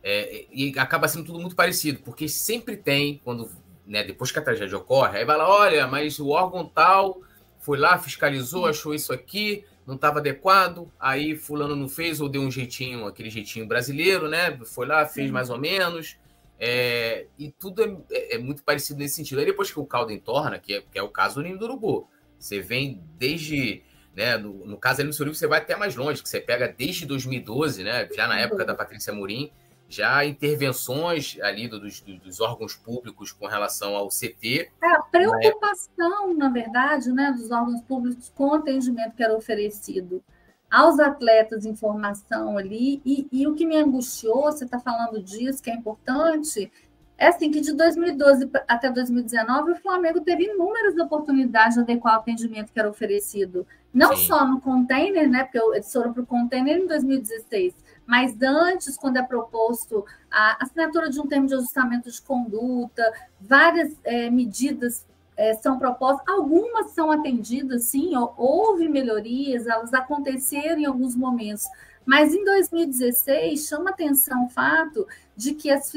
é, 0.02 0.46
e 0.50 0.78
acaba 0.78 1.08
sendo 1.08 1.26
tudo 1.26 1.38
muito 1.38 1.56
parecido, 1.56 2.00
porque 2.00 2.28
sempre 2.28 2.76
tem, 2.76 3.20
quando 3.24 3.50
né, 3.86 4.02
depois 4.04 4.30
que 4.30 4.38
a 4.38 4.42
tragédia 4.42 4.78
ocorre, 4.78 5.18
aí 5.18 5.24
vai 5.24 5.36
lá, 5.36 5.48
olha, 5.48 5.86
mas 5.86 6.18
o 6.18 6.28
órgão 6.28 6.64
tal 6.64 7.20
foi 7.58 7.78
lá, 7.78 7.98
fiscalizou, 7.98 8.66
achou 8.66 8.94
isso 8.94 9.12
aqui, 9.12 9.64
não 9.86 9.96
estava 9.96 10.18
adequado, 10.18 10.90
aí 10.98 11.36
fulano 11.36 11.76
não 11.76 11.88
fez 11.88 12.20
ou 12.20 12.28
deu 12.28 12.40
um 12.40 12.50
jeitinho, 12.50 13.06
aquele 13.06 13.28
jeitinho 13.28 13.66
brasileiro, 13.66 14.28
né? 14.28 14.56
Foi 14.64 14.86
lá, 14.86 15.04
fez 15.04 15.26
Sim. 15.26 15.32
mais 15.32 15.50
ou 15.50 15.58
menos, 15.58 16.16
é, 16.62 17.26
e 17.38 17.50
tudo 17.50 17.82
é, 17.82 17.96
é, 18.14 18.34
é, 18.34 18.38
muito 18.38 18.62
parecido 18.62 18.98
nesse 18.98 19.14
sentido. 19.14 19.38
Aí 19.38 19.46
depois 19.46 19.72
que 19.72 19.80
o 19.80 19.86
caldo 19.86 20.12
entorna, 20.12 20.58
que 20.58 20.74
é, 20.74 20.82
que 20.82 20.98
é 20.98 21.02
o 21.02 21.08
caso 21.08 21.36
do 21.36 21.42
Ninho 21.42 21.58
do 21.58 21.64
Urubu, 21.64 22.06
você 22.38 22.60
vem 22.60 23.02
desde. 23.16 23.82
Né, 24.14 24.36
no, 24.36 24.66
no 24.66 24.76
caso 24.76 25.00
ali 25.00 25.06
no 25.06 25.14
seu 25.14 25.24
livro, 25.24 25.38
você 25.38 25.46
vai 25.46 25.60
até 25.60 25.76
mais 25.76 25.96
longe, 25.96 26.22
que 26.22 26.28
você 26.28 26.40
pega 26.40 26.68
desde 26.68 27.06
2012, 27.06 27.84
né, 27.84 28.08
já 28.12 28.26
na 28.26 28.40
época 28.40 28.64
da 28.64 28.74
Patrícia 28.74 29.12
Murim, 29.12 29.52
já 29.88 30.24
intervenções 30.26 31.38
ali 31.40 31.68
dos, 31.68 32.00
dos, 32.00 32.40
órgãos 32.40 32.74
públicos 32.74 33.30
com 33.30 33.46
relação 33.46 33.94
ao 33.94 34.08
CT. 34.08 34.68
É, 34.82 34.86
a 34.88 35.02
preocupação, 35.02 36.34
na 36.34 36.48
verdade, 36.48 37.12
né, 37.12 37.32
dos 37.32 37.52
órgãos 37.52 37.80
públicos 37.82 38.30
com 38.34 38.48
o 38.48 38.54
atendimento 38.54 39.14
que 39.14 39.22
era 39.22 39.34
oferecido 39.34 40.22
aos 40.70 41.00
atletas 41.00 41.66
informação 41.66 42.56
ali, 42.56 43.02
e, 43.04 43.26
e 43.32 43.46
o 43.46 43.54
que 43.54 43.66
me 43.66 43.76
angustiou, 43.76 44.44
você 44.44 44.64
está 44.64 44.78
falando 44.78 45.22
disso, 45.22 45.62
que 45.62 45.70
é 45.70 45.74
importante, 45.74 46.70
é 47.18 47.26
assim 47.26 47.50
que 47.50 47.60
de 47.60 47.74
2012 47.74 48.48
até 48.66 48.90
2019 48.90 49.72
o 49.72 49.76
Flamengo 49.76 50.20
teve 50.22 50.44
inúmeras 50.44 50.96
oportunidades 50.96 51.74
de 51.74 51.80
adequar 51.80 52.16
o 52.16 52.20
atendimento 52.20 52.72
que 52.72 52.80
era 52.80 52.88
oferecido, 52.88 53.66
não 53.92 54.16
Sim. 54.16 54.26
só 54.26 54.46
no 54.46 54.60
container, 54.60 55.28
né, 55.28 55.44
porque 55.44 55.58
eles 55.58 55.92
foram 55.92 56.12
para 56.12 56.22
o 56.22 56.26
container 56.26 56.78
em 56.78 56.86
2016, 56.86 57.74
mas 58.06 58.40
antes, 58.40 58.96
quando 58.96 59.18
é 59.18 59.22
proposto 59.22 60.04
a 60.30 60.64
assinatura 60.64 61.10
de 61.10 61.20
um 61.20 61.26
termo 61.26 61.46
de 61.46 61.54
ajustamento 61.54 62.10
de 62.10 62.22
conduta, 62.22 63.02
várias 63.40 63.96
é, 64.02 64.30
medidas 64.30 65.06
é, 65.40 65.54
são 65.54 65.78
propostas, 65.78 66.28
algumas 66.28 66.90
são 66.90 67.10
atendidas, 67.10 67.84
sim, 67.84 68.12
houve 68.36 68.86
melhorias, 68.90 69.66
elas 69.66 69.94
aconteceram 69.94 70.78
em 70.78 70.84
alguns 70.84 71.16
momentos, 71.16 71.64
mas 72.04 72.34
em 72.34 72.44
2016 72.44 73.66
chama 73.66 73.88
atenção 73.88 74.44
o 74.44 74.48
fato 74.50 75.08
de 75.34 75.54
que 75.54 75.70
as, 75.70 75.90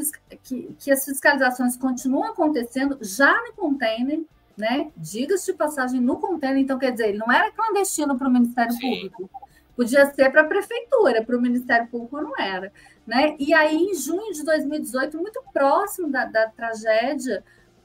que, 0.43 0.73
que 0.79 0.89
as 0.89 1.03
fiscalizações 1.03 1.75
continuam 1.75 2.23
acontecendo 2.23 2.97
já 3.01 3.33
no 3.43 3.51
container, 3.51 4.21
né? 4.55 4.89
Diga-se 4.95 5.51
de 5.51 5.57
passagem 5.57 5.99
no 5.99 6.15
container, 6.19 6.59
então 6.59 6.79
quer 6.79 6.91
dizer, 6.91 7.09
ele 7.09 7.17
não 7.17 7.29
era 7.29 7.51
clandestino 7.51 8.17
para 8.17 8.29
o 8.29 8.31
Ministério 8.31 8.71
Sim. 8.71 8.79
Público, 8.79 9.29
podia 9.75 10.05
ser 10.13 10.31
para 10.31 10.43
a 10.43 10.47
prefeitura, 10.47 11.21
para 11.21 11.35
o 11.35 11.41
Ministério 11.41 11.87
Público 11.87 12.21
não 12.21 12.37
era. 12.39 12.71
Né? 13.05 13.35
E 13.37 13.53
aí, 13.53 13.75
em 13.75 13.93
junho 13.93 14.31
de 14.31 14.45
2018, 14.45 15.17
muito 15.17 15.43
próximo 15.51 16.09
da, 16.09 16.23
da 16.23 16.47
tragédia, 16.47 17.43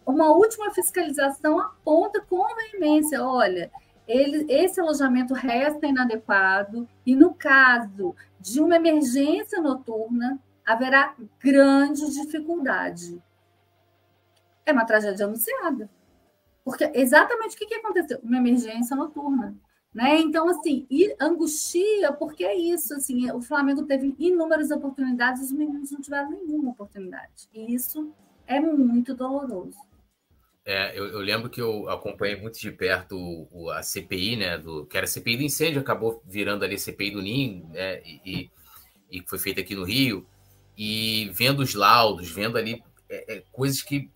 uma 0.08 0.30
última 0.30 0.70
fiscalização 0.70 1.60
aponta 1.60 2.20
com 2.22 2.42
veemência: 2.54 3.22
olha, 3.22 3.70
ele, 4.06 4.50
esse 4.50 4.80
alojamento 4.80 5.34
resta 5.34 5.86
inadequado, 5.86 6.88
e 7.04 7.14
no 7.14 7.34
caso 7.34 8.16
de 8.40 8.58
uma 8.58 8.76
emergência 8.76 9.60
noturna, 9.60 10.38
haverá 10.64 11.14
grande 11.38 12.10
dificuldade. 12.10 13.22
É 14.64 14.72
uma 14.72 14.86
tragédia 14.86 15.26
anunciada. 15.26 15.90
Porque 16.64 16.90
exatamente 16.94 17.56
o 17.56 17.58
que, 17.58 17.74
aconteceu? 17.74 18.18
Uma 18.22 18.38
emergência 18.38 18.96
noturna. 18.96 19.54
Né? 19.94 20.20
Então, 20.20 20.48
assim, 20.48 20.86
angustia, 21.18 22.12
porque 22.12 22.44
é 22.44 22.54
isso, 22.54 22.94
assim, 22.94 23.30
o 23.30 23.40
Flamengo 23.40 23.84
teve 23.84 24.14
inúmeras 24.18 24.70
oportunidades, 24.70 25.42
os 25.42 25.52
meninos 25.52 25.90
não 25.90 26.00
tiveram 26.00 26.30
nenhuma 26.30 26.70
oportunidade. 26.70 27.48
E 27.52 27.74
isso 27.74 28.12
é 28.46 28.60
muito 28.60 29.14
doloroso. 29.14 29.88
É, 30.70 30.92
eu, 30.94 31.07
eu, 31.07 31.20
lembro 31.20 31.48
que 31.48 31.62
eu 31.62 31.88
acompanhei 31.88 32.37
muito 32.37 32.61
de 32.61 32.70
perto 32.70 33.16
o, 33.50 33.70
a 33.70 33.83
CPI, 33.83 34.37
né? 34.37 34.59
Do, 34.59 34.85
que 34.85 34.98
era 34.98 35.07
a 35.07 35.09
CPI 35.09 35.38
do 35.38 35.42
incêndio, 35.42 35.81
acabou 35.81 36.22
virando 36.26 36.62
ali 36.62 36.74
a 36.74 36.78
CPI 36.78 37.12
do 37.12 37.22
NIM, 37.22 37.64
né? 37.72 38.02
E, 38.04 38.50
e, 39.11 39.22
foi 39.26 39.38
feita 39.38 39.62
aqui 39.62 39.74
no 39.74 39.83
Rio. 39.83 40.26
E 40.76 41.31
vendo 41.33 41.61
os 41.61 41.72
laudos, 41.72 42.31
vendo 42.31 42.59
ali 42.59 42.83
é, 43.09 43.37
é, 43.37 43.44
coisas 43.50 43.81
que 43.81 44.11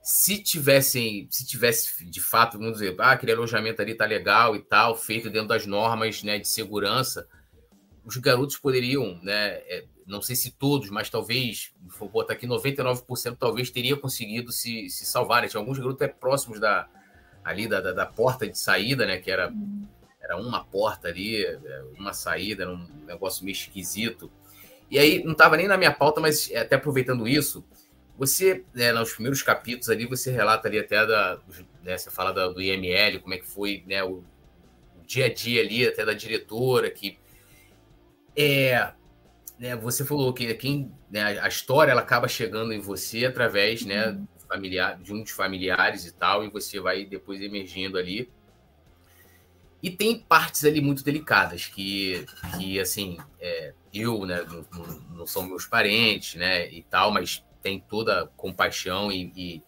se 0.00 0.38
tivessem, 0.40 1.26
se 1.28 1.44
tivesse 1.44 2.04
de 2.04 2.20
fato, 2.20 2.56
vamos 2.56 2.74
dizer, 2.74 2.94
ah, 3.00 3.10
aquele 3.10 3.32
alojamento 3.32 3.82
ali 3.82 3.92
tá 3.92 4.06
legal 4.06 4.54
e 4.54 4.62
tal, 4.62 4.96
feito 4.96 5.28
dentro 5.28 5.48
das 5.48 5.66
normas 5.66 6.22
né, 6.22 6.38
de 6.38 6.46
segurança, 6.46 7.26
os 8.04 8.16
garotos 8.18 8.56
poderiam, 8.56 9.20
né, 9.24 9.54
é, 9.66 9.84
não 10.06 10.22
sei 10.22 10.36
se 10.36 10.52
todos, 10.52 10.88
mas 10.88 11.10
talvez, 11.10 11.72
vou 11.98 12.08
botar 12.08 12.34
aqui 12.34 12.46
99% 12.46 13.36
talvez 13.38 13.70
teria 13.70 13.96
conseguido 13.96 14.52
se, 14.52 14.88
se 14.88 15.04
salvar. 15.04 15.42
Né? 15.42 15.48
Tinha 15.48 15.60
alguns 15.60 15.78
garotos 15.78 16.00
até 16.00 16.12
próximos 16.12 16.60
da, 16.60 16.88
ali 17.44 17.66
da, 17.66 17.80
da, 17.80 17.92
da, 17.92 18.06
porta 18.06 18.48
de 18.48 18.58
saída, 18.58 19.04
né, 19.04 19.18
que 19.18 19.30
era, 19.30 19.52
era 20.20 20.36
uma 20.36 20.64
porta 20.64 21.08
ali, 21.08 21.44
é, 21.44 21.82
uma 21.98 22.12
saída, 22.12 22.62
era 22.62 22.72
um 22.72 22.86
negócio 23.04 23.44
meio 23.44 23.54
esquisito. 23.54 24.30
E 24.88 24.98
aí, 24.98 25.24
não 25.24 25.32
estava 25.32 25.56
nem 25.56 25.66
na 25.66 25.76
minha 25.76 25.92
pauta, 25.92 26.20
mas 26.20 26.50
até 26.54 26.76
aproveitando 26.76 27.26
isso, 27.26 27.64
você, 28.16 28.64
né, 28.72 28.92
nos 28.92 29.12
primeiros 29.12 29.42
capítulos 29.42 29.90
ali, 29.90 30.06
você 30.06 30.30
relata 30.30 30.68
ali 30.68 30.78
até 30.78 31.04
da. 31.04 31.38
Né, 31.82 31.98
você 31.98 32.10
fala 32.10 32.32
da, 32.32 32.48
do 32.48 32.62
IML, 32.62 33.20
como 33.20 33.34
é 33.34 33.38
que 33.38 33.46
foi 33.46 33.82
né, 33.86 34.02
o, 34.02 34.24
o, 34.98 35.04
dia 35.04 35.26
a 35.26 35.32
dia 35.32 35.60
ali, 35.60 35.86
até 35.86 36.04
da 36.04 36.14
diretora, 36.14 36.90
que. 36.90 37.18
É, 38.34 38.92
né, 39.58 39.74
você 39.74 40.04
falou 40.04 40.32
que 40.32 40.52
quem, 40.54 40.92
né, 41.10 41.38
a 41.40 41.48
história 41.48 41.92
ela 41.92 42.02
acaba 42.02 42.28
chegando 42.28 42.72
em 42.72 42.80
você 42.80 43.24
através 43.24 43.84
né, 43.84 44.08
uhum. 44.08 44.26
familiar, 44.48 44.98
de 44.98 45.12
uns 45.12 45.30
familiares 45.30 46.04
e 46.04 46.12
tal, 46.12 46.44
e 46.44 46.50
você 46.50 46.78
vai 46.78 47.04
depois 47.04 47.40
emergindo 47.40 47.96
ali. 47.98 48.30
E 49.82 49.90
tem 49.90 50.18
partes 50.18 50.64
ali 50.64 50.80
muito 50.80 51.04
delicadas 51.04 51.66
que, 51.66 52.26
que 52.56 52.80
assim, 52.80 53.18
é, 53.40 53.72
eu, 53.92 54.26
né, 54.26 54.44
não, 54.44 55.16
não, 55.18 55.26
são 55.26 55.42
meus 55.46 55.64
parentes, 55.64 56.34
né, 56.34 56.70
e 56.70 56.82
tal, 56.82 57.10
mas 57.10 57.44
tem 57.62 57.80
toda 57.80 58.30
compaixão 58.36 59.10
e, 59.10 59.32
e, 59.34 59.62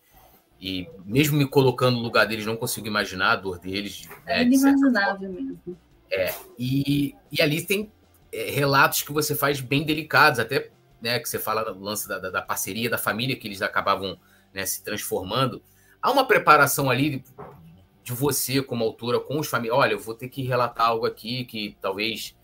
e, 0.60 0.88
mesmo 1.04 1.36
me 1.36 1.46
colocando 1.46 1.96
no 1.96 2.02
lugar 2.02 2.26
deles, 2.26 2.44
não 2.44 2.56
consigo 2.56 2.86
imaginar 2.86 3.32
a 3.32 3.36
dor 3.36 3.58
deles. 3.58 4.06
Né, 4.26 4.40
é 4.40 4.42
inimaginável 4.42 5.32
mesmo. 5.32 5.78
É, 6.10 6.34
e, 6.58 7.14
e 7.30 7.42
ali 7.42 7.62
tem 7.62 7.90
é, 8.32 8.50
relatos 8.50 9.02
que 9.02 9.12
você 9.12 9.34
faz 9.34 9.60
bem 9.60 9.84
delicados, 9.84 10.38
até 10.38 10.70
né, 11.00 11.18
que 11.18 11.28
você 11.28 11.38
fala 11.38 11.62
do 11.64 11.80
lance 11.80 12.08
da, 12.08 12.18
da, 12.18 12.30
da 12.30 12.42
parceria, 12.42 12.90
da 12.90 12.98
família, 12.98 13.36
que 13.36 13.46
eles 13.46 13.62
acabavam 13.62 14.18
né, 14.52 14.64
se 14.66 14.82
transformando. 14.82 15.62
Há 16.02 16.10
uma 16.10 16.26
preparação 16.26 16.90
ali 16.90 17.24
de 18.02 18.12
você 18.12 18.62
como 18.62 18.84
autora 18.84 19.20
com 19.20 19.38
os 19.38 19.46
familiares. 19.46 19.84
Olha, 19.84 19.92
eu 19.92 19.98
vou 19.98 20.14
ter 20.14 20.28
que 20.28 20.42
relatar 20.42 20.88
algo 20.88 21.06
aqui 21.06 21.44
que 21.44 21.76
talvez 21.80 22.36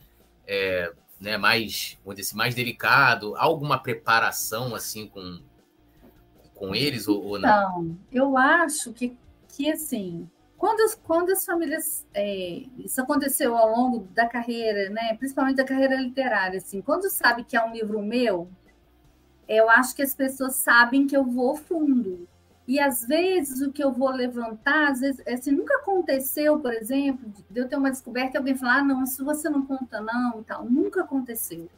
é, 0.47 0.93
né, 1.21 1.37
mais, 1.37 1.99
vamos 2.05 2.17
dizer 2.17 2.29
assim, 2.29 2.37
mais 2.37 2.55
delicado? 2.55 3.35
Há 3.37 3.45
alguma 3.45 3.79
preparação 3.79 4.75
assim 4.75 5.07
com, 5.09 5.41
com 6.55 6.75
eles 6.75 7.09
ou, 7.09 7.23
ou 7.25 7.39
não? 7.39 7.49
Não, 7.49 7.99
eu 8.13 8.37
acho 8.37 8.93
que, 8.93 9.17
que 9.49 9.71
assim, 9.71 10.29
quando, 10.65 10.97
quando 11.03 11.31
as 11.31 11.45
famílias. 11.45 12.07
É, 12.15 12.63
isso 12.79 12.99
aconteceu 12.99 13.55
ao 13.55 13.71
longo 13.71 14.09
da 14.15 14.27
carreira, 14.27 14.89
né, 14.89 15.15
principalmente 15.19 15.57
da 15.57 15.65
carreira 15.65 15.95
literária, 15.97 16.57
assim, 16.57 16.81
quando 16.81 17.11
sabe 17.11 17.45
que 17.45 17.55
é 17.55 17.63
um 17.63 17.71
livro 17.71 18.01
meu, 18.01 18.49
eu 19.47 19.69
acho 19.69 19.95
que 19.95 20.01
as 20.03 20.15
pessoas 20.15 20.55
sabem 20.57 21.07
que 21.07 21.15
eu 21.15 21.23
vou 21.23 21.55
fundo. 21.55 22.27
E 22.67 22.81
às 22.81 23.07
vezes 23.07 23.61
o 23.61 23.71
que 23.71 23.85
eu 23.85 23.93
vou 23.93 24.09
levantar, 24.09 24.93
às 24.93 25.01
vezes, 25.01 25.23
assim, 25.29 25.51
nunca 25.51 25.75
aconteceu, 25.77 26.59
por 26.59 26.73
exemplo, 26.73 27.31
de 27.51 27.61
eu 27.61 27.69
ter 27.69 27.77
uma 27.77 27.91
descoberta 27.91 28.37
e 28.37 28.39
alguém 28.39 28.55
falar, 28.55 28.79
ah, 28.79 28.85
não, 28.85 29.05
isso 29.05 29.23
você 29.23 29.51
não 29.51 29.67
conta, 29.67 30.01
não, 30.01 30.41
e 30.41 30.45
tal. 30.45 30.65
Nunca 30.65 31.03
aconteceu. 31.03 31.69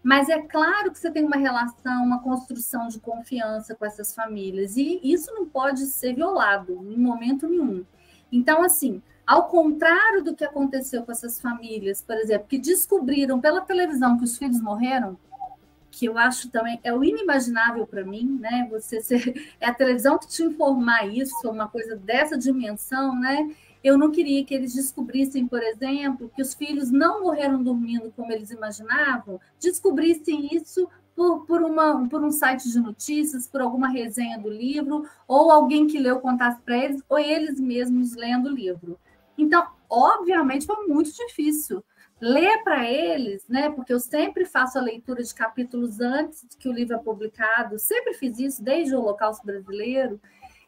Mas 0.00 0.28
é 0.28 0.40
claro 0.40 0.92
que 0.92 0.98
você 1.00 1.10
tem 1.10 1.24
uma 1.24 1.36
relação, 1.36 2.04
uma 2.04 2.22
construção 2.22 2.86
de 2.86 3.00
confiança 3.00 3.74
com 3.74 3.84
essas 3.84 4.14
famílias, 4.14 4.76
e 4.76 5.00
isso 5.02 5.34
não 5.34 5.44
pode 5.44 5.86
ser 5.86 6.14
violado 6.14 6.74
em 6.88 6.96
momento 6.96 7.48
nenhum. 7.48 7.84
Então, 8.30 8.62
assim, 8.62 9.02
ao 9.26 9.48
contrário 9.48 10.22
do 10.22 10.34
que 10.34 10.44
aconteceu 10.44 11.02
com 11.02 11.12
essas 11.12 11.40
famílias, 11.40 12.02
por 12.02 12.16
exemplo, 12.16 12.46
que 12.48 12.58
descobriram 12.58 13.40
pela 13.40 13.60
televisão 13.60 14.16
que 14.16 14.24
os 14.24 14.38
filhos 14.38 14.60
morreram, 14.60 15.18
que 15.90 16.06
eu 16.06 16.16
acho 16.16 16.48
também 16.50 16.78
é 16.84 16.94
o 16.94 17.02
inimaginável 17.02 17.86
para 17.86 18.04
mim, 18.04 18.38
né? 18.40 18.68
Você 18.70 19.00
ser, 19.00 19.52
é 19.60 19.66
a 19.66 19.74
televisão 19.74 20.18
que 20.18 20.28
te 20.28 20.42
informar 20.42 21.06
isso, 21.06 21.50
uma 21.50 21.68
coisa 21.68 21.96
dessa 21.96 22.38
dimensão, 22.38 23.18
né? 23.18 23.54
Eu 23.82 23.96
não 23.96 24.10
queria 24.10 24.44
que 24.44 24.54
eles 24.54 24.74
descobrissem, 24.74 25.46
por 25.46 25.62
exemplo, 25.62 26.30
que 26.34 26.42
os 26.42 26.54
filhos 26.54 26.90
não 26.90 27.22
morreram 27.22 27.62
dormindo 27.62 28.12
como 28.14 28.32
eles 28.32 28.50
imaginavam, 28.50 29.40
descobrissem 29.58 30.48
isso 30.54 30.88
por, 31.18 31.44
por, 31.46 31.62
uma, 31.62 32.08
por 32.08 32.22
um 32.22 32.30
site 32.30 32.70
de 32.70 32.78
notícias, 32.78 33.48
por 33.48 33.60
alguma 33.60 33.88
resenha 33.88 34.38
do 34.38 34.48
livro, 34.48 35.04
ou 35.26 35.50
alguém 35.50 35.88
que 35.88 35.98
leu 35.98 36.20
contasse 36.20 36.62
para 36.62 36.78
eles, 36.78 37.02
ou 37.08 37.18
eles 37.18 37.58
mesmos 37.58 38.14
lendo 38.14 38.48
o 38.48 38.54
livro. 38.54 38.96
Então, 39.36 39.66
obviamente, 39.90 40.64
foi 40.64 40.86
muito 40.86 41.12
difícil 41.12 41.82
ler 42.20 42.62
para 42.62 42.88
eles, 42.88 43.42
né? 43.48 43.68
Porque 43.68 43.92
eu 43.92 43.98
sempre 43.98 44.44
faço 44.44 44.78
a 44.78 44.82
leitura 44.82 45.20
de 45.20 45.34
capítulos 45.34 45.98
antes 45.98 46.46
que 46.56 46.68
o 46.68 46.72
livro 46.72 46.94
é 46.94 46.98
publicado, 46.98 47.80
sempre 47.80 48.14
fiz 48.14 48.38
isso 48.38 48.62
desde 48.62 48.94
o 48.94 49.00
Holocausto 49.00 49.44
Brasileiro. 49.44 50.20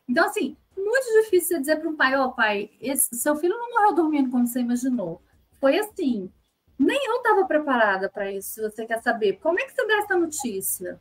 Então, 0.08 0.26
assim, 0.26 0.56
muito 0.76 1.22
difícil 1.22 1.60
dizer 1.60 1.76
para 1.76 1.88
um 1.88 1.94
pai: 1.94 2.16
Ó, 2.16 2.26
oh, 2.26 2.32
pai, 2.32 2.70
esse, 2.80 3.14
seu 3.14 3.36
filho 3.36 3.56
não 3.56 3.70
morreu 3.70 3.94
dormindo 3.94 4.30
como 4.30 4.48
você 4.48 4.58
imaginou. 4.58 5.22
Foi 5.60 5.78
assim. 5.78 6.28
Nem 6.80 6.98
eu 7.06 7.16
estava 7.16 7.44
preparada 7.44 8.08
para 8.08 8.32
isso, 8.32 8.54
se 8.54 8.62
você 8.62 8.86
quer 8.86 9.02
saber. 9.02 9.38
Como 9.42 9.60
é 9.60 9.64
que 9.66 9.72
você 9.74 9.86
dá 9.86 9.98
essa 9.98 10.16
notícia? 10.16 10.98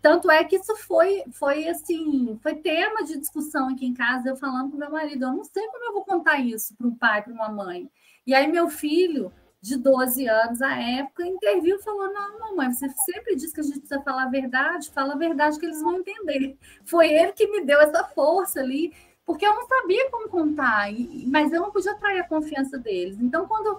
Tanto 0.00 0.30
é 0.30 0.42
que 0.42 0.56
isso 0.56 0.74
foi, 0.76 1.22
foi 1.32 1.68
assim, 1.68 2.38
foi 2.42 2.54
tema 2.54 3.04
de 3.04 3.18
discussão 3.18 3.68
aqui 3.68 3.84
em 3.84 3.92
casa, 3.92 4.30
eu 4.30 4.36
falando 4.36 4.70
com 4.70 4.78
meu 4.78 4.90
marido, 4.90 5.26
eu 5.26 5.32
não 5.32 5.44
sei 5.44 5.66
como 5.66 5.84
eu 5.84 5.92
vou 5.92 6.02
contar 6.02 6.38
isso 6.38 6.74
para 6.74 6.86
um 6.86 6.94
pai, 6.94 7.22
para 7.22 7.32
uma 7.34 7.50
mãe. 7.50 7.90
E 8.26 8.34
aí 8.34 8.50
meu 8.50 8.70
filho, 8.70 9.30
de 9.60 9.76
12 9.76 10.26
anos 10.26 10.62
à 10.62 10.80
época, 10.80 11.26
interviu 11.26 11.76
e 11.76 11.82
falou: 11.82 12.10
Não, 12.10 12.38
mamãe, 12.38 12.72
você 12.72 12.88
sempre 12.88 13.36
diz 13.36 13.52
que 13.52 13.60
a 13.60 13.64
gente 13.64 13.80
precisa 13.80 14.00
falar 14.00 14.22
a 14.24 14.30
verdade, 14.30 14.90
fala 14.90 15.12
a 15.12 15.18
verdade 15.18 15.58
que 15.58 15.66
eles 15.66 15.82
vão 15.82 15.98
entender. 15.98 16.56
Foi 16.86 17.12
ele 17.12 17.32
que 17.32 17.46
me 17.48 17.66
deu 17.66 17.78
essa 17.80 18.02
força 18.04 18.60
ali, 18.60 18.94
porque 19.26 19.46
eu 19.46 19.54
não 19.54 19.68
sabia 19.68 20.10
como 20.10 20.30
contar, 20.30 20.88
mas 21.26 21.52
eu 21.52 21.60
não 21.60 21.70
podia 21.70 21.92
atrair 21.92 22.20
a 22.20 22.28
confiança 22.28 22.78
deles. 22.78 23.18
Então, 23.20 23.46
quando, 23.46 23.78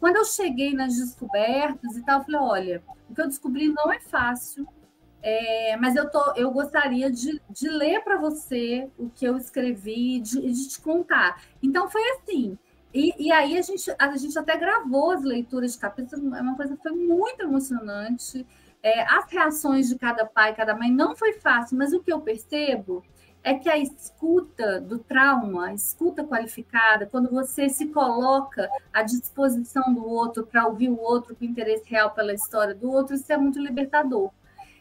quando 0.00 0.16
eu 0.16 0.24
cheguei 0.24 0.74
nas 0.74 0.96
descobertas 0.96 1.96
e 1.96 2.02
tal, 2.02 2.20
eu 2.20 2.24
falei: 2.24 2.40
Olha, 2.40 2.82
o 3.08 3.14
que 3.14 3.20
eu 3.20 3.28
descobri 3.28 3.68
não 3.68 3.92
é 3.92 4.00
fácil. 4.00 4.66
É, 5.22 5.76
mas 5.76 5.94
eu, 5.96 6.10
tô, 6.10 6.32
eu 6.34 6.50
gostaria 6.50 7.10
de, 7.10 7.38
de 7.50 7.68
ler 7.68 8.02
para 8.02 8.16
você 8.16 8.88
o 8.98 9.10
que 9.10 9.26
eu 9.26 9.36
escrevi, 9.36 10.18
de, 10.18 10.40
de 10.40 10.68
te 10.68 10.80
contar. 10.80 11.42
Então 11.62 11.90
foi 11.90 12.02
assim: 12.12 12.58
e, 12.92 13.26
e, 13.26 13.30
aí 13.30 13.56
a 13.56 13.62
gente, 13.62 13.94
a 13.98 14.16
gente 14.16 14.38
até 14.38 14.56
gravou 14.56 15.12
as 15.12 15.22
leituras 15.22 15.74
de 15.74 15.78
capítulos, 15.78 16.32
é 16.32 16.40
uma 16.40 16.56
coisa 16.56 16.74
que 16.74 16.82
foi 16.82 16.92
muito 16.92 17.42
emocionante. 17.42 18.46
É, 18.82 19.02
as 19.02 19.30
reações 19.30 19.88
de 19.90 19.98
cada 19.98 20.24
pai, 20.24 20.54
cada 20.54 20.74
mãe, 20.74 20.90
não 20.90 21.14
foi 21.14 21.34
fácil, 21.34 21.76
mas 21.76 21.92
o 21.92 22.00
que 22.00 22.10
eu 22.10 22.22
percebo 22.22 23.04
é 23.42 23.54
que 23.54 23.68
a 23.68 23.78
escuta 23.78 24.80
do 24.80 24.98
trauma, 24.98 25.68
a 25.68 25.74
escuta 25.74 26.24
qualificada, 26.24 27.06
quando 27.06 27.30
você 27.30 27.68
se 27.68 27.86
coloca 27.86 28.68
à 28.92 29.02
disposição 29.02 29.92
do 29.94 30.06
outro 30.06 30.46
para 30.46 30.66
ouvir 30.66 30.90
o 30.90 31.00
outro 31.00 31.34
com 31.34 31.44
interesse 31.44 31.88
real 31.88 32.10
pela 32.10 32.34
história 32.34 32.74
do 32.74 32.90
outro, 32.90 33.14
isso 33.14 33.32
é 33.32 33.36
muito 33.36 33.58
libertador. 33.58 34.30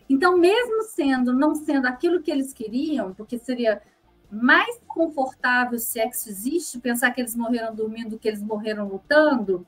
Então, 0.09 0.37
mesmo 0.37 0.83
sendo, 0.83 1.31
não 1.31 1.55
sendo 1.55 1.85
aquilo 1.85 2.21
que 2.21 2.31
eles 2.31 2.51
queriam, 2.51 3.13
porque 3.13 3.37
seria 3.37 3.81
mais 4.31 4.79
confortável, 4.87 5.79
se 5.79 5.99
é 5.99 6.07
que 6.07 6.15
isso 6.15 6.29
existe, 6.29 6.79
pensar 6.79 7.11
que 7.11 7.21
eles 7.21 7.35
morreram 7.35 7.73
dormindo 7.73 8.11
do 8.11 8.19
que 8.19 8.27
eles 8.27 8.41
morreram 8.41 8.87
lutando, 8.87 9.65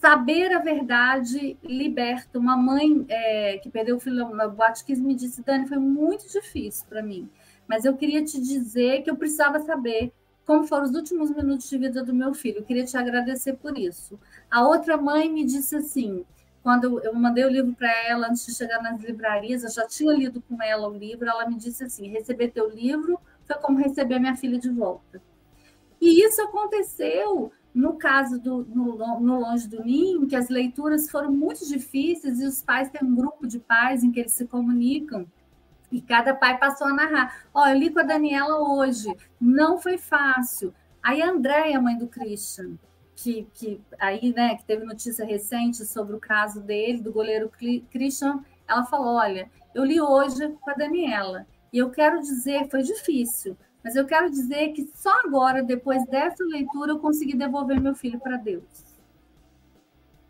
saber 0.00 0.52
a 0.52 0.58
verdade 0.58 1.56
liberta. 1.62 2.38
Uma 2.38 2.56
mãe 2.56 3.04
é, 3.08 3.58
que 3.58 3.70
perdeu 3.70 3.96
o 3.96 4.00
filho 4.00 4.28
no 4.28 4.50
Batquis 4.50 5.00
me 5.00 5.14
disse, 5.14 5.42
Dani, 5.42 5.66
foi 5.66 5.78
muito 5.78 6.30
difícil 6.30 6.86
para 6.88 7.02
mim, 7.02 7.28
mas 7.68 7.84
eu 7.84 7.96
queria 7.96 8.24
te 8.24 8.40
dizer 8.40 9.02
que 9.02 9.10
eu 9.10 9.16
precisava 9.16 9.60
saber 9.60 10.12
como 10.46 10.64
foram 10.64 10.84
os 10.84 10.94
últimos 10.94 11.30
minutos 11.30 11.68
de 11.68 11.78
vida 11.78 12.04
do 12.04 12.14
meu 12.14 12.34
filho. 12.34 12.58
Eu 12.58 12.64
queria 12.64 12.84
te 12.84 12.96
agradecer 12.96 13.54
por 13.54 13.78
isso. 13.78 14.18
A 14.50 14.66
outra 14.66 14.96
mãe 14.96 15.30
me 15.30 15.44
disse 15.44 15.76
assim, 15.76 16.24
quando 16.64 16.98
eu 17.04 17.14
mandei 17.14 17.44
o 17.44 17.50
livro 17.50 17.74
para 17.74 17.92
ela 18.08 18.26
antes 18.26 18.46
de 18.46 18.54
chegar 18.54 18.82
nas 18.82 18.98
livrarias, 18.98 19.62
eu 19.62 19.70
já 19.70 19.86
tinha 19.86 20.10
lido 20.14 20.42
com 20.48 20.62
ela 20.62 20.88
o 20.88 20.96
livro, 20.96 21.28
ela 21.28 21.46
me 21.46 21.56
disse 21.56 21.84
assim: 21.84 22.08
receber 22.08 22.48
teu 22.48 22.70
livro 22.70 23.20
foi 23.44 23.56
como 23.56 23.78
receber 23.78 24.18
minha 24.18 24.34
filha 24.34 24.58
de 24.58 24.70
volta. 24.70 25.22
E 26.00 26.24
isso 26.24 26.40
aconteceu 26.40 27.52
no 27.74 27.94
caso 27.94 28.40
do 28.40 28.64
no, 28.64 29.20
no 29.20 29.40
Longe 29.40 29.68
do 29.68 29.84
Ninho, 29.84 30.26
que 30.26 30.34
as 30.34 30.48
leituras 30.48 31.10
foram 31.10 31.30
muito 31.30 31.68
difíceis 31.68 32.40
e 32.40 32.46
os 32.46 32.62
pais 32.62 32.88
têm 32.88 33.06
um 33.06 33.14
grupo 33.14 33.46
de 33.46 33.58
pais 33.58 34.02
em 34.02 34.10
que 34.10 34.20
eles 34.20 34.32
se 34.32 34.46
comunicam. 34.46 35.26
E 35.94 36.02
cada 36.02 36.34
pai 36.34 36.58
passou 36.58 36.88
a 36.88 36.92
narrar. 36.92 37.46
Ó, 37.54 37.62
oh, 37.62 37.68
eu 37.68 37.78
li 37.78 37.88
com 37.88 38.00
a 38.00 38.02
Daniela 38.02 38.58
hoje, 38.68 39.16
não 39.40 39.78
foi 39.78 39.96
fácil. 39.96 40.74
Aí 41.00 41.22
a 41.22 41.30
Andréia, 41.30 41.80
mãe 41.80 41.96
do 41.96 42.08
Christian, 42.08 42.76
que, 43.14 43.46
que 43.54 43.80
aí, 43.96 44.34
né, 44.34 44.56
que 44.56 44.64
teve 44.64 44.84
notícia 44.84 45.24
recente 45.24 45.86
sobre 45.86 46.16
o 46.16 46.18
caso 46.18 46.60
dele, 46.60 47.00
do 47.00 47.12
goleiro 47.12 47.48
Christian, 47.92 48.44
ela 48.66 48.82
falou: 48.82 49.14
olha, 49.14 49.48
eu 49.72 49.84
li 49.84 50.00
hoje 50.00 50.48
com 50.60 50.68
a 50.68 50.74
Daniela, 50.74 51.46
e 51.72 51.78
eu 51.78 51.88
quero 51.90 52.20
dizer, 52.20 52.68
foi 52.68 52.82
difícil, 52.82 53.56
mas 53.84 53.94
eu 53.94 54.04
quero 54.04 54.28
dizer 54.28 54.72
que 54.72 54.90
só 54.96 55.12
agora, 55.24 55.62
depois 55.62 56.04
dessa 56.06 56.42
leitura, 56.42 56.90
eu 56.90 56.98
consegui 56.98 57.36
devolver 57.36 57.80
meu 57.80 57.94
filho 57.94 58.18
para 58.18 58.36
Deus. 58.36 58.64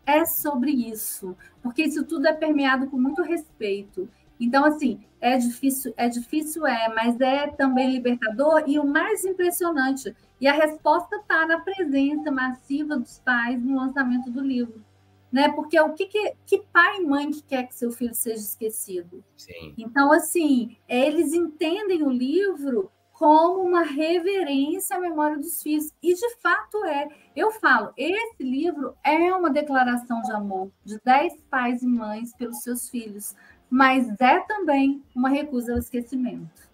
É 0.05 0.25
sobre 0.25 0.69
isso, 0.69 1.35
porque 1.63 1.81
isso 1.81 2.05
tudo 2.05 2.27
é 2.27 2.33
permeado 2.33 2.85
com 2.85 2.97
muito 2.97 3.23
respeito. 3.23 4.07
Então, 4.39 4.65
assim, 4.65 4.99
é 5.21 5.37
difícil, 5.37 5.93
é 5.97 6.07
difícil, 6.07 6.67
é, 6.67 6.93
mas 6.93 7.19
é 7.19 7.47
também 7.47 7.91
libertador, 7.91 8.63
e 8.67 8.77
o 8.77 8.85
mais 8.85 9.23
impressionante, 9.25 10.15
e 10.39 10.47
a 10.47 10.53
resposta 10.53 11.15
está 11.17 11.45
na 11.45 11.59
presença 11.59 12.29
massiva 12.31 12.97
dos 12.97 13.19
pais 13.19 13.61
no 13.63 13.75
lançamento 13.75 14.29
do 14.29 14.41
livro. 14.41 14.83
Né? 15.31 15.49
Porque 15.49 15.79
o 15.79 15.93
que, 15.93 16.05
que, 16.05 16.33
que 16.45 16.59
pai 16.71 16.97
e 16.97 17.05
mãe 17.05 17.29
que 17.31 17.43
quer 17.43 17.67
que 17.67 17.75
seu 17.75 17.91
filho 17.91 18.15
seja 18.15 18.41
esquecido? 18.41 19.23
Sim. 19.35 19.73
Então, 19.77 20.11
assim, 20.11 20.77
eles 20.87 21.33
entendem 21.33 22.03
o 22.03 22.09
livro 22.09 22.91
como 23.15 23.61
uma 23.61 23.81
reverência 23.81 24.97
à 24.97 24.99
memória 24.99 25.37
dos 25.37 25.61
filhos. 25.61 25.91
E 26.01 26.13
de 26.13 26.35
fato 26.41 26.85
é. 26.85 27.07
Eu 27.35 27.51
falo, 27.51 27.91
esse 27.97 28.43
livro 28.43 28.95
é 29.03 29.33
uma 29.33 29.49
declaração 29.49 30.21
de 30.21 30.31
amor 30.31 30.69
de 30.83 30.99
dez 31.03 31.33
pais 31.49 31.81
e 31.81 31.87
mães 31.87 32.33
pelos 32.35 32.61
seus 32.61 32.89
filhos, 32.89 33.33
mas 33.69 34.07
é 34.19 34.39
também 34.41 35.03
uma 35.15 35.29
recusa 35.29 35.73
ao 35.73 35.79
esquecimento. 35.79 36.65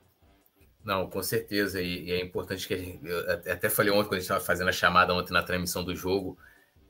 Não, 0.84 1.08
com 1.08 1.22
certeza. 1.22 1.82
E, 1.82 2.06
e 2.06 2.12
é 2.12 2.22
importante 2.22 2.68
que 2.68 2.74
a 2.74 2.78
gente. 2.78 3.00
Eu 3.06 3.32
até 3.32 3.70
falei 3.70 3.92
ontem, 3.92 4.08
quando 4.08 4.14
a 4.14 4.20
gente 4.20 4.24
estava 4.24 4.44
fazendo 4.44 4.70
a 4.70 4.74
chamada 4.74 5.14
ontem 5.14 5.34
na 5.34 5.44
transmissão 5.44 5.84
do 5.84 5.96
jogo, 5.96 6.38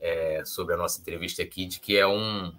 é, 0.00 0.42
sobre 0.44 0.74
a 0.74 0.78
nossa 0.78 1.00
entrevista 1.00 1.42
aqui, 1.42 1.66
de 1.66 1.78
que 1.78 1.96
é 1.96 2.06
um, 2.06 2.52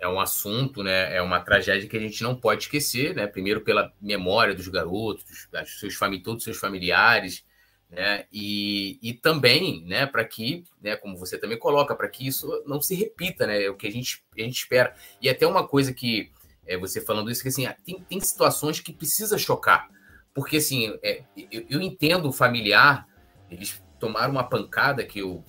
é 0.00 0.06
um 0.06 0.20
assunto, 0.20 0.82
né? 0.82 1.14
É 1.14 1.22
uma 1.22 1.40
tragédia 1.40 1.88
que 1.88 1.96
a 1.96 2.00
gente 2.00 2.22
não 2.22 2.34
pode 2.34 2.64
esquecer, 2.64 3.14
né? 3.14 3.26
Primeiro 3.26 3.62
pela 3.62 3.92
memória 4.00 4.54
dos 4.54 4.68
garotos, 4.68 5.24
dos 5.50 5.80
seus 5.80 5.98
todos 6.22 6.38
os 6.38 6.44
seus 6.44 6.58
familiares, 6.58 7.44
né? 7.90 8.26
E, 8.32 8.98
e 9.02 9.14
também, 9.14 9.82
né? 9.86 10.06
Para 10.06 10.24
que, 10.24 10.64
né? 10.82 10.94
Como 10.96 11.16
você 11.16 11.38
também 11.38 11.58
coloca, 11.58 11.96
para 11.96 12.08
que 12.08 12.26
isso 12.26 12.62
não 12.66 12.80
se 12.80 12.94
repita, 12.94 13.46
né? 13.46 13.64
É 13.64 13.70
o 13.70 13.76
que 13.76 13.86
a 13.86 13.92
gente, 13.92 14.22
a 14.36 14.42
gente 14.42 14.58
espera. 14.58 14.94
E 15.22 15.28
até 15.28 15.46
uma 15.46 15.66
coisa 15.66 15.92
que 15.92 16.30
é, 16.66 16.76
você 16.76 17.00
falando 17.00 17.30
isso, 17.30 17.42
que 17.42 17.48
assim, 17.48 17.66
tem, 17.84 18.00
tem 18.02 18.20
situações 18.20 18.80
que 18.80 18.92
precisa 18.92 19.38
chocar 19.38 19.88
porque, 20.36 20.58
assim, 20.58 20.94
é, 21.02 21.22
eu, 21.50 21.64
eu, 21.70 21.80
entendo 21.80 22.28
o 22.28 22.32
familiar, 22.32 23.08
eles 23.50 23.82
tomaram 23.98 24.32
uma 24.32 24.44
pancada 24.44 25.02
que 25.02 25.20
eu 25.20 25.42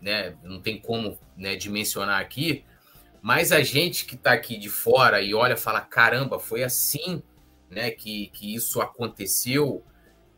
né, 0.00 0.36
não 0.44 0.60
tem 0.60 0.80
como 0.80 1.18
né, 1.36 1.56
dimensionar 1.56 2.20
aqui, 2.20 2.64
mas 3.20 3.50
a 3.50 3.62
gente 3.62 4.06
que 4.06 4.14
está 4.14 4.30
aqui 4.30 4.56
de 4.56 4.68
fora 4.68 5.20
e 5.20 5.34
olha 5.34 5.56
fala: 5.56 5.80
caramba, 5.80 6.38
foi 6.38 6.62
assim 6.62 7.20
né, 7.68 7.90
que, 7.90 8.28
que 8.28 8.54
isso 8.54 8.80
aconteceu. 8.80 9.82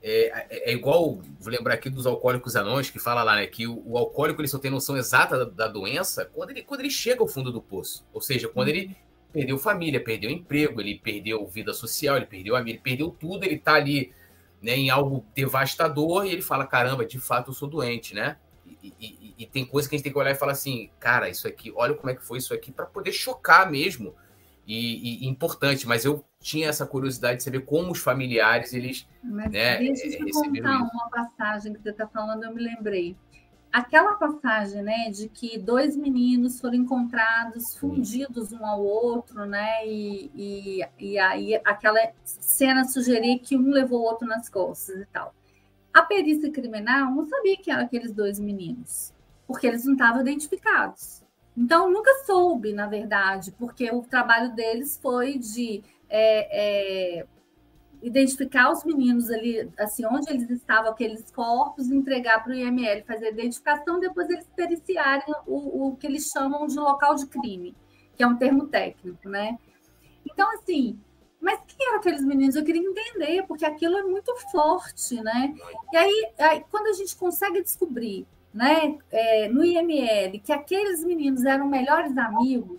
É, 0.03 0.47
é, 0.49 0.71
é, 0.71 0.73
igual, 0.73 1.21
vou 1.39 1.53
lembrar 1.53 1.75
aqui 1.75 1.91
dos 1.91 2.07
alcoólicos 2.07 2.57
anônimos, 2.57 2.89
que 2.89 2.99
fala 2.99 3.23
lá 3.23 3.37
né, 3.37 3.47
que 3.47 3.67
o, 3.67 3.83
o, 3.85 3.99
alcoólico 3.99 4.41
ele 4.41 4.49
só 4.49 4.59
tem 4.59 4.71
noção 4.71 4.97
exata 4.97 5.45
da, 5.45 5.67
da, 5.67 5.69
doença 5.69 6.25
quando 6.25 6.53
ele, 6.53 6.63
quando 6.63 6.81
ele 6.81 6.91
chega 6.91 7.21
ao 7.21 7.29
fundo 7.29 7.53
do 7.53 7.61
poço. 7.61 8.09
Ou 8.15 8.23
seja, 8.23 8.49
quando 8.49 8.69
ele 8.69 8.97
perdeu 9.33 9.59
família, 9.59 10.03
perdeu 10.03 10.31
emprego, 10.31 10.81
ele 10.81 10.99
perdeu 10.99 11.47
vida 11.47 11.73
social, 11.73 12.17
ele 12.17 12.27
perdeu 12.27 12.57
amigo, 12.57 12.71
ele 12.71 12.83
perdeu 12.83 13.11
tudo, 13.11 13.45
ele 13.45 13.57
está 13.57 13.75
ali 13.75 14.13
né, 14.63 14.77
em 14.77 14.91
algo 14.91 15.25
devastador 15.35 16.27
e 16.27 16.33
ele 16.33 16.43
fala: 16.43 16.67
caramba, 16.67 17.05
de 17.05 17.19
fato 17.19 17.51
eu 17.51 17.55
sou 17.55 17.69
doente, 17.69 18.15
né? 18.15 18.37
E, 18.83 18.95
e, 19.01 19.35
e, 19.39 19.47
tem 19.47 19.65
coisa 19.65 19.89
que 19.89 19.95
a 19.95 19.99
gente 19.99 20.05
tem 20.05 20.13
que 20.13 20.19
olhar 20.19 20.31
e 20.31 20.37
falar 20.37 20.53
assim, 20.53 20.91
cara, 20.99 21.29
isso 21.29 21.47
aqui, 21.47 21.73
olha 21.75 21.95
como 21.95 22.11
é 22.11 22.15
que 22.15 22.25
foi 22.25 22.39
isso 22.39 22.55
aqui, 22.55 22.71
para 22.73 22.87
poder 22.87 23.13
chocar 23.13 23.71
mesmo. 23.71 24.15
E, 24.67 25.25
e, 25.25 25.29
importante, 25.29 25.87
mas 25.87 26.05
eu 26.05 26.25
tinha 26.39 26.69
essa 26.69 26.87
curiosidade 26.87 27.39
de 27.39 27.43
saber 27.43 27.61
como 27.61 27.91
os 27.91 27.99
familiares 27.99 28.73
eles. 28.73 29.07
Mas 29.23 29.51
né, 29.51 29.79
deixa 29.79 30.07
eu 30.07 30.27
te 30.27 30.33
contar 30.33 30.79
uma 30.79 31.11
passagem 31.11 31.75
que 31.75 31.83
você 31.83 31.91
está 31.91 32.07
falando, 32.07 32.45
eu 32.45 32.55
me 32.55 32.63
lembrei 32.63 33.17
aquela 33.73 34.15
passagem, 34.15 34.83
né, 34.83 35.11
de 35.11 35.29
que 35.29 35.59
dois 35.59 35.97
meninos 35.97 36.61
foram 36.61 36.75
encontrados 36.75 37.77
fundidos 37.77 38.53
um 38.53 38.65
ao 38.65 38.85
outro, 38.85 39.47
né, 39.47 39.87
e, 39.87 40.31
e, 40.35 40.81
e 40.99 41.19
aí 41.19 41.55
aquela 41.65 42.01
cena 42.25 42.85
sugeria 42.85 43.39
que 43.39 43.57
um 43.57 43.71
levou 43.71 44.01
o 44.01 44.05
outro 44.05 44.27
nas 44.27 44.49
costas 44.49 45.01
e 45.01 45.07
tal. 45.07 45.35
A 45.93 46.03
perícia 46.03 46.51
criminal 46.51 47.11
não 47.13 47.27
sabia 47.27 47.57
que 47.57 47.71
eram 47.71 47.85
aqueles 47.85 48.13
dois 48.13 48.39
meninos, 48.39 49.13
porque 49.47 49.67
eles 49.67 49.85
não 49.85 49.95
estavam 49.95 50.21
identificados. 50.21 51.23
Então, 51.57 51.91
nunca 51.91 52.11
soube, 52.25 52.73
na 52.73 52.87
verdade, 52.87 53.53
porque 53.59 53.91
o 53.91 54.03
trabalho 54.03 54.55
deles 54.55 54.99
foi 55.03 55.37
de 55.37 55.83
é, 56.09 57.19
é, 57.21 57.27
identificar 58.03 58.71
os 58.71 58.85
meninos 58.85 59.31
ali, 59.31 59.71
assim, 59.79 60.05
onde 60.07 60.31
eles 60.31 60.49
estavam, 60.51 60.91
aqueles 60.91 61.31
corpos, 61.31 61.91
entregar 61.91 62.43
para 62.43 62.53
o 62.53 62.55
IML 62.55 63.05
fazer 63.05 63.27
a 63.27 63.31
identificação, 63.31 64.01
depois 64.01 64.29
eles 64.31 64.49
periciarem 64.57 65.35
o, 65.47 65.89
o 65.89 65.97
que 65.97 66.07
eles 66.07 66.29
chamam 66.33 66.67
de 66.67 66.77
local 66.77 67.15
de 67.15 67.27
crime, 67.27 67.75
que 68.17 68.23
é 68.23 68.27
um 68.27 68.37
termo 68.37 68.67
técnico, 68.67 69.29
né? 69.29 69.59
Então, 70.25 70.51
assim, 70.55 70.99
mas 71.41 71.61
quem 71.67 71.89
eram 71.89 71.99
aqueles 71.99 72.23
meninos? 72.23 72.55
Eu 72.55 72.65
queria 72.65 72.83
entender, 72.83 73.45
porque 73.47 73.65
aquilo 73.65 73.97
é 73.97 74.03
muito 74.03 74.35
forte, 74.51 75.21
né? 75.23 75.55
E 75.93 75.97
aí, 75.97 76.33
aí 76.39 76.65
quando 76.71 76.89
a 76.89 76.93
gente 76.93 77.17
consegue 77.17 77.63
descobrir, 77.63 78.27
né, 78.53 78.99
é, 79.11 79.49
no 79.49 79.65
IML, 79.65 80.39
que 80.41 80.53
aqueles 80.53 81.05
meninos 81.05 81.45
eram 81.45 81.67
melhores 81.67 82.17
amigos, 82.19 82.79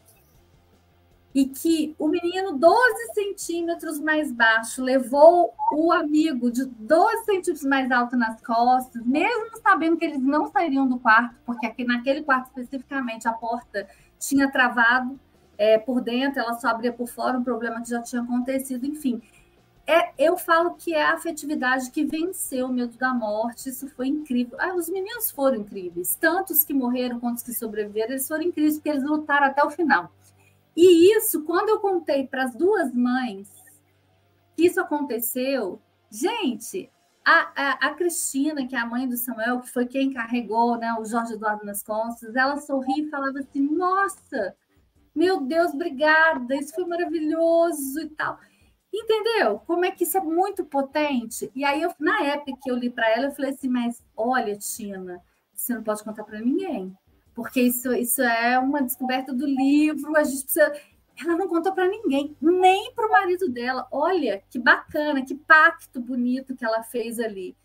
e 1.33 1.45
que 1.45 1.95
o 1.97 2.07
menino 2.07 2.57
12 2.57 3.13
centímetros 3.13 3.99
mais 3.99 4.31
baixo 4.31 4.83
levou 4.83 5.53
o 5.71 5.91
amigo 5.91 6.51
de 6.51 6.65
12 6.65 7.23
centímetros 7.23 7.63
mais 7.63 7.89
alto 7.89 8.17
nas 8.17 8.41
costas, 8.41 9.05
mesmo 9.05 9.57
sabendo 9.61 9.97
que 9.97 10.05
eles 10.05 10.21
não 10.21 10.47
sairiam 10.51 10.87
do 10.87 10.99
quarto, 10.99 11.35
porque 11.45 11.65
aqui 11.65 11.85
naquele 11.85 12.21
quarto 12.21 12.47
especificamente 12.47 13.27
a 13.27 13.33
porta 13.33 13.87
tinha 14.19 14.51
travado 14.51 15.17
é, 15.57 15.77
por 15.77 16.01
dentro, 16.01 16.39
ela 16.39 16.55
só 16.55 16.69
abria 16.69 16.91
por 16.91 17.07
fora, 17.07 17.37
um 17.37 17.43
problema 17.43 17.81
que 17.81 17.89
já 17.89 18.01
tinha 18.01 18.21
acontecido, 18.21 18.85
enfim. 18.85 19.21
É, 19.87 20.11
eu 20.17 20.37
falo 20.37 20.75
que 20.75 20.93
é 20.93 21.03
a 21.03 21.13
afetividade 21.13 21.91
que 21.91 22.05
venceu 22.05 22.67
o 22.67 22.73
medo 22.73 22.97
da 22.97 23.13
morte, 23.13 23.69
isso 23.69 23.87
foi 23.89 24.07
incrível. 24.07 24.57
Ah, 24.59 24.73
os 24.75 24.89
meninos 24.89 25.31
foram 25.31 25.57
incríveis, 25.57 26.15
tanto 26.15 26.53
os 26.53 26.63
que 26.63 26.73
morreram 26.73 27.19
quanto 27.19 27.37
os 27.37 27.43
que 27.43 27.53
sobreviveram, 27.53 28.11
eles 28.11 28.27
foram 28.27 28.43
incríveis, 28.43 28.75
porque 28.75 28.89
eles 28.89 29.03
lutaram 29.03 29.47
até 29.47 29.63
o 29.63 29.69
final. 29.69 30.11
E 30.75 31.15
isso, 31.15 31.43
quando 31.43 31.69
eu 31.69 31.79
contei 31.79 32.25
para 32.27 32.45
as 32.45 32.55
duas 32.55 32.93
mães 32.93 33.49
que 34.55 34.65
isso 34.65 34.79
aconteceu, 34.79 35.81
gente, 36.09 36.89
a, 37.25 37.51
a, 37.55 37.71
a, 37.87 37.93
Cristina, 37.93 38.65
que 38.65 38.75
é 38.75 38.79
a 38.79 38.85
mãe 38.85 39.07
do 39.07 39.17
Samuel, 39.17 39.59
que 39.59 39.69
foi 39.69 39.85
quem 39.85 40.11
carregou 40.11 40.77
né, 40.77 40.93
o 40.99 41.05
Jorge 41.05 41.33
Eduardo 41.33 41.65
nas 41.65 41.83
costas, 41.83 42.35
ela 42.35 42.57
sorria 42.57 43.03
e 43.03 43.09
falava 43.09 43.39
assim: 43.39 43.61
Nossa, 43.61 44.55
meu 45.13 45.41
Deus, 45.41 45.73
obrigada, 45.73 46.55
isso 46.55 46.73
foi 46.73 46.85
maravilhoso 46.85 47.99
e 47.99 48.09
tal. 48.09 48.39
Entendeu? 48.93 49.59
Como 49.59 49.85
é 49.85 49.91
que 49.91 50.03
isso 50.03 50.17
é 50.17 50.21
muito 50.21 50.65
potente? 50.65 51.49
E 51.55 51.63
aí, 51.63 51.81
eu, 51.81 51.93
na 51.99 52.23
época 52.23 52.57
que 52.61 52.69
eu 52.69 52.75
li 52.75 52.89
para 52.89 53.09
ela, 53.09 53.27
eu 53.27 53.31
falei 53.31 53.51
assim: 53.51 53.69
Mas 53.69 54.03
olha, 54.15 54.57
Tina, 54.57 55.21
você 55.53 55.73
não 55.73 55.83
pode 55.83 56.03
contar 56.03 56.23
para 56.23 56.39
ninguém 56.39 56.95
porque 57.33 57.61
isso, 57.61 57.93
isso 57.93 58.21
é 58.21 58.59
uma 58.59 58.81
descoberta 58.81 59.33
do 59.33 59.45
livro, 59.45 60.15
a 60.17 60.23
gente 60.23 60.43
precisa. 60.43 60.73
Ela 61.19 61.35
não 61.35 61.47
contou 61.47 61.73
para 61.73 61.87
ninguém, 61.87 62.35
nem 62.41 62.93
para 62.93 63.07
o 63.07 63.11
marido 63.11 63.49
dela. 63.49 63.87
Olha 63.91 64.41
que 64.49 64.57
bacana, 64.59 65.23
que 65.25 65.35
pacto 65.35 65.99
bonito 66.01 66.55
que 66.55 66.65
ela 66.65 66.83
fez 66.83 67.19
ali. 67.19 67.55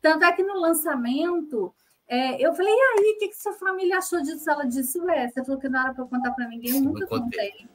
Tanto 0.00 0.24
é 0.24 0.32
que 0.32 0.42
no 0.42 0.60
lançamento 0.60 1.74
É, 2.08 2.40
eu 2.40 2.54
falei, 2.54 2.72
e 2.72 2.76
aí, 2.76 3.14
o 3.16 3.18
que, 3.18 3.28
que 3.28 3.36
sua 3.36 3.52
família 3.54 3.98
achou 3.98 4.22
disso? 4.22 4.48
Ela 4.48 4.64
disse, 4.64 5.00
ué, 5.00 5.28
você 5.28 5.44
falou 5.44 5.60
que 5.60 5.68
não 5.68 5.80
era 5.80 5.92
para 5.92 6.04
contar 6.04 6.30
para 6.32 6.46
ninguém, 6.48 6.76
eu 6.76 6.82
nunca 6.82 7.04
contei. 7.06 7.66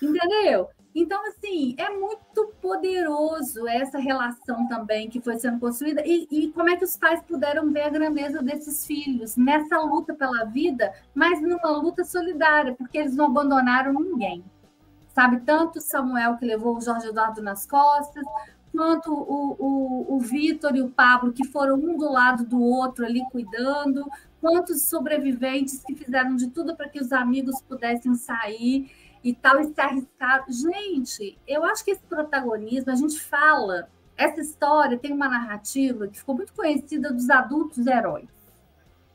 Entendeu? 0.00 0.68
Então, 0.94 1.26
assim, 1.26 1.74
é 1.78 1.88
muito 1.88 2.52
poderoso 2.60 3.66
essa 3.66 3.98
relação 3.98 4.68
também 4.68 5.08
que 5.08 5.20
foi 5.20 5.38
sendo 5.38 5.58
construída 5.58 6.02
e, 6.04 6.28
e, 6.30 6.52
como 6.52 6.68
é 6.68 6.76
que 6.76 6.84
os 6.84 6.96
pais 6.96 7.22
puderam 7.22 7.72
ver 7.72 7.82
a 7.82 7.88
grandeza 7.88 8.42
desses 8.42 8.86
filhos 8.86 9.36
nessa 9.36 9.80
luta 9.80 10.12
pela 10.14 10.44
vida, 10.44 10.92
mas 11.14 11.40
numa 11.40 11.70
luta 11.70 12.04
solidária, 12.04 12.74
porque 12.74 12.98
eles 12.98 13.16
não 13.16 13.26
abandonaram 13.26 13.94
ninguém. 13.94 14.44
Sabe, 15.14 15.40
tanto 15.40 15.80
Samuel 15.80 16.36
que 16.36 16.44
levou 16.44 16.76
o 16.76 16.80
Jorge 16.80 17.08
Eduardo 17.08 17.42
nas 17.42 17.66
costas, 17.66 18.24
quanto 18.70 19.12
o, 19.12 19.56
o, 19.58 20.16
o 20.16 20.18
Vitor 20.20 20.74
e 20.74 20.82
o 20.82 20.90
Pablo, 20.90 21.32
que 21.32 21.46
foram 21.46 21.76
um 21.76 21.96
do 21.96 22.10
lado 22.10 22.44
do 22.44 22.60
outro 22.60 23.04
ali 23.04 23.22
cuidando, 23.30 24.04
quantos 24.40 24.88
sobreviventes 24.88 25.82
que 25.84 25.94
fizeram 25.94 26.34
de 26.34 26.48
tudo 26.48 26.74
para 26.74 26.88
que 26.88 26.98
os 26.98 27.12
amigos 27.12 27.60
pudessem 27.62 28.14
sair 28.14 28.90
e 29.22 29.34
tal, 29.34 29.60
e 29.60 29.72
se 29.72 29.80
arriscar. 29.80 30.44
Gente, 30.48 31.38
eu 31.46 31.64
acho 31.64 31.84
que 31.84 31.92
esse 31.92 32.02
protagonismo, 32.02 32.90
a 32.90 32.96
gente 32.96 33.20
fala, 33.20 33.88
essa 34.16 34.40
história 34.40 34.98
tem 34.98 35.12
uma 35.12 35.28
narrativa 35.28 36.08
que 36.08 36.18
ficou 36.18 36.34
muito 36.34 36.52
conhecida 36.52 37.12
dos 37.12 37.30
adultos 37.30 37.86
heróis. 37.86 38.28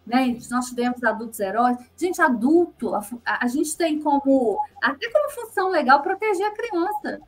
Né? 0.06 0.38
Nós 0.50 0.70
tivemos 0.70 1.04
adultos 1.04 1.40
heróis. 1.40 1.78
Gente, 1.98 2.22
adulto, 2.22 2.96
a, 2.96 3.06
a 3.26 3.48
gente 3.48 3.76
tem 3.76 4.00
como, 4.00 4.58
até 4.82 5.12
como 5.12 5.30
função 5.32 5.70
legal, 5.70 6.02
proteger 6.02 6.48
a 6.48 6.56
criança. 6.56 7.20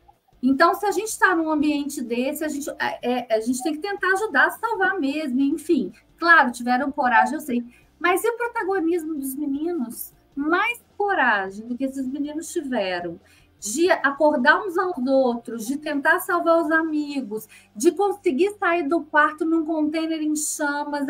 Então, 0.42 0.74
se 0.74 0.86
a 0.86 0.90
gente 0.90 1.08
está 1.08 1.34
num 1.34 1.50
ambiente 1.50 2.00
desse, 2.00 2.42
a 2.42 2.48
gente, 2.48 2.70
é, 2.78 2.98
é, 3.02 3.34
a 3.36 3.40
gente 3.40 3.62
tem 3.62 3.74
que 3.74 3.80
tentar 3.80 4.08
ajudar 4.14 4.50
salvar 4.52 4.98
mesmo, 4.98 5.38
enfim. 5.40 5.92
Claro, 6.18 6.50
tiveram 6.50 6.90
coragem, 6.90 7.34
eu 7.34 7.40
sei. 7.40 7.62
Mas 7.98 8.24
e 8.24 8.28
o 8.30 8.36
protagonismo 8.36 9.14
dos 9.14 9.34
meninos? 9.34 10.14
Mais 10.34 10.82
coragem 11.00 11.66
do 11.66 11.78
que 11.78 11.84
esses 11.84 12.06
meninos 12.06 12.52
tiveram 12.52 13.18
de 13.58 13.90
acordar 13.90 14.62
uns 14.62 14.76
aos 14.76 14.98
outros, 15.06 15.66
de 15.66 15.78
tentar 15.78 16.20
salvar 16.20 16.62
os 16.62 16.70
amigos, 16.70 17.48
de 17.74 17.90
conseguir 17.92 18.50
sair 18.58 18.86
do 18.86 19.02
quarto 19.02 19.46
num 19.46 19.64
container 19.64 20.20
em 20.20 20.36
chamas, 20.36 21.06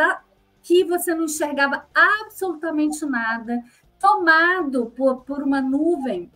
que 0.63 0.85
você 0.85 1.13
não 1.13 1.25
enxergava 1.25 1.87
absolutamente 1.93 3.05
nada, 3.05 3.63
tomado 3.99 4.93
por, 4.97 5.23
por 5.23 5.43
uma 5.43 5.61
nuvem 5.61 6.31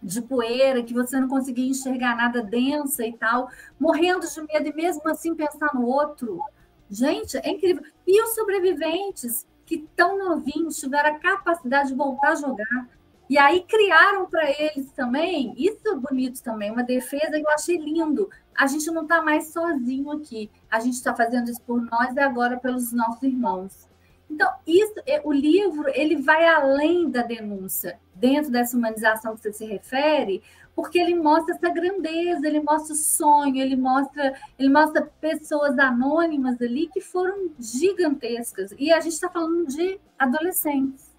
de 0.00 0.22
poeira, 0.22 0.82
que 0.82 0.94
você 0.94 1.18
não 1.18 1.28
conseguia 1.28 1.68
enxergar 1.68 2.16
nada 2.16 2.40
densa 2.40 3.04
e 3.04 3.12
tal, 3.12 3.48
morrendo 3.80 4.26
de 4.28 4.40
medo 4.42 4.68
e 4.68 4.74
mesmo 4.74 5.08
assim 5.08 5.34
pensar 5.34 5.74
no 5.74 5.86
outro. 5.86 6.40
Gente, 6.88 7.36
é 7.38 7.50
incrível. 7.50 7.82
E 8.06 8.22
os 8.22 8.34
sobreviventes 8.34 9.46
que 9.66 9.86
tão 9.96 10.16
novinhos 10.18 10.78
tiveram 10.78 11.10
a 11.10 11.18
capacidade 11.18 11.88
de 11.88 11.94
voltar 11.94 12.32
a 12.32 12.36
jogar. 12.36 12.88
E 13.28 13.36
aí 13.36 13.64
criaram 13.64 14.26
para 14.26 14.48
eles 14.48 14.92
também, 14.92 15.52
isso 15.58 15.80
é 15.88 15.94
bonito 15.96 16.40
também, 16.42 16.70
uma 16.70 16.84
defesa 16.84 17.32
que 17.32 17.44
eu 17.44 17.50
achei 17.50 17.76
lindo. 17.76 18.30
A 18.54 18.68
gente 18.68 18.88
não 18.92 19.02
está 19.02 19.20
mais 19.20 19.48
sozinho 19.48 20.12
aqui. 20.12 20.48
A 20.70 20.78
gente 20.78 20.94
está 20.94 21.14
fazendo 21.14 21.50
isso 21.50 21.60
por 21.62 21.82
nós 21.82 22.14
e 22.14 22.20
agora 22.20 22.56
pelos 22.56 22.92
nossos 22.92 23.22
irmãos. 23.24 23.88
Então, 24.30 24.48
isso, 24.66 24.94
é, 25.06 25.20
o 25.24 25.32
livro 25.32 25.88
ele 25.94 26.16
vai 26.16 26.46
além 26.46 27.10
da 27.10 27.22
denúncia, 27.22 27.98
dentro 28.14 28.50
dessa 28.50 28.76
humanização 28.76 29.34
que 29.34 29.42
você 29.42 29.52
se 29.52 29.64
refere, 29.66 30.42
porque 30.76 30.98
ele 30.98 31.14
mostra 31.14 31.54
essa 31.54 31.70
grandeza, 31.70 32.46
ele 32.46 32.60
mostra 32.60 32.92
o 32.92 32.96
sonho, 32.96 33.56
ele 33.56 33.74
mostra, 33.74 34.38
ele 34.58 34.68
mostra 34.68 35.10
pessoas 35.18 35.78
anônimas 35.78 36.60
ali 36.60 36.86
que 36.88 37.00
foram 37.00 37.50
gigantescas. 37.58 38.74
E 38.78 38.92
a 38.92 39.00
gente 39.00 39.14
está 39.14 39.30
falando 39.30 39.66
de 39.66 39.98
adolescentes. 40.18 41.10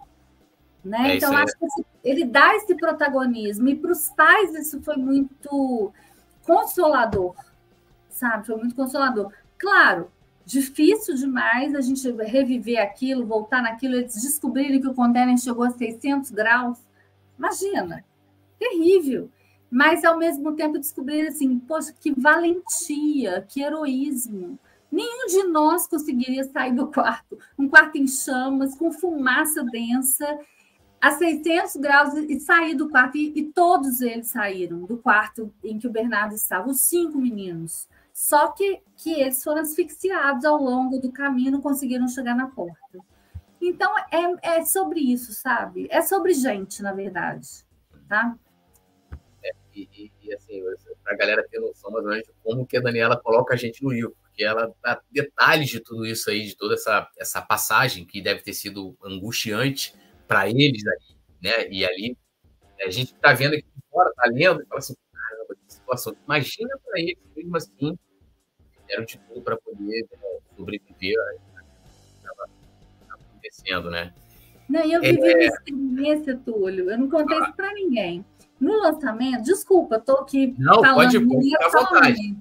Né? 0.85 1.13
É 1.13 1.17
então, 1.17 1.35
acho 1.35 1.57
que 1.57 1.85
ele 2.03 2.23
dá 2.23 2.55
esse 2.55 2.75
protagonismo, 2.75 3.67
e 3.67 3.75
para 3.75 3.91
os 3.91 4.09
pais 4.09 4.53
isso 4.53 4.79
foi 4.83 4.95
muito 4.95 5.91
consolador, 6.45 7.35
sabe? 8.09 8.45
Foi 8.45 8.57
muito 8.57 8.75
consolador. 8.75 9.33
Claro, 9.57 10.11
difícil 10.45 11.15
demais 11.15 11.73
a 11.73 11.81
gente 11.81 12.09
reviver 12.11 12.79
aquilo, 12.79 13.25
voltar 13.25 13.63
naquilo, 13.63 13.95
eles 13.95 14.21
descobrirem 14.21 14.79
que 14.79 14.87
o 14.87 14.93
container 14.93 15.35
chegou 15.39 15.65
a 15.65 15.71
600 15.71 16.29
graus. 16.29 16.77
Imagina, 17.37 18.05
terrível. 18.59 19.29
Mas, 19.69 20.03
ao 20.03 20.17
mesmo 20.17 20.53
tempo, 20.53 20.79
descobrir 20.79 21.27
assim, 21.27 21.59
poxa, 21.59 21.93
que 21.99 22.13
valentia, 22.19 23.45
que 23.47 23.61
heroísmo. 23.61 24.57
Nenhum 24.91 25.27
de 25.27 25.43
nós 25.43 25.87
conseguiria 25.87 26.45
sair 26.45 26.73
do 26.73 26.87
quarto, 26.87 27.37
um 27.59 27.67
quarto 27.67 27.97
em 27.97 28.07
chamas, 28.07 28.75
com 28.75 28.91
fumaça 28.91 29.63
densa, 29.65 30.39
a 31.01 31.11
600 31.11 31.75
graus, 31.75 32.13
e 32.13 32.39
sair 32.39 32.75
do 32.75 32.89
quarto. 32.89 33.17
E, 33.17 33.33
e 33.35 33.43
todos 33.43 34.01
eles 34.01 34.27
saíram 34.27 34.83
do 34.83 34.97
quarto 34.97 35.53
em 35.63 35.77
que 35.77 35.87
o 35.87 35.91
Bernardo 35.91 36.33
estava, 36.33 36.69
os 36.69 36.81
cinco 36.81 37.17
meninos 37.17 37.87
só 38.17 38.47
que, 38.47 38.81
que 38.95 39.13
eles 39.13 39.43
foram 39.43 39.61
asfixiados 39.61 40.43
ao 40.43 40.57
longo 40.57 40.97
do 40.97 41.11
caminho, 41.11 41.51
não 41.51 41.61
conseguiram 41.61 42.07
chegar 42.07 42.33
na 42.33 42.47
porta. 42.47 42.97
Então, 43.61 43.93
é, 44.11 44.57
é 44.57 44.65
sobre 44.65 44.99
isso, 44.99 45.33
sabe? 45.33 45.87
É 45.91 46.01
sobre 46.01 46.33
gente, 46.33 46.81
na 46.81 46.93
verdade, 46.93 47.47
tá? 48.09 48.35
E, 49.77 50.11
e, 50.23 50.33
assim, 50.33 50.63
para 51.03 51.13
a 51.13 51.17
galera 51.17 51.47
ter 51.49 51.59
noção 51.59 51.91
mais 51.91 52.03
ou 52.03 52.11
menos 52.11 52.25
de 52.25 52.33
como 52.43 52.65
que 52.65 52.77
a 52.77 52.81
Daniela 52.81 53.17
coloca 53.17 53.53
a 53.53 53.57
gente 53.57 53.83
no 53.83 53.91
livro, 53.91 54.15
porque 54.21 54.43
ela 54.43 54.73
dá 54.83 55.01
detalhes 55.11 55.69
de 55.69 55.79
tudo 55.79 56.05
isso 56.05 56.29
aí, 56.29 56.45
de 56.45 56.55
toda 56.55 56.73
essa, 56.73 57.09
essa 57.17 57.41
passagem 57.41 58.05
que 58.05 58.21
deve 58.21 58.41
ter 58.41 58.53
sido 58.53 58.97
angustiante 59.03 59.93
para 60.27 60.49
eles 60.49 60.85
ali, 60.85 61.17
né? 61.41 61.69
E 61.69 61.85
ali, 61.85 62.17
a 62.81 62.89
gente 62.89 63.13
está 63.13 63.33
vendo 63.33 63.53
aqui 63.53 63.65
fora, 63.91 64.11
tá 64.15 64.29
lendo, 64.31 64.61
e 64.61 64.65
fala 64.65 64.79
assim, 64.79 64.95
caramba, 65.11 65.55
que 65.55 65.73
situação. 65.73 66.15
Imagina 66.25 66.77
para 66.83 66.99
eles, 66.99 67.17
mesmo 67.35 67.57
assim, 67.57 67.99
fizeram 68.81 69.05
de 69.05 69.17
tudo 69.19 69.41
para 69.41 69.57
poder 69.57 70.07
né, 70.11 70.39
sobreviver 70.55 71.17
estava 72.17 72.49
acontecendo, 73.09 73.89
né? 73.89 74.13
Não, 74.69 74.81
eu 74.83 75.01
vivi 75.01 75.31
é... 75.31 75.35
uma 75.35 75.43
experiência, 75.43 76.37
Túlio, 76.37 76.91
eu 76.91 76.97
não 76.97 77.09
contei 77.09 77.37
ah. 77.37 77.43
isso 77.43 77.53
para 77.53 77.73
ninguém. 77.73 78.25
No 78.59 78.79
lançamento, 78.79 79.43
desculpa, 79.43 79.97
estou 79.97 80.17
aqui 80.17 80.55
não, 80.57 80.81
falando 80.81 81.27
pode, 81.27 81.51
pode 81.89 82.37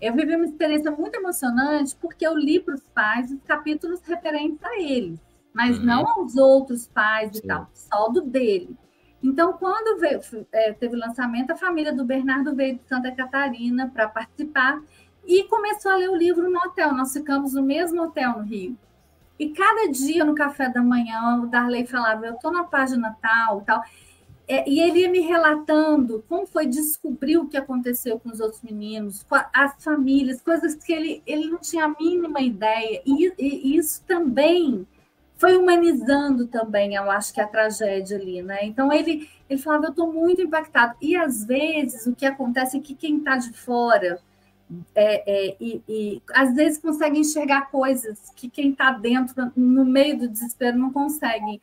Eu 0.00 0.14
vivi 0.14 0.36
uma 0.36 0.44
experiência 0.44 0.90
muito 0.90 1.16
emocionante 1.16 1.96
porque 1.96 2.26
eu 2.26 2.36
li 2.36 2.60
para 2.60 2.74
os 2.74 2.86
pais 2.88 3.30
os 3.30 3.42
capítulos 3.42 4.00
referentes 4.02 4.62
a 4.62 4.80
eles, 4.80 5.18
mas 5.54 5.78
uhum. 5.78 5.84
não 5.84 6.08
aos 6.08 6.36
outros 6.36 6.86
pais 6.86 7.32
Sim. 7.32 7.40
e 7.42 7.46
tal, 7.46 7.70
só 7.72 8.08
do 8.08 8.20
dele. 8.20 8.76
Então, 9.22 9.54
quando 9.54 9.98
veio, 9.98 10.20
é, 10.52 10.72
teve 10.72 10.94
o 10.94 10.98
lançamento, 10.98 11.50
a 11.50 11.56
família 11.56 11.92
do 11.92 12.04
Bernardo 12.04 12.54
veio 12.54 12.76
de 12.76 12.86
Santa 12.86 13.10
Catarina 13.10 13.90
para 13.92 14.06
participar 14.06 14.80
e 15.26 15.44
começou 15.44 15.90
a 15.90 15.96
ler 15.96 16.10
o 16.10 16.16
livro 16.16 16.48
no 16.50 16.58
hotel. 16.58 16.92
Nós 16.92 17.12
ficamos 17.12 17.54
no 17.54 17.62
mesmo 17.62 18.02
hotel 18.02 18.38
no 18.38 18.44
Rio. 18.44 18.76
E 19.38 19.50
cada 19.50 19.90
dia 19.90 20.24
no 20.24 20.34
café 20.34 20.68
da 20.68 20.82
manhã, 20.82 21.40
o 21.42 21.46
Darley 21.46 21.86
falava: 21.86 22.26
Eu 22.26 22.34
estou 22.34 22.52
na 22.52 22.64
página 22.64 23.16
tal, 23.20 23.60
tal. 23.62 23.82
É, 24.48 24.68
e 24.68 24.80
ele 24.80 25.00
ia 25.00 25.10
me 25.10 25.20
relatando 25.20 26.24
como 26.28 26.46
foi 26.46 26.66
descobrir 26.66 27.36
o 27.36 27.48
que 27.48 27.56
aconteceu 27.56 28.18
com 28.20 28.28
os 28.30 28.38
outros 28.38 28.62
meninos, 28.62 29.26
as 29.52 29.82
famílias, 29.82 30.40
coisas 30.40 30.76
que 30.76 30.92
ele, 30.92 31.22
ele 31.26 31.48
não 31.48 31.58
tinha 31.58 31.84
a 31.84 31.94
mínima 32.00 32.40
ideia. 32.40 33.02
E, 33.04 33.32
e 33.38 33.76
isso 33.76 34.04
também 34.06 34.86
foi 35.36 35.56
humanizando 35.56 36.46
também, 36.46 36.94
eu 36.94 37.10
acho 37.10 37.32
que 37.32 37.40
a 37.40 37.46
tragédia 37.46 38.16
ali, 38.16 38.42
né? 38.42 38.64
Então 38.64 38.90
ele, 38.92 39.28
ele 39.50 39.60
falava, 39.60 39.86
eu 39.86 39.90
estou 39.90 40.12
muito 40.12 40.40
impactado. 40.40 40.94
E 41.00 41.14
às 41.14 41.44
vezes 41.44 42.06
o 42.06 42.14
que 42.14 42.24
acontece 42.24 42.78
é 42.78 42.80
que 42.80 42.94
quem 42.94 43.18
está 43.18 43.36
de 43.36 43.52
fora 43.52 44.18
é, 44.94 45.48
é, 45.50 45.56
e, 45.60 45.82
e, 45.88 46.22
às 46.32 46.54
vezes 46.54 46.78
consegue 46.78 47.18
enxergar 47.18 47.70
coisas 47.70 48.18
que 48.34 48.48
quem 48.48 48.70
está 48.70 48.90
dentro, 48.90 49.52
no 49.54 49.84
meio 49.84 50.18
do 50.18 50.28
desespero, 50.28 50.78
não 50.78 50.92
consegue. 50.92 51.60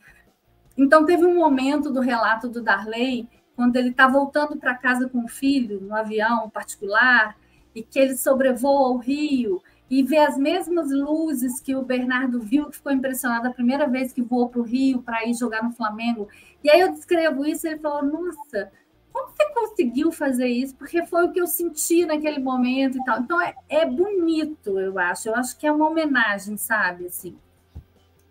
Então, 0.77 1.05
teve 1.05 1.25
um 1.25 1.35
momento 1.35 1.91
do 1.91 1.99
relato 1.99 2.49
do 2.49 2.61
Darley, 2.61 3.27
quando 3.55 3.75
ele 3.75 3.89
está 3.89 4.07
voltando 4.07 4.57
para 4.57 4.75
casa 4.75 5.07
com 5.07 5.25
o 5.25 5.27
filho, 5.27 5.79
no 5.81 5.95
avião 5.95 6.49
particular, 6.49 7.37
e 7.75 7.81
que 7.83 7.99
ele 7.99 8.17
sobrevoa 8.17 8.89
o 8.89 8.97
rio 8.97 9.61
e 9.89 10.01
vê 10.01 10.17
as 10.17 10.37
mesmas 10.37 10.91
luzes 10.91 11.59
que 11.59 11.75
o 11.75 11.83
Bernardo 11.83 12.39
viu, 12.39 12.65
que 12.65 12.77
ficou 12.77 12.91
impressionado 12.91 13.47
a 13.47 13.53
primeira 13.53 13.87
vez 13.87 14.11
que 14.11 14.21
voou 14.21 14.49
para 14.49 14.59
o 14.59 14.63
Rio 14.63 15.03
para 15.03 15.23
ir 15.23 15.35
jogar 15.35 15.63
no 15.63 15.71
Flamengo. 15.71 16.27
E 16.63 16.69
aí 16.69 16.79
eu 16.79 16.91
descrevo 16.91 17.45
isso 17.45 17.67
e 17.67 17.71
ele 17.71 17.79
falou: 17.79 18.03
Nossa, 18.03 18.71
como 19.11 19.29
você 19.29 19.45
conseguiu 19.53 20.11
fazer 20.11 20.47
isso? 20.47 20.75
Porque 20.75 21.05
foi 21.05 21.25
o 21.25 21.31
que 21.31 21.39
eu 21.39 21.45
senti 21.45 22.05
naquele 22.05 22.39
momento 22.39 22.97
e 22.97 23.03
tal. 23.03 23.19
Então 23.19 23.39
é, 23.39 23.53
é 23.69 23.85
bonito, 23.85 24.79
eu 24.79 24.97
acho. 24.97 25.29
Eu 25.29 25.35
acho 25.35 25.55
que 25.57 25.67
é 25.67 25.71
uma 25.71 25.87
homenagem, 25.87 26.57
sabe? 26.57 27.05
Assim. 27.05 27.37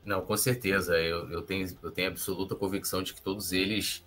Não, 0.05 0.21
com 0.21 0.37
certeza. 0.37 0.99
Eu, 0.99 1.31
eu, 1.31 1.43
tenho, 1.43 1.67
eu 1.83 1.91
tenho 1.91 2.09
absoluta 2.09 2.55
convicção 2.55 3.03
de 3.03 3.15
que 3.15 3.23
todos 3.23 3.53
eles 3.53 4.05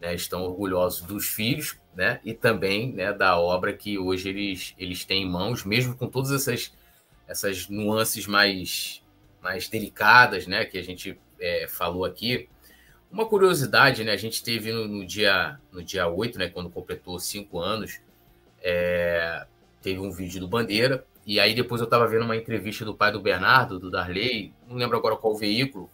né, 0.00 0.14
estão 0.14 0.42
orgulhosos 0.42 1.02
dos 1.02 1.26
filhos 1.26 1.76
né, 1.94 2.20
e 2.24 2.34
também 2.34 2.92
né, 2.92 3.12
da 3.12 3.38
obra 3.38 3.72
que 3.72 3.98
hoje 3.98 4.28
eles, 4.28 4.74
eles 4.78 5.04
têm 5.04 5.22
em 5.22 5.28
mãos, 5.28 5.64
mesmo 5.64 5.96
com 5.96 6.08
todas 6.08 6.30
essas, 6.32 6.72
essas 7.26 7.68
nuances 7.68 8.26
mais 8.26 9.02
mais 9.40 9.68
delicadas, 9.68 10.46
né, 10.46 10.64
que 10.64 10.78
a 10.78 10.82
gente 10.82 11.18
é, 11.40 11.66
falou 11.68 12.04
aqui. 12.04 12.48
Uma 13.10 13.26
curiosidade, 13.26 14.04
né, 14.04 14.12
a 14.12 14.16
gente 14.16 14.42
teve 14.42 14.72
no, 14.72 14.86
no, 14.86 15.06
dia, 15.06 15.58
no 15.72 15.82
dia 15.82 16.06
8, 16.06 16.38
né, 16.38 16.48
quando 16.48 16.68
completou 16.68 17.18
cinco 17.18 17.58
anos, 17.58 18.00
é, 18.60 19.46
teve 19.80 20.00
um 20.00 20.10
vídeo 20.10 20.40
do 20.40 20.48
Bandeira, 20.48 21.04
e 21.28 21.38
aí 21.38 21.54
depois 21.54 21.82
eu 21.82 21.84
estava 21.84 22.06
vendo 22.06 22.24
uma 22.24 22.34
entrevista 22.34 22.86
do 22.86 22.94
pai 22.94 23.12
do 23.12 23.20
Bernardo, 23.20 23.78
do 23.78 23.90
Darley, 23.90 24.54
não 24.66 24.76
lembro 24.76 24.96
agora 24.96 25.14
qual 25.14 25.36
veículo, 25.36 25.90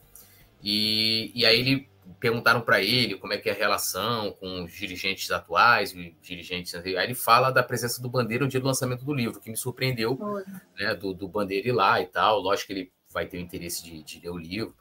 e, 0.62 1.32
e 1.34 1.44
aí 1.44 1.58
ele 1.58 1.88
perguntaram 2.20 2.60
para 2.60 2.80
ele 2.80 3.16
como 3.16 3.32
é 3.32 3.38
que 3.38 3.48
é 3.48 3.52
a 3.52 3.56
relação 3.56 4.30
com 4.30 4.62
os 4.62 4.72
dirigentes 4.72 5.28
atuais, 5.32 5.92
os 5.92 6.12
dirigentes. 6.22 6.72
Aí 6.76 6.94
ele 6.94 7.14
fala 7.14 7.50
da 7.50 7.64
presença 7.64 8.00
do 8.00 8.08
Bandeira 8.08 8.44
no 8.44 8.50
dia 8.50 8.60
do 8.60 8.66
lançamento 8.66 9.04
do 9.04 9.12
livro, 9.12 9.40
que 9.40 9.50
me 9.50 9.56
surpreendeu, 9.56 10.16
né, 10.78 10.94
do, 10.94 11.12
do 11.12 11.26
Bandeira 11.26 11.68
ir 11.68 11.72
lá 11.72 12.00
e 12.00 12.06
tal. 12.06 12.38
Lógico 12.38 12.68
que 12.68 12.72
ele 12.72 12.92
vai 13.10 13.26
ter 13.26 13.38
o 13.38 13.40
interesse 13.40 13.82
de, 13.82 14.04
de 14.04 14.20
ler 14.20 14.30
o 14.30 14.38
livro. 14.38 14.72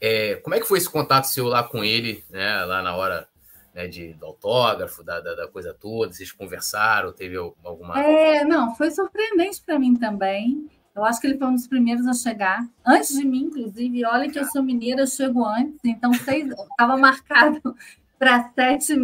É, 0.00 0.36
como 0.36 0.54
é 0.54 0.60
que 0.60 0.66
foi 0.66 0.78
esse 0.78 0.88
contato 0.88 1.24
seu 1.24 1.48
lá 1.48 1.62
com 1.62 1.84
ele, 1.84 2.24
né, 2.30 2.64
lá 2.64 2.82
na 2.82 2.96
hora 2.96 3.28
né, 3.74 3.88
de, 3.88 4.14
do 4.14 4.26
autógrafo, 4.26 5.02
da, 5.02 5.20
da, 5.20 5.34
da, 5.34 5.48
coisa 5.48 5.74
toda? 5.74 6.12
Vocês 6.12 6.30
conversaram? 6.30 7.12
Teve 7.12 7.36
alguma. 7.36 7.98
É, 7.98 8.44
não, 8.44 8.74
foi 8.74 8.90
surpreendente 8.90 9.60
para 9.62 9.78
mim 9.78 9.94
também. 9.96 10.70
Eu 10.94 11.04
acho 11.04 11.20
que 11.20 11.26
ele 11.26 11.36
foi 11.36 11.48
um 11.48 11.54
dos 11.54 11.66
primeiros 11.66 12.06
a 12.06 12.12
chegar, 12.12 12.64
antes 12.86 13.18
de 13.18 13.26
mim, 13.26 13.46
inclusive. 13.46 14.04
Olha 14.06 14.30
que 14.30 14.38
eu 14.38 14.44
sou 14.44 14.62
mineira, 14.62 15.02
eu 15.02 15.06
chego 15.08 15.44
antes, 15.44 15.80
então 15.84 16.12
estava 16.12 16.96
marcado 16.96 17.74
para 18.16 18.52
sete, 18.54 18.94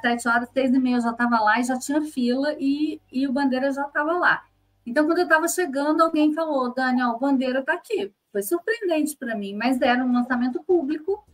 sete 0.00 0.26
horas, 0.26 0.48
seis 0.54 0.72
e 0.72 0.78
meia 0.78 0.96
eu 0.96 1.02
já 1.02 1.10
estava 1.10 1.38
lá 1.40 1.60
e 1.60 1.64
já 1.64 1.78
tinha 1.78 2.00
fila 2.00 2.56
e, 2.58 2.98
e 3.12 3.28
o 3.28 3.32
Bandeira 3.32 3.70
já 3.70 3.86
estava 3.86 4.14
lá. 4.14 4.42
Então, 4.86 5.04
quando 5.04 5.18
eu 5.18 5.24
estava 5.24 5.46
chegando, 5.46 6.02
alguém 6.02 6.32
falou: 6.32 6.72
Daniel, 6.72 7.10
o 7.10 7.18
Bandeira 7.18 7.60
está 7.60 7.74
aqui. 7.74 8.10
Foi 8.32 8.42
surpreendente 8.42 9.14
para 9.14 9.34
mim, 9.34 9.54
mas 9.54 9.80
era 9.82 10.02
um 10.02 10.12
lançamento 10.12 10.62
público 10.64 11.24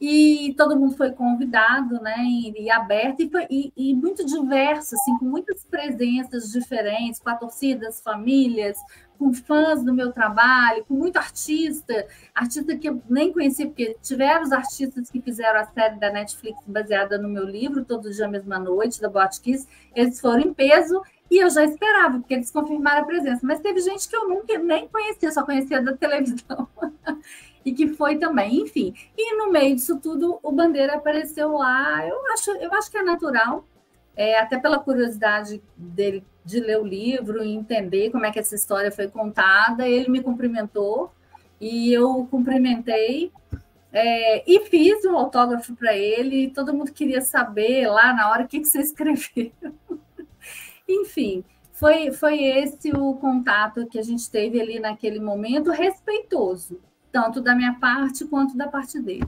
e 0.00 0.54
todo 0.56 0.78
mundo 0.78 0.96
foi 0.96 1.10
convidado, 1.12 2.00
né, 2.00 2.16
e, 2.18 2.64
e 2.64 2.70
aberto, 2.70 3.20
e, 3.20 3.28
foi, 3.28 3.46
e, 3.50 3.70
e, 3.76 3.94
muito 3.94 4.24
diverso, 4.24 4.94
assim, 4.94 5.18
com 5.18 5.26
muitas 5.26 5.62
presenças 5.64 6.50
diferentes, 6.50 7.20
com 7.20 7.28
a 7.28 7.34
torcida, 7.34 7.88
as 7.88 8.00
famílias, 8.00 8.78
com 9.18 9.34
fãs 9.34 9.84
do 9.84 9.92
meu 9.92 10.10
trabalho, 10.10 10.82
com 10.86 10.94
muito 10.94 11.18
artista, 11.18 12.06
artista 12.34 12.74
que 12.78 12.88
eu 12.88 13.02
nem 13.10 13.30
conhecia, 13.30 13.66
porque 13.66 13.94
tiveram 14.00 14.42
os 14.42 14.52
artistas 14.52 15.10
que 15.10 15.20
fizeram 15.20 15.60
a 15.60 15.66
série 15.66 16.00
da 16.00 16.10
Netflix 16.10 16.58
baseada 16.66 17.18
no 17.18 17.28
meu 17.28 17.44
livro, 17.44 17.84
Todo 17.84 18.10
Dia 18.10 18.26
Mesma 18.26 18.58
Noite, 18.58 19.02
da 19.02 19.10
Boate 19.10 19.42
Kiss, 19.42 19.68
eles 19.94 20.18
foram 20.18 20.40
em 20.40 20.54
peso, 20.54 21.02
e 21.30 21.36
eu 21.36 21.50
já 21.50 21.62
esperava, 21.62 22.18
porque 22.18 22.34
eles 22.34 22.50
confirmaram 22.50 23.02
a 23.02 23.04
presença. 23.04 23.46
Mas 23.46 23.60
teve 23.60 23.80
gente 23.80 24.08
que 24.08 24.16
eu 24.16 24.28
nunca 24.28 24.58
nem 24.58 24.88
conhecia, 24.88 25.30
só 25.30 25.44
conhecia 25.44 25.80
da 25.82 25.94
televisão. 25.94 26.66
e 27.64 27.72
que 27.72 27.88
foi 27.88 28.16
também, 28.16 28.62
enfim. 28.62 28.94
E 29.16 29.36
no 29.36 29.50
meio 29.50 29.74
disso 29.74 29.98
tudo, 30.00 30.38
o 30.42 30.52
Bandeira 30.52 30.94
apareceu 30.94 31.52
lá. 31.52 32.06
Eu 32.06 32.16
acho, 32.32 32.50
eu 32.52 32.72
acho 32.74 32.90
que 32.90 32.98
é 32.98 33.02
natural, 33.02 33.64
é, 34.16 34.38
até 34.38 34.58
pela 34.58 34.78
curiosidade 34.78 35.62
dele 35.76 36.24
de 36.44 36.58
ler 36.58 36.80
o 36.80 36.86
livro 36.86 37.44
e 37.44 37.52
entender 37.52 38.10
como 38.10 38.24
é 38.24 38.32
que 38.32 38.38
essa 38.38 38.54
história 38.54 38.90
foi 38.90 39.08
contada. 39.08 39.86
Ele 39.86 40.08
me 40.08 40.22
cumprimentou 40.22 41.12
e 41.60 41.92
eu 41.92 42.26
cumprimentei. 42.30 43.30
É, 43.92 44.44
e 44.50 44.60
fiz 44.66 45.04
um 45.04 45.16
autógrafo 45.16 45.74
para 45.74 45.96
ele, 45.96 46.52
todo 46.52 46.72
mundo 46.72 46.92
queria 46.92 47.20
saber 47.20 47.88
lá 47.88 48.14
na 48.14 48.30
hora 48.30 48.44
o 48.44 48.48
que, 48.48 48.60
que 48.60 48.68
você 48.68 48.80
escreveu. 48.80 49.50
Enfim, 50.88 51.44
foi, 51.72 52.12
foi 52.12 52.40
esse 52.44 52.92
o 52.92 53.14
contato 53.14 53.86
que 53.88 53.98
a 53.98 54.02
gente 54.02 54.30
teve 54.30 54.60
ali 54.60 54.78
naquele 54.78 55.18
momento, 55.18 55.72
respeitoso 55.72 56.80
tanto 57.12 57.40
da 57.40 57.54
minha 57.54 57.74
parte 57.74 58.24
quanto 58.24 58.56
da 58.56 58.68
parte 58.68 59.00
dele. 59.00 59.26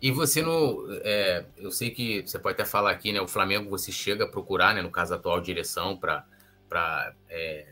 E 0.00 0.10
você 0.10 0.42
no. 0.42 0.86
É, 1.02 1.44
eu 1.56 1.70
sei 1.70 1.90
que 1.90 2.22
você 2.22 2.38
pode 2.38 2.54
até 2.54 2.64
falar 2.64 2.90
aqui, 2.90 3.12
né? 3.12 3.20
O 3.20 3.28
Flamengo 3.28 3.70
você 3.70 3.90
chega 3.90 4.24
a 4.24 4.28
procurar, 4.28 4.74
né? 4.74 4.82
No 4.82 4.90
caso 4.90 5.14
atual, 5.14 5.40
direção 5.40 5.96
para 5.96 6.24
é, 7.30 7.68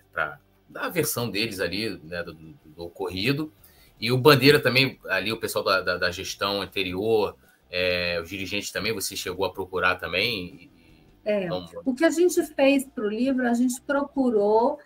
dar 0.69 0.87
a 0.87 0.89
versão 0.89 1.29
deles 1.29 1.61
ali, 1.61 2.01
né? 2.03 2.23
Do, 2.23 2.33
do, 2.33 2.55
do, 2.65 2.85
ocorrido. 2.85 3.53
E 4.01 4.11
o 4.11 4.19
Bandeira 4.19 4.59
também, 4.59 4.99
ali, 5.09 5.33
o 5.33 5.37
pessoal 5.39 5.65
da, 5.65 5.81
da, 5.81 5.97
da 5.99 6.11
gestão 6.11 6.63
anterior, 6.63 7.37
é, 7.71 8.21
os 8.21 8.29
dirigentes 8.29 8.73
também, 8.73 8.93
você 8.93 9.15
chegou 9.15 9.47
a 9.47 9.53
procurar 9.53 9.97
também? 9.97 10.71
É, 11.25 11.45
então... 11.45 11.67
o 11.85 11.95
que 11.95 12.05
a 12.05 12.11
gente 12.11 12.43
fez 12.55 12.87
para 12.87 13.05
o 13.05 13.09
livro, 13.09 13.47
a 13.47 13.55
gente 13.55 13.81
procurou 13.83 14.79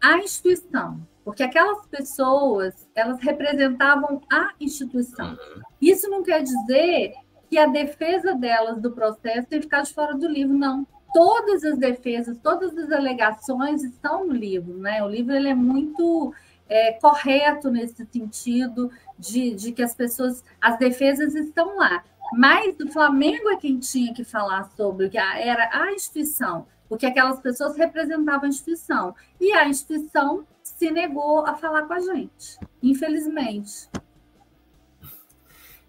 a 0.00 0.18
instituição 0.18 1.06
porque 1.26 1.42
aquelas 1.42 1.84
pessoas 1.86 2.86
elas 2.94 3.18
representavam 3.18 4.20
a 4.32 4.52
instituição. 4.60 5.30
Uhum. 5.30 5.62
Isso 5.82 6.08
não 6.08 6.22
quer 6.22 6.40
dizer 6.40 7.14
que 7.50 7.58
a 7.58 7.66
defesa 7.66 8.32
delas 8.32 8.80
do 8.80 8.92
processo 8.92 9.48
tem 9.48 9.58
de 9.58 9.92
fora 9.92 10.14
do 10.14 10.28
livro, 10.28 10.56
não. 10.56 10.86
Todas 11.12 11.64
as 11.64 11.76
defesas, 11.78 12.38
todas 12.38 12.78
as 12.78 12.92
alegações 12.92 13.82
estão 13.82 14.24
no 14.24 14.32
livro, 14.32 14.78
né? 14.78 15.02
O 15.02 15.08
livro 15.08 15.34
ele 15.34 15.48
é 15.48 15.54
muito 15.54 16.32
é, 16.68 16.92
correto 16.92 17.72
nesse 17.72 18.06
sentido 18.06 18.88
de, 19.18 19.52
de 19.52 19.72
que 19.72 19.82
as 19.82 19.96
pessoas, 19.96 20.44
as 20.60 20.78
defesas 20.78 21.34
estão 21.34 21.76
lá. 21.76 22.04
Mas 22.34 22.78
o 22.78 22.88
Flamengo 22.92 23.50
é 23.50 23.56
quem 23.56 23.80
tinha 23.80 24.14
que 24.14 24.22
falar 24.22 24.70
sobre 24.76 25.08
que 25.08 25.18
era 25.18 25.70
a 25.72 25.92
instituição, 25.92 26.68
porque 26.88 27.04
aquelas 27.04 27.40
pessoas 27.40 27.76
representavam 27.76 28.44
a 28.44 28.48
instituição. 28.48 29.12
E 29.40 29.52
a 29.52 29.68
instituição 29.68 30.46
se 30.76 30.90
negou 30.90 31.44
a 31.46 31.56
falar 31.56 31.86
com 31.86 31.94
a 31.94 32.00
gente, 32.00 32.58
infelizmente. 32.82 33.88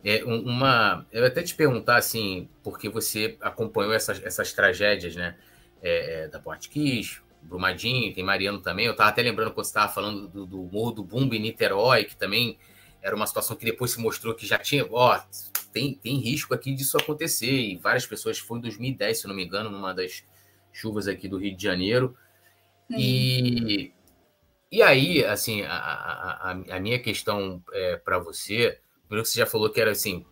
É 0.03 0.23
uma, 0.23 1.05
eu 1.11 1.25
até 1.25 1.43
te 1.43 1.53
perguntar 1.53 1.97
assim, 1.97 2.47
porque 2.63 2.87
você 2.87 3.37
acompanhou 3.41 3.93
essas, 3.93 4.23
essas 4.23 4.53
tragédias, 4.53 5.15
né? 5.15 5.35
É, 5.81 6.23
é 6.23 6.27
da 6.29 6.39
Porte 6.39 6.69
Kiss, 6.69 7.19
Brumadinho, 7.41 8.13
tem 8.13 8.23
Mariano 8.23 8.61
também. 8.61 8.85
Eu 8.85 8.93
estava 8.93 9.09
até 9.09 9.21
lembrando 9.21 9.51
quando 9.51 9.65
você 9.65 9.71
estava 9.71 9.91
falando 9.91 10.29
do, 10.29 10.45
do 10.45 10.63
Morro 10.63 10.91
do 10.91 11.03
Bumbo 11.03 11.35
em 11.35 11.39
Niterói, 11.39 12.05
que 12.05 12.15
também 12.15 12.57
era 13.01 13.13
uma 13.13 13.27
situação 13.27 13.57
que 13.57 13.65
depois 13.65 13.91
se 13.91 13.99
mostrou 13.99 14.33
que 14.33 14.47
já 14.47 14.57
tinha, 14.57 14.87
ó, 14.89 15.21
tem, 15.73 15.95
tem 15.95 16.15
risco 16.17 16.53
aqui 16.53 16.73
disso 16.73 16.97
acontecer. 16.97 17.51
E 17.51 17.75
várias 17.75 18.05
pessoas, 18.05 18.39
foi 18.39 18.59
em 18.59 18.61
2010, 18.61 19.19
se 19.19 19.27
não 19.27 19.35
me 19.35 19.43
engano, 19.43 19.69
numa 19.69 19.93
das 19.93 20.23
chuvas 20.71 21.09
aqui 21.09 21.27
do 21.27 21.37
Rio 21.37 21.57
de 21.57 21.61
Janeiro. 21.61 22.15
E 22.89 23.91
e 24.71 24.81
aí, 24.81 25.23
assim, 25.25 25.61
a, 25.63 25.73
a, 25.73 26.51
a 26.51 26.79
minha 26.79 26.99
questão 26.99 27.63
é, 27.71 27.97
para 27.97 28.19
você, 28.19 28.79
primeiro 29.07 29.23
que 29.23 29.29
você 29.29 29.39
já 29.39 29.45
falou 29.45 29.69
que 29.69 29.79
era 29.79 29.91
assim, 29.91 30.25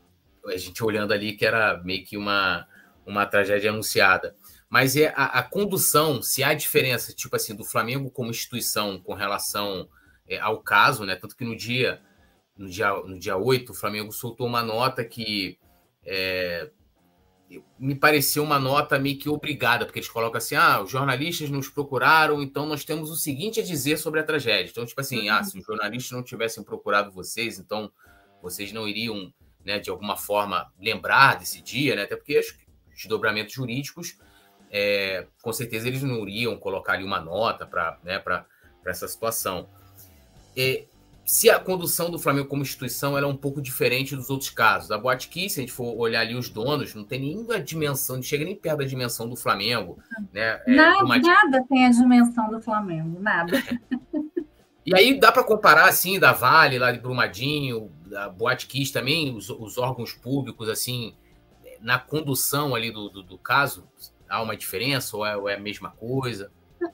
a 0.45 0.57
gente 0.57 0.83
olhando 0.83 1.13
ali 1.13 1.33
que 1.33 1.45
era 1.45 1.81
meio 1.83 2.03
que 2.03 2.17
uma, 2.17 2.67
uma 3.05 3.25
tragédia 3.25 3.69
anunciada. 3.69 4.35
Mas 4.69 4.95
é 4.97 5.13
a, 5.15 5.39
a 5.39 5.43
condução, 5.43 6.21
se 6.21 6.43
há 6.43 6.53
diferença, 6.53 7.13
tipo 7.13 7.35
assim, 7.35 7.55
do 7.55 7.63
Flamengo 7.63 8.11
como 8.11 8.29
instituição 8.29 8.99
com 8.99 9.13
relação 9.13 9.87
é, 10.27 10.37
ao 10.39 10.61
caso, 10.61 11.05
né? 11.05 11.15
Tanto 11.15 11.35
que 11.35 11.45
no 11.45 11.55
dia, 11.55 12.01
no 12.57 12.69
dia, 12.69 12.93
no 12.93 13.17
dia 13.17 13.37
8, 13.37 13.71
o 13.71 13.75
Flamengo 13.75 14.11
soltou 14.11 14.47
uma 14.47 14.63
nota 14.63 15.05
que 15.05 15.57
é, 16.03 16.69
me 17.77 17.93
pareceu 17.93 18.43
uma 18.43 18.59
nota 18.59 18.97
meio 18.97 19.19
que 19.19 19.29
obrigada, 19.29 19.85
porque 19.85 19.99
eles 19.99 20.09
colocam 20.09 20.37
assim: 20.37 20.55
ah, 20.55 20.81
os 20.81 20.89
jornalistas 20.89 21.49
nos 21.49 21.69
procuraram, 21.69 22.41
então 22.41 22.65
nós 22.65 22.83
temos 22.83 23.09
o 23.09 23.15
seguinte 23.15 23.59
a 23.59 23.63
dizer 23.63 23.97
sobre 23.97 24.19
a 24.19 24.23
tragédia. 24.23 24.71
Então, 24.71 24.85
tipo 24.85 24.99
assim, 24.99 25.29
ah, 25.29 25.43
se 25.43 25.57
os 25.57 25.65
jornalistas 25.65 26.11
não 26.11 26.23
tivessem 26.23 26.63
procurado 26.63 27.11
vocês, 27.11 27.59
então 27.59 27.91
vocês 28.41 28.71
não 28.71 28.87
iriam, 28.87 29.31
né, 29.63 29.79
de 29.79 29.89
alguma 29.89 30.17
forma, 30.17 30.71
lembrar 30.79 31.37
desse 31.37 31.61
dia, 31.61 31.95
né? 31.95 32.03
Até 32.03 32.15
porque 32.15 32.39
os 32.39 32.55
desdobramentos 32.95 33.53
jurídicos, 33.53 34.17
é, 34.71 35.27
com 35.41 35.53
certeza, 35.53 35.87
eles 35.87 36.01
não 36.01 36.27
iriam 36.27 36.57
colocar 36.57 36.93
ali 36.93 37.03
uma 37.03 37.19
nota 37.19 37.65
para 37.65 37.99
né, 38.03 38.21
essa 38.85 39.07
situação. 39.07 39.69
É, 40.57 40.85
se 41.25 41.49
a 41.49 41.59
condução 41.59 42.11
do 42.11 42.19
Flamengo 42.19 42.47
como 42.47 42.61
instituição 42.61 43.17
é 43.17 43.25
um 43.25 43.35
pouco 43.35 43.59
diferente 43.59 44.15
dos 44.15 44.29
outros 44.29 44.51
casos. 44.51 44.91
A 44.91 44.97
Boate 44.97 45.27
Kiss, 45.27 45.55
se 45.55 45.59
a 45.59 45.63
gente 45.63 45.71
for 45.71 45.97
olhar 45.97 46.21
ali 46.21 46.35
os 46.35 46.49
donos, 46.49 46.93
não 46.93 47.03
tem 47.03 47.19
nenhuma 47.19 47.59
dimensão, 47.59 48.17
não 48.17 48.23
chega 48.23 48.45
nem 48.45 48.55
perto 48.55 48.77
da 48.77 48.85
dimensão 48.85 49.27
do 49.27 49.35
Flamengo. 49.35 49.97
Né? 50.31 50.61
É, 50.67 50.75
nada, 50.75 51.03
uma... 51.03 51.17
nada 51.17 51.65
tem 51.67 51.87
a 51.87 51.89
dimensão 51.89 52.47
do 52.51 52.61
Flamengo, 52.61 53.19
nada. 53.19 53.51
e 54.85 54.95
aí 54.95 55.19
dá 55.19 55.31
para 55.31 55.43
comparar, 55.43 55.89
assim, 55.89 56.19
da 56.19 56.31
Vale, 56.31 56.77
lá 56.77 56.91
de 56.91 56.99
Brumadinho, 56.99 57.91
da 58.05 58.29
Boate 58.29 58.67
Kiss 58.67 58.93
também, 58.93 59.35
os, 59.35 59.49
os 59.49 59.79
órgãos 59.79 60.13
públicos, 60.13 60.69
assim, 60.69 61.15
na 61.81 61.97
condução 61.97 62.75
ali 62.75 62.91
do, 62.91 63.09
do, 63.09 63.23
do 63.23 63.37
caso, 63.39 63.87
há 64.29 64.43
uma 64.43 64.55
diferença 64.55 65.17
ou 65.17 65.25
é, 65.25 65.35
ou 65.35 65.49
é 65.49 65.55
a 65.55 65.59
mesma 65.59 65.89
coisa? 65.89 66.51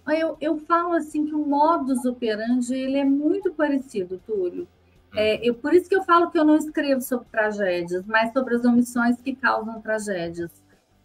Eu, 0.08 0.38
eu 0.40 0.58
falo 0.58 0.94
assim 0.94 1.26
que 1.26 1.36
o 1.36 1.46
modus 1.46 2.06
operandi 2.06 2.74
ele 2.74 2.98
é 2.98 3.06
muito 3.06 3.52
parecido, 3.52 4.22
Túlio. 4.26 4.68
É, 5.14 5.36
uhum. 5.36 5.40
eu, 5.44 5.56
por 5.56 5.74
isso 5.74 5.90
que 5.90 5.96
eu 5.96 6.04
falo 6.04 6.30
que 6.32 6.40
eu 6.40 6.46
não 6.46 6.56
escrevo 6.56 7.02
sobre 7.02 7.28
tragédias, 7.30 8.06
mas 8.06 8.32
sobre 8.32 8.56
as 8.56 8.64
omissões 8.64 9.20
que 9.22 9.36
causam 9.36 9.82
tragédias. 9.82 10.52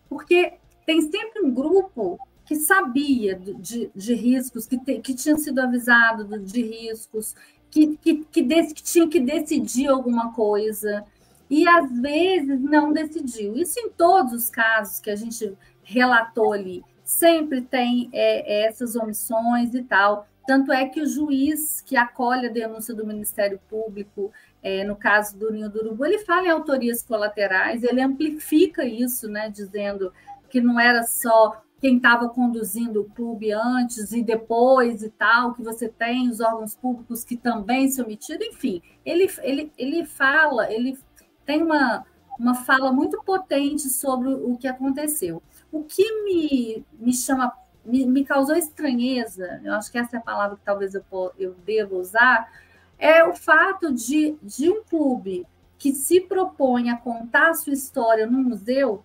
Porque 0.09 0.55
tem 0.84 1.03
sempre 1.03 1.43
um 1.43 1.53
grupo 1.53 2.18
que 2.45 2.55
sabia 2.55 3.34
de, 3.34 3.91
de 3.95 4.14
riscos, 4.14 4.66
que, 4.66 4.78
te, 4.78 5.01
que 5.01 5.14
tinha 5.14 5.37
sido 5.37 5.59
avisado 5.59 6.39
de 6.39 6.62
riscos, 6.62 7.34
que, 7.70 7.97
que, 7.97 8.24
que, 8.30 8.43
que 8.45 8.82
tinha 8.82 9.09
que 9.09 9.18
decidir 9.18 9.89
alguma 9.89 10.32
coisa 10.32 11.05
e 11.51 11.68
às 11.68 11.91
vezes 12.01 12.61
não 12.61 12.93
decidiu. 12.93 13.57
Isso 13.57 13.78
em 13.80 13.91
todos 13.91 14.32
os 14.32 14.51
casos 14.51 15.01
que 15.01 15.11
a 15.11 15.16
gente 15.16 15.53
relatou 15.82 16.53
ali, 16.53 16.84
sempre 17.07 17.62
tem 17.62 18.11
é, 18.12 18.64
é 18.64 18.66
essas 18.66 18.96
omissões 18.96 19.72
e 19.72 19.82
tal. 19.82 20.26
Tanto 20.44 20.72
é 20.72 20.86
que 20.86 21.00
o 21.00 21.07
juiz 21.07 21.80
que 21.80 21.96
acolhe 21.96 22.46
a 22.46 22.52
denúncia 22.52 22.94
do 22.94 23.07
Ministério 23.07 23.61
Público, 23.68 24.32
é, 24.62 24.84
no 24.84 24.96
caso 24.96 25.38
do 25.38 25.50
Ninho 25.50 25.70
do 25.70 25.80
Urubu, 25.80 26.04
ele 26.04 26.18
fala 26.18 26.46
em 26.46 26.50
autorias 26.50 27.02
colaterais, 27.02 27.82
ele 27.82 28.00
amplifica 28.00 28.84
isso, 28.84 29.28
né, 29.28 29.48
dizendo 29.48 30.12
que 30.48 30.61
não 30.61 30.78
era 30.78 31.02
só 31.04 31.62
quem 31.80 31.96
estava 31.96 32.28
conduzindo 32.28 33.02
o 33.02 33.11
clube 33.11 33.52
antes 33.52 34.12
e 34.12 34.22
depois 34.22 35.02
e 35.02 35.11
tal, 35.11 35.52
que 35.52 35.62
você 35.62 35.88
tem 35.88 36.28
os 36.28 36.40
órgãos 36.40 36.74
públicos 36.74 37.24
que 37.24 37.36
também 37.36 37.88
se 37.88 38.00
omitiram, 38.00 38.46
enfim, 38.46 38.82
ele, 39.04 39.30
ele, 39.42 39.72
ele 39.76 40.04
fala, 40.04 40.72
ele 40.72 40.96
tem 41.44 41.62
uma, 41.62 42.04
uma 42.38 42.54
fala 42.54 42.92
muito 42.92 43.22
potente 43.22 43.88
sobre 43.88 44.28
o 44.28 44.57
que 44.57 44.66
aconteceu. 44.66 45.42
O 45.76 45.84
que 45.84 46.22
me, 46.22 46.84
me 46.98 47.12
chama, 47.12 47.52
me, 47.84 48.06
me 48.06 48.24
causou 48.24 48.56
estranheza, 48.56 49.60
eu 49.62 49.74
acho 49.74 49.92
que 49.92 49.98
essa 49.98 50.16
é 50.16 50.18
a 50.18 50.22
palavra 50.22 50.56
que 50.56 50.64
talvez 50.64 50.94
eu, 50.94 51.04
eu 51.38 51.54
deva 51.66 51.94
usar, 51.94 52.50
é 52.98 53.22
o 53.22 53.34
fato 53.34 53.92
de, 53.92 54.36
de 54.42 54.70
um 54.70 54.82
clube 54.82 55.46
que 55.78 55.92
se 55.92 56.18
propõe 56.18 56.88
a 56.88 56.96
contar 56.96 57.50
a 57.50 57.54
sua 57.54 57.74
história 57.74 58.26
no 58.26 58.38
museu, 58.42 59.04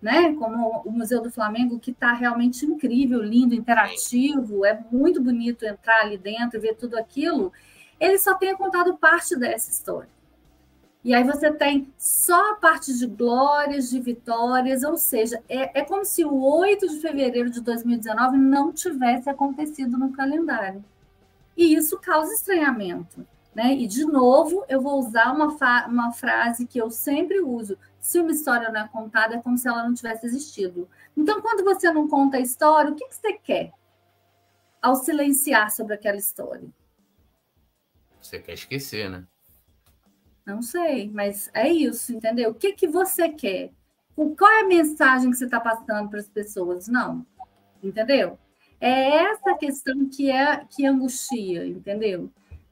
né? 0.00 0.34
Como 0.36 0.82
o 0.86 0.90
Museu 0.90 1.20
do 1.20 1.30
Flamengo, 1.30 1.78
que 1.78 1.90
está 1.90 2.14
realmente 2.14 2.64
incrível, 2.64 3.20
lindo, 3.22 3.54
interativo, 3.54 4.64
é 4.64 4.82
muito 4.90 5.22
bonito 5.22 5.66
entrar 5.66 6.00
ali 6.00 6.16
dentro 6.16 6.56
e 6.56 6.60
ver 6.60 6.76
tudo 6.76 6.96
aquilo. 6.98 7.52
Ele 8.00 8.18
só 8.18 8.34
tenha 8.34 8.56
contado 8.56 8.96
parte 8.96 9.36
dessa 9.36 9.70
história. 9.70 10.15
E 11.06 11.14
aí 11.14 11.22
você 11.22 11.52
tem 11.52 11.94
só 11.96 12.50
a 12.50 12.54
parte 12.56 12.92
de 12.92 13.06
glórias, 13.06 13.90
de 13.90 14.00
vitórias, 14.00 14.82
ou 14.82 14.96
seja, 14.96 15.40
é, 15.48 15.78
é 15.78 15.84
como 15.84 16.04
se 16.04 16.24
o 16.24 16.42
8 16.42 16.88
de 16.88 16.98
fevereiro 16.98 17.48
de 17.48 17.60
2019 17.60 18.36
não 18.36 18.72
tivesse 18.72 19.30
acontecido 19.30 19.96
no 19.96 20.10
calendário. 20.12 20.84
E 21.56 21.72
isso 21.76 21.96
causa 22.00 22.34
estranhamento. 22.34 23.24
Né? 23.54 23.74
E, 23.74 23.86
de 23.86 24.04
novo, 24.04 24.64
eu 24.68 24.80
vou 24.80 24.98
usar 24.98 25.32
uma, 25.32 25.46
uma 25.86 26.10
frase 26.10 26.66
que 26.66 26.76
eu 26.76 26.90
sempre 26.90 27.38
uso: 27.38 27.78
se 28.00 28.18
uma 28.18 28.32
história 28.32 28.68
não 28.72 28.80
é 28.80 28.88
contada, 28.88 29.36
é 29.36 29.40
como 29.40 29.56
se 29.56 29.68
ela 29.68 29.84
não 29.84 29.94
tivesse 29.94 30.26
existido. 30.26 30.88
Então, 31.16 31.40
quando 31.40 31.62
você 31.62 31.88
não 31.92 32.08
conta 32.08 32.38
a 32.38 32.40
história, 32.40 32.90
o 32.90 32.96
que, 32.96 33.06
que 33.06 33.14
você 33.14 33.32
quer 33.34 33.70
ao 34.82 34.96
silenciar 34.96 35.70
sobre 35.70 35.94
aquela 35.94 36.16
história? 36.16 36.68
Você 38.20 38.40
quer 38.40 38.54
esquecer, 38.54 39.08
né? 39.08 39.24
Não 40.46 40.62
sei, 40.62 41.10
mas 41.10 41.50
é 41.52 41.68
isso, 41.68 42.14
entendeu? 42.14 42.50
O 42.50 42.54
que, 42.54 42.72
que 42.72 42.86
você 42.86 43.28
quer? 43.28 43.72
Qual 44.14 44.50
é 44.50 44.60
a 44.62 44.66
mensagem 44.66 45.28
que 45.28 45.36
você 45.36 45.44
está 45.44 45.58
passando 45.58 46.08
para 46.08 46.20
as 46.20 46.28
pessoas? 46.28 46.86
Não, 46.86 47.26
entendeu? 47.82 48.38
É 48.80 49.24
essa 49.24 49.54
questão 49.56 50.08
que 50.08 50.30
é 50.30 50.64
que 50.64 50.86
angustia, 50.86 51.66
entendeu? 51.66 52.30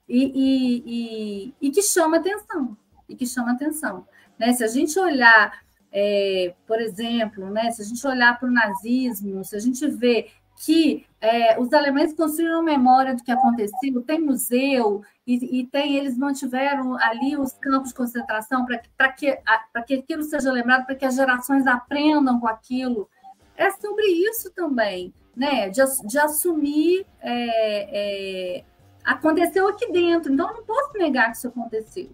E, 0.08 0.24
e, 0.24 0.82
e, 0.86 1.54
e 1.60 1.70
que 1.72 1.82
chama 1.82 2.18
atenção, 2.18 2.76
e 3.08 3.16
que 3.16 3.26
chama 3.26 3.52
atenção. 3.52 4.06
Né? 4.38 4.52
Se 4.52 4.62
a 4.62 4.68
gente 4.68 4.96
olhar, 4.98 5.60
é, 5.90 6.54
por 6.66 6.80
exemplo, 6.80 7.50
né, 7.50 7.72
se 7.72 7.82
a 7.82 7.84
gente 7.84 8.06
olhar 8.06 8.38
para 8.38 8.48
o 8.48 8.52
nazismo, 8.52 9.44
se 9.44 9.56
a 9.56 9.60
gente 9.60 9.84
vê 9.88 10.28
que 10.56 11.06
é, 11.20 11.58
os 11.58 11.72
alemães 11.72 12.12
construíram 12.14 12.62
memória 12.62 13.14
do 13.14 13.22
que 13.22 13.30
aconteceu, 13.30 14.02
tem 14.02 14.20
museu 14.20 15.02
e, 15.26 15.60
e 15.60 15.66
tem, 15.66 15.96
eles 15.96 16.16
mantiveram 16.16 16.96
ali 16.98 17.36
os 17.36 17.52
campos 17.54 17.88
de 17.90 17.94
concentração 17.94 18.66
para 18.96 19.12
que, 19.12 19.38
que 19.86 19.94
aquilo 19.94 20.22
seja 20.22 20.52
lembrado, 20.52 20.86
para 20.86 20.94
que 20.94 21.04
as 21.04 21.14
gerações 21.14 21.66
aprendam 21.66 22.38
com 22.38 22.46
aquilo. 22.46 23.08
É 23.56 23.70
sobre 23.70 24.06
isso 24.06 24.50
também, 24.52 25.12
né? 25.34 25.68
de, 25.70 25.82
de 26.06 26.18
assumir. 26.18 27.06
É, 27.20 28.58
é, 28.60 28.64
aconteceu 29.04 29.68
aqui 29.68 29.90
dentro, 29.92 30.32
então 30.32 30.48
eu 30.48 30.54
não 30.56 30.64
posso 30.64 30.96
negar 30.96 31.30
que 31.30 31.36
isso 31.36 31.48
aconteceu, 31.48 32.08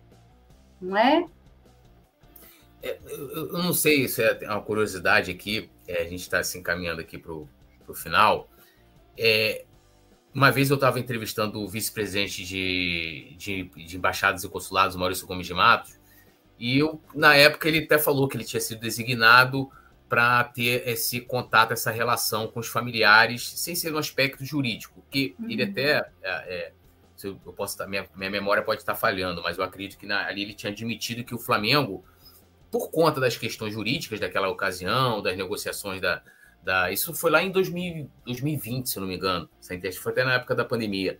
não 0.81 0.97
é? 0.97 1.25
É, 2.83 2.99
eu, 3.09 3.53
não 3.53 3.73
sei 3.73 4.09
se 4.09 4.23
é 4.23 4.49
uma 4.49 4.61
curiosidade 4.61 5.31
aqui, 5.31 5.71
é, 5.87 6.03
a 6.03 6.05
gente 6.05 6.23
está 6.23 6.43
se 6.43 6.59
encaminhando 6.59 7.01
aqui 7.01 7.19
para 7.19 7.33
o 7.33 7.49
final. 7.95 8.51
É, 9.19 9.65
uma 10.35 10.51
vez 10.51 10.71
eu 10.71 10.77
estava 10.77 11.01
entrevistando 11.01 11.61
o 11.61 11.69
vice-presidente 11.69 12.45
de, 12.45 13.35
de, 13.37 13.65
de, 13.87 13.97
embaixadas 13.97 14.45
e 14.45 14.49
consulados, 14.49 14.97
Maurício 14.97 15.27
Gomes 15.27 15.47
de 15.47 15.55
Matos, 15.55 15.99
e 16.59 16.79
eu, 16.79 17.01
na 17.15 17.35
época 17.35 17.69
ele 17.69 17.85
até 17.85 17.99
falou 17.99 18.29
que 18.29 18.37
ele 18.37 18.45
tinha 18.45 18.61
sido 18.61 18.81
designado 18.81 19.71
para 20.09 20.45
ter 20.45 20.87
esse 20.89 21.21
contato, 21.21 21.73
essa 21.73 21.91
relação 21.91 22.49
com 22.49 22.61
os 22.61 22.69
familiares, 22.69 23.49
sem 23.49 23.75
ser 23.75 23.91
no 23.91 23.99
aspecto 23.99 24.45
jurídico, 24.45 25.05
que 25.11 25.35
uhum. 25.39 25.51
ele 25.51 25.63
até 25.63 26.11
é, 26.23 26.31
é, 26.31 26.73
eu 27.23 27.37
posso 27.53 27.75
estar, 27.75 27.87
minha, 27.87 28.07
minha 28.15 28.31
memória 28.31 28.63
pode 28.63 28.81
estar 28.81 28.95
falhando, 28.95 29.43
mas 29.43 29.59
eu 29.59 29.65
acredito 29.65 29.99
que 29.99 30.07
na, 30.07 30.27
ali 30.27 30.43
ele 30.43 30.55
tinha 30.55 30.73
admitido 30.73 31.25
que 31.25 31.35
o 31.35 31.39
Flamengo 31.39 32.05
por 32.71 32.91
conta 32.91 33.21
das 33.21 33.37
questões 33.37 33.75
jurídicas 33.75 34.21
daquela 34.21 34.49
ocasião, 34.49 35.21
das 35.21 35.37
negociações 35.37 36.01
da. 36.01 36.23
Da 36.63 36.91
isso 36.91 37.15
foi 37.15 37.31
lá 37.31 37.43
em 37.43 37.51
2000, 37.51 38.11
2020, 38.27 38.89
se 38.89 39.01
não 39.01 39.07
me 39.07 39.17
engano. 39.17 39.49
Essa 39.61 40.01
foi 40.01 40.13
até 40.13 40.25
na 40.25 40.35
época 40.35 40.55
da 40.55 40.65
pandemia. 40.65 41.19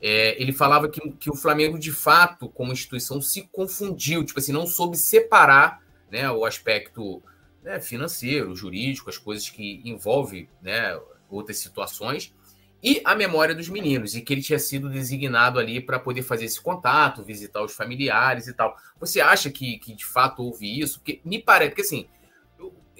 É, 0.00 0.40
ele 0.40 0.52
falava 0.52 0.88
que, 0.88 1.00
que 1.12 1.30
o 1.30 1.34
Flamengo, 1.34 1.78
de 1.78 1.92
fato, 1.92 2.48
como 2.48 2.72
instituição, 2.72 3.20
se 3.20 3.42
confundiu, 3.50 4.24
tipo 4.24 4.38
assim, 4.38 4.52
não 4.52 4.66
soube 4.66 4.96
separar 4.96 5.82
né, 6.10 6.30
o 6.30 6.44
aspecto 6.44 7.22
né, 7.62 7.80
financeiro, 7.80 8.54
jurídico, 8.54 9.10
as 9.10 9.18
coisas 9.18 9.50
que 9.50 9.82
envolvem 9.84 10.48
né, 10.62 10.98
outras 11.28 11.58
situações, 11.58 12.32
e 12.80 13.02
a 13.04 13.16
memória 13.16 13.56
dos 13.56 13.68
meninos, 13.68 14.14
e 14.14 14.22
que 14.22 14.32
ele 14.32 14.42
tinha 14.42 14.58
sido 14.58 14.88
designado 14.88 15.58
ali 15.58 15.80
para 15.80 15.98
poder 15.98 16.22
fazer 16.22 16.44
esse 16.44 16.60
contato, 16.60 17.24
visitar 17.24 17.60
os 17.62 17.74
familiares 17.74 18.46
e 18.46 18.54
tal. 18.54 18.76
Você 19.00 19.20
acha 19.20 19.50
que, 19.50 19.78
que 19.78 19.92
de 19.92 20.04
fato 20.04 20.44
houve 20.44 20.80
isso? 20.80 21.00
Porque 21.00 21.20
me 21.24 21.42
parece 21.42 21.74
que 21.74 21.80
assim, 21.80 22.06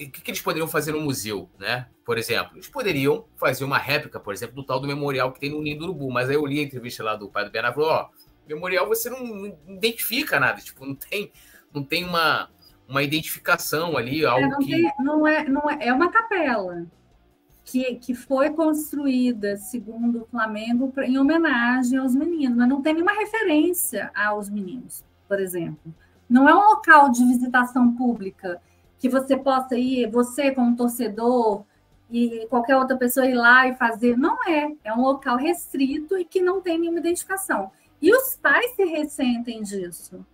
o 0.06 0.10
que, 0.10 0.22
que, 0.22 0.30
eles 0.30 0.40
poderiam 0.40 0.68
fazer 0.68 0.92
no 0.92 1.00
museu, 1.00 1.50
né? 1.58 1.88
Por 2.04 2.18
exemplo, 2.18 2.56
eles 2.56 2.68
poderiam 2.68 3.24
fazer 3.36 3.64
uma 3.64 3.78
réplica, 3.78 4.20
por 4.20 4.32
exemplo, 4.32 4.54
do 4.54 4.64
tal 4.64 4.78
do 4.78 4.86
memorial 4.86 5.32
que 5.32 5.40
tem 5.40 5.50
no 5.50 5.60
Ninho 5.60 5.78
do 5.78 5.84
Urubu. 5.86 6.10
Mas 6.10 6.28
aí 6.28 6.36
eu 6.36 6.46
li 6.46 6.60
a 6.60 6.62
entrevista 6.62 7.02
lá 7.02 7.16
do 7.16 7.28
pai 7.28 7.44
do 7.44 7.50
Bernardo, 7.50 7.80
ó, 7.82 8.08
memorial 8.46 8.86
você 8.86 9.10
não, 9.10 9.24
não, 9.24 9.58
identifica 9.68 10.38
nada, 10.38 10.60
tipo, 10.60 10.86
não 10.86 10.94
tem, 10.94 11.32
não 11.72 11.82
tem 11.82 12.04
uma, 12.04 12.48
uma 12.88 13.02
identificação 13.02 13.96
ali, 13.96 14.24
algo 14.24 14.46
é, 14.46 14.48
não 14.48 14.58
que... 14.58 14.70
Tem, 14.70 14.92
não, 15.00 15.26
é, 15.26 15.44
não 15.48 15.70
é, 15.70 15.88
é 15.88 15.92
uma 15.92 16.10
capela 16.10 16.86
que, 17.64 17.96
que 17.96 18.14
foi 18.14 18.50
construída, 18.50 19.56
segundo 19.56 20.22
o 20.22 20.26
Flamengo, 20.26 20.92
em 21.02 21.18
homenagem 21.18 21.98
aos 21.98 22.14
meninos, 22.14 22.56
mas 22.56 22.68
não 22.68 22.80
tem 22.80 22.94
nenhuma 22.94 23.12
referência 23.12 24.10
aos 24.14 24.48
meninos, 24.48 25.04
por 25.28 25.38
exemplo. 25.38 25.94
Não 26.28 26.48
é 26.48 26.54
um 26.54 26.70
local 26.70 27.10
de 27.10 27.24
visitação 27.24 27.94
pública 27.94 28.60
que 28.98 29.08
você 29.08 29.36
possa 29.36 29.76
ir, 29.76 30.10
você 30.10 30.50
como 30.50 30.76
torcedor 30.76 31.64
e 32.10 32.46
qualquer 32.48 32.76
outra 32.76 32.96
pessoa 32.96 33.26
ir 33.26 33.34
lá 33.34 33.68
e 33.68 33.74
fazer. 33.74 34.16
Não 34.16 34.42
é. 34.44 34.72
É 34.84 34.92
um 34.92 35.02
local 35.02 35.36
restrito 35.36 36.18
e 36.18 36.24
que 36.24 36.40
não 36.40 36.60
tem 36.60 36.78
nenhuma 36.78 36.98
identificação. 36.98 37.70
E 38.00 38.14
os 38.14 38.36
pais 38.36 38.74
se 38.74 38.84
ressentem 38.84 39.62
disso, 39.62 40.24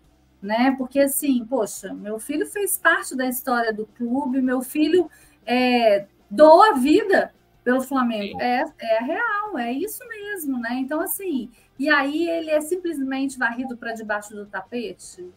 né? 0.41 0.75
Porque 0.77 1.01
assim, 1.01 1.45
poxa, 1.45 1.93
meu 1.95 2.19
filho 2.19 2.47
fez 2.47 2.77
parte 2.79 3.17
da 3.17 3.27
história 3.27 3.73
do 3.73 3.87
clube, 3.87 4.43
meu 4.43 4.61
filho 4.61 5.11
é, 5.47 6.07
dou 6.31 6.63
a 6.63 6.73
vida 6.73 7.33
pelo 7.63 7.81
Flamengo. 7.81 8.41
É, 8.41 8.65
é 8.79 8.99
real, 9.03 9.59
é 9.59 9.73
isso 9.73 10.07
mesmo, 10.07 10.59
né? 10.59 10.75
Então, 10.75 11.01
assim, 11.01 11.51
e 11.79 11.89
aí 11.89 12.29
ele 12.29 12.51
é 12.51 12.61
simplesmente 12.61 13.39
varrido 13.39 13.77
para 13.77 13.95
debaixo 13.95 14.35
do 14.35 14.47
tapete. 14.47 15.33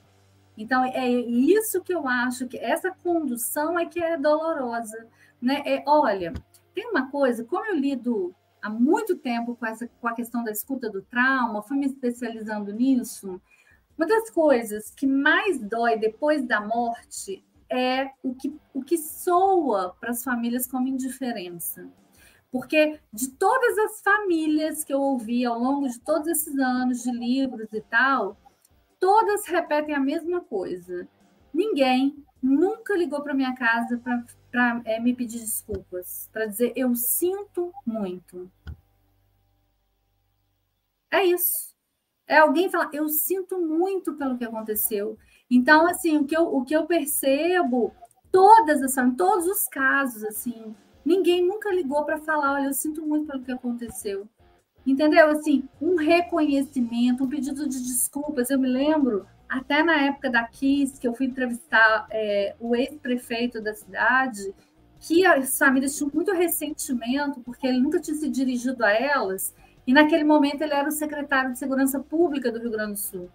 Então, 0.57 0.83
é 0.83 1.07
isso 1.07 1.81
que 1.81 1.93
eu 1.93 2.07
acho 2.07 2.47
que 2.47 2.57
essa 2.57 2.91
condução 2.91 3.77
é 3.77 3.85
que 3.85 4.01
é 4.01 4.17
dolorosa. 4.17 5.07
Né? 5.39 5.61
É, 5.65 5.83
olha, 5.85 6.33
tem 6.73 6.89
uma 6.89 7.11
coisa, 7.11 7.43
como 7.43 7.65
eu 7.67 7.75
lido 7.75 8.35
há 8.61 8.69
muito 8.69 9.15
tempo 9.15 9.55
com, 9.55 9.65
essa, 9.65 9.87
com 10.01 10.07
a 10.07 10.15
questão 10.15 10.43
da 10.43 10.51
escuta 10.51 10.89
do 10.89 11.01
trauma, 11.03 11.61
fui 11.61 11.77
me 11.77 11.85
especializando 11.85 12.73
nisso. 12.73 13.39
Uma 13.95 14.07
das 14.07 14.31
coisas 14.31 14.89
que 14.89 15.05
mais 15.05 15.61
dói 15.61 15.97
depois 15.97 16.45
da 16.45 16.59
morte 16.59 17.43
é 17.69 18.11
o 18.23 18.33
que, 18.33 18.55
o 18.73 18.83
que 18.83 18.97
soa 18.97 19.95
para 19.99 20.11
as 20.11 20.23
famílias 20.23 20.67
como 20.67 20.87
indiferença. 20.87 21.87
Porque 22.51 22.99
de 23.11 23.29
todas 23.31 23.77
as 23.77 24.01
famílias 24.01 24.83
que 24.83 24.93
eu 24.93 25.01
ouvi 25.01 25.45
ao 25.45 25.59
longo 25.59 25.87
de 25.87 25.99
todos 25.99 26.27
esses 26.27 26.57
anos 26.57 27.03
de 27.03 27.11
livros 27.11 27.71
e 27.73 27.81
tal, 27.81 28.37
todas 28.99 29.45
repetem 29.47 29.95
a 29.95 29.99
mesma 29.99 30.41
coisa. 30.41 31.07
Ninguém 31.53 32.23
nunca 32.41 32.95
ligou 32.95 33.21
para 33.21 33.33
minha 33.33 33.55
casa 33.55 34.01
para 34.51 34.81
é, 34.85 34.99
me 34.99 35.13
pedir 35.13 35.39
desculpas, 35.39 36.29
para 36.31 36.45
dizer 36.45 36.73
eu 36.75 36.95
sinto 36.95 37.73
muito. 37.85 38.51
É 41.11 41.23
isso. 41.23 41.75
É 42.27 42.39
alguém 42.39 42.69
falar, 42.69 42.89
eu 42.93 43.07
sinto 43.07 43.59
muito 43.59 44.13
pelo 44.15 44.37
que 44.37 44.43
aconteceu. 44.43 45.17
Então, 45.49 45.87
assim, 45.87 46.17
o 46.17 46.25
que 46.25 46.35
eu, 46.35 46.43
o 46.53 46.65
que 46.65 46.75
eu 46.75 46.85
percebo, 46.85 47.93
todas 48.31 48.81
as 48.81 49.15
todos 49.15 49.47
os 49.47 49.67
casos, 49.67 50.23
assim, 50.25 50.75
ninguém 51.05 51.45
nunca 51.45 51.71
ligou 51.71 52.03
para 52.03 52.17
falar, 52.17 52.55
olha, 52.55 52.65
eu 52.65 52.73
sinto 52.73 53.05
muito 53.05 53.27
pelo 53.27 53.43
que 53.43 53.51
aconteceu. 53.51 54.27
Entendeu? 54.87 55.29
Assim, 55.29 55.67
um 55.81 55.97
reconhecimento, 55.97 57.25
um 57.25 57.27
pedido 57.27 57.67
de 57.67 57.77
desculpas. 57.77 58.49
Eu 58.49 58.57
me 58.57 58.69
lembro, 58.69 59.27
até 59.49 59.83
na 59.83 60.01
época 60.03 60.29
da 60.29 60.47
Kiss, 60.47 60.97
que 60.97 61.05
eu 61.05 61.13
fui 61.13 61.25
entrevistar 61.25 62.07
é, 62.09 62.55
o 62.57 62.73
ex-prefeito 62.73 63.61
da 63.61 63.73
cidade, 63.73 64.55
que 65.01 65.25
as 65.25 65.59
famílias 65.59 65.97
tinham 65.97 66.09
muito 66.13 66.31
ressentimento, 66.31 67.41
porque 67.41 67.67
ele 67.67 67.81
nunca 67.81 67.99
tinha 67.99 68.15
se 68.15 68.29
dirigido 68.29 68.85
a 68.85 68.91
elas, 68.91 69.53
e 69.85 69.91
naquele 69.91 70.23
momento 70.23 70.61
ele 70.61 70.73
era 70.73 70.87
o 70.87 70.91
secretário 70.91 71.51
de 71.51 71.59
Segurança 71.59 71.99
Pública 71.99 72.49
do 72.49 72.59
Rio 72.59 72.71
Grande 72.71 72.93
do 72.93 72.99
Sul. 72.99 73.29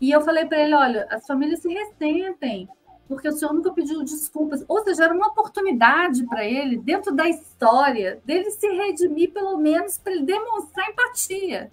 E 0.00 0.10
eu 0.10 0.20
falei 0.20 0.46
para 0.46 0.58
ele: 0.58 0.74
olha, 0.74 1.06
as 1.10 1.24
famílias 1.24 1.60
se 1.60 1.68
ressentem, 1.68 2.68
porque 3.08 3.28
o 3.28 3.32
senhor 3.32 3.52
nunca 3.52 3.72
pediu 3.72 4.02
desculpas. 4.02 4.64
Ou 4.66 4.82
seja, 4.82 5.04
era 5.04 5.14
uma 5.14 5.28
oportunidade 5.28 6.24
para 6.26 6.44
ele, 6.44 6.76
dentro 6.76 7.14
da 7.14 7.28
história, 7.28 8.20
dele 8.24 8.50
se 8.50 8.68
redimir, 8.68 9.32
pelo 9.32 9.56
menos, 9.56 9.98
para 9.98 10.12
ele 10.12 10.24
demonstrar 10.24 10.90
empatia. 10.90 11.70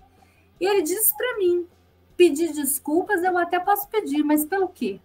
E 0.60 0.66
ele 0.66 0.82
disse 0.82 1.16
para 1.16 1.38
mim: 1.38 1.68
pedir 2.16 2.54
desculpas 2.54 3.24
eu 3.24 3.38
até 3.38 3.60
posso 3.60 3.88
pedir, 3.90 4.24
mas 4.24 4.46
pelo 4.46 4.68
quê? 4.68 5.00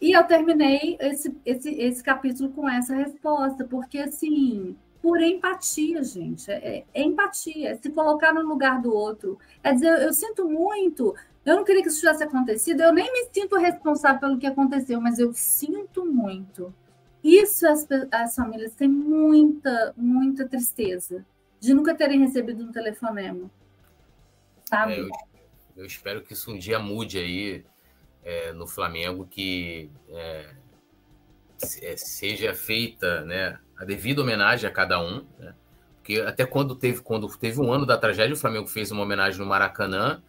E 0.00 0.12
eu 0.12 0.24
terminei 0.24 0.96
esse, 1.00 1.36
esse, 1.46 1.70
esse 1.80 2.02
capítulo 2.02 2.50
com 2.50 2.68
essa 2.68 2.92
resposta, 2.92 3.64
porque 3.64 3.98
assim, 3.98 4.76
por 5.00 5.20
empatia, 5.20 6.02
gente. 6.02 6.50
É, 6.50 6.84
é, 6.94 7.02
empatia, 7.02 7.70
é 7.70 7.74
se 7.76 7.90
colocar 7.90 8.32
no 8.32 8.42
lugar 8.42 8.80
do 8.80 8.94
outro. 8.94 9.38
É 9.62 9.72
dizer, 9.72 9.88
eu, 9.88 9.98
eu, 9.98 10.12
sinto 10.12 10.48
muito, 10.48 11.14
eu 11.44 11.56
não 11.56 11.64
queria 11.64 11.82
que 11.82 11.88
isso 11.88 12.00
tivesse 12.00 12.22
acontecido, 12.22 12.80
eu 12.80 12.92
nem 12.92 13.12
me 13.12 13.28
sinto 13.32 13.56
responsável 13.56 14.20
pelo 14.20 14.38
que 14.38 14.46
aconteceu, 14.46 15.00
mas 15.00 15.18
eu 15.18 15.32
sinto 15.32 16.04
muito. 16.04 16.72
Isso 17.22 17.66
as, 17.66 17.86
as 18.10 18.34
famílias 18.34 18.74
têm 18.74 18.88
muita, 18.88 19.92
muita 19.96 20.48
tristeza 20.48 21.24
de 21.60 21.72
nunca 21.72 21.94
terem 21.94 22.20
recebido 22.20 22.64
um 22.64 22.72
telefonema. 22.72 23.50
Sabe? 24.64 24.94
É, 24.94 25.00
eu, 25.00 25.10
eu, 25.76 25.86
espero 25.86 26.22
que 26.22 26.32
isso 26.32 26.50
um 26.50 26.58
dia 26.58 26.78
mude 26.78 27.18
aí 27.18 27.64
é, 28.24 28.52
no 28.52 28.66
Flamengo, 28.66 29.26
que 29.26 29.88
é, 30.08 30.50
é 31.82 31.96
seja 31.96 32.54
feita, 32.54 33.24
né? 33.24 33.58
a 33.78 33.84
devida 33.84 34.22
homenagem 34.22 34.68
a 34.68 34.72
cada 34.72 35.00
um, 35.00 35.24
né? 35.38 35.54
porque 35.96 36.20
até 36.20 36.44
quando 36.44 36.74
teve, 36.74 37.00
quando 37.00 37.28
teve 37.36 37.60
um 37.60 37.72
ano 37.72 37.86
da 37.86 37.96
tragédia, 37.96 38.34
o 38.34 38.38
Flamengo 38.38 38.66
fez 38.66 38.90
uma 38.90 39.02
homenagem 39.02 39.40
no 39.40 39.46
Maracanã, 39.46 40.20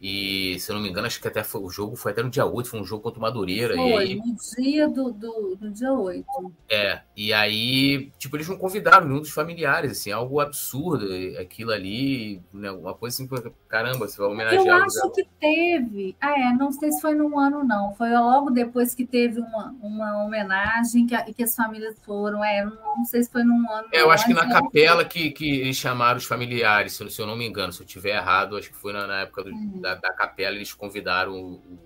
e, 0.00 0.58
se 0.60 0.70
eu 0.70 0.76
não 0.76 0.82
me 0.82 0.90
engano, 0.90 1.06
acho 1.06 1.20
que 1.20 1.26
até 1.26 1.42
foi, 1.42 1.62
o 1.62 1.70
jogo 1.70 1.96
foi 1.96 2.12
até 2.12 2.22
no 2.22 2.28
dia 2.28 2.44
8, 2.44 2.68
foi 2.68 2.80
um 2.80 2.84
jogo 2.84 3.02
contra 3.02 3.18
o 3.18 3.22
Madureira. 3.22 3.74
Foi, 3.74 3.88
e 3.88 3.94
aí, 3.94 4.14
no 4.16 4.36
dia 4.54 4.88
do, 4.88 5.10
do, 5.10 5.56
do, 5.56 5.70
dia 5.70 5.90
8. 5.90 6.26
É, 6.68 7.00
e 7.16 7.32
aí, 7.32 8.12
tipo, 8.18 8.36
eles 8.36 8.46
não 8.46 8.58
convidaram 8.58 9.06
nenhum 9.06 9.20
dos 9.20 9.30
familiares, 9.30 9.92
assim, 9.92 10.12
algo 10.12 10.38
absurdo, 10.38 11.06
aquilo 11.40 11.70
ali, 11.70 12.42
né, 12.52 12.70
uma 12.70 12.92
coisa 12.92 13.14
assim, 13.14 13.52
caramba, 13.68 14.06
você 14.06 14.18
vai 14.18 14.26
homenagear. 14.28 14.66
Eu 14.66 14.84
acho 14.84 15.10
que 15.12 15.26
teve, 15.40 16.14
ah, 16.20 16.38
é, 16.38 16.52
não 16.52 16.70
sei 16.72 16.92
se 16.92 17.00
foi 17.00 17.14
num 17.14 17.38
ano, 17.38 17.64
não, 17.64 17.94
foi 17.94 18.10
logo 18.10 18.50
depois 18.50 18.94
que 18.94 19.06
teve 19.06 19.40
uma, 19.40 19.74
uma 19.80 20.24
homenagem 20.24 21.06
que, 21.06 21.14
a, 21.14 21.22
que 21.22 21.42
as 21.42 21.56
famílias 21.56 21.96
foram, 22.04 22.44
é, 22.44 22.62
não, 22.64 23.04
sei 23.06 23.22
se 23.22 23.30
foi 23.30 23.44
num 23.44 23.70
ano. 23.72 23.88
É, 23.92 24.02
eu 24.02 24.10
acho 24.10 24.26
que 24.26 24.34
na 24.34 24.46
capela 24.46 25.06
que, 25.06 25.30
que 25.30 25.60
eles 25.60 25.76
chamaram 25.76 26.18
os 26.18 26.26
familiares, 26.26 26.92
se, 26.92 27.10
se 27.10 27.22
eu 27.22 27.26
não 27.26 27.34
me 27.34 27.46
engano, 27.46 27.72
se 27.72 27.80
eu 27.80 27.86
tiver 27.86 28.16
errado, 28.16 28.58
acho 28.58 28.68
que 28.68 28.76
foi 28.76 28.92
na, 28.92 29.06
na 29.06 29.20
época 29.20 29.42
do. 29.42 29.50
Uhum 29.50 29.85
da, 29.86 29.94
da 29.94 30.12
capela, 30.12 30.56
eles 30.56 30.72
convidaram 30.72 31.32
o, 31.32 31.80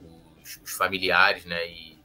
o, 0.00 0.42
os, 0.42 0.60
os, 0.64 0.72
familiares, 0.72 1.44
né? 1.44 1.68
E 1.68 1.98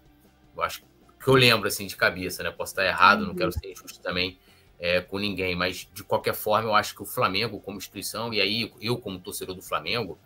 eu 0.55 0.61
acho 0.61 0.83
que 1.19 1.27
eu 1.27 1.33
lembro 1.33 1.67
assim 1.67 1.87
de 1.87 1.95
cabeça, 1.95 2.43
né? 2.43 2.51
Posso 2.51 2.73
estar 2.73 2.85
errado, 2.85 3.21
uhum. 3.21 3.27
não 3.29 3.35
quero 3.35 3.51
ser 3.51 3.71
injusto 3.71 3.99
também 3.99 4.37
é, 4.79 5.01
com 5.01 5.17
ninguém, 5.17 5.55
mas 5.55 5.89
de 5.91 6.03
qualquer 6.03 6.35
forma, 6.35 6.69
eu 6.69 6.75
acho 6.75 6.93
que 6.93 7.01
o 7.01 7.05
Flamengo, 7.05 7.59
como 7.59 7.77
instituição, 7.77 8.31
e 8.33 8.39
aí 8.39 8.71
eu, 8.79 8.97
como 8.97 9.19
torcedor 9.19 9.55
do 9.55 9.61
Flamengo, 9.61 10.19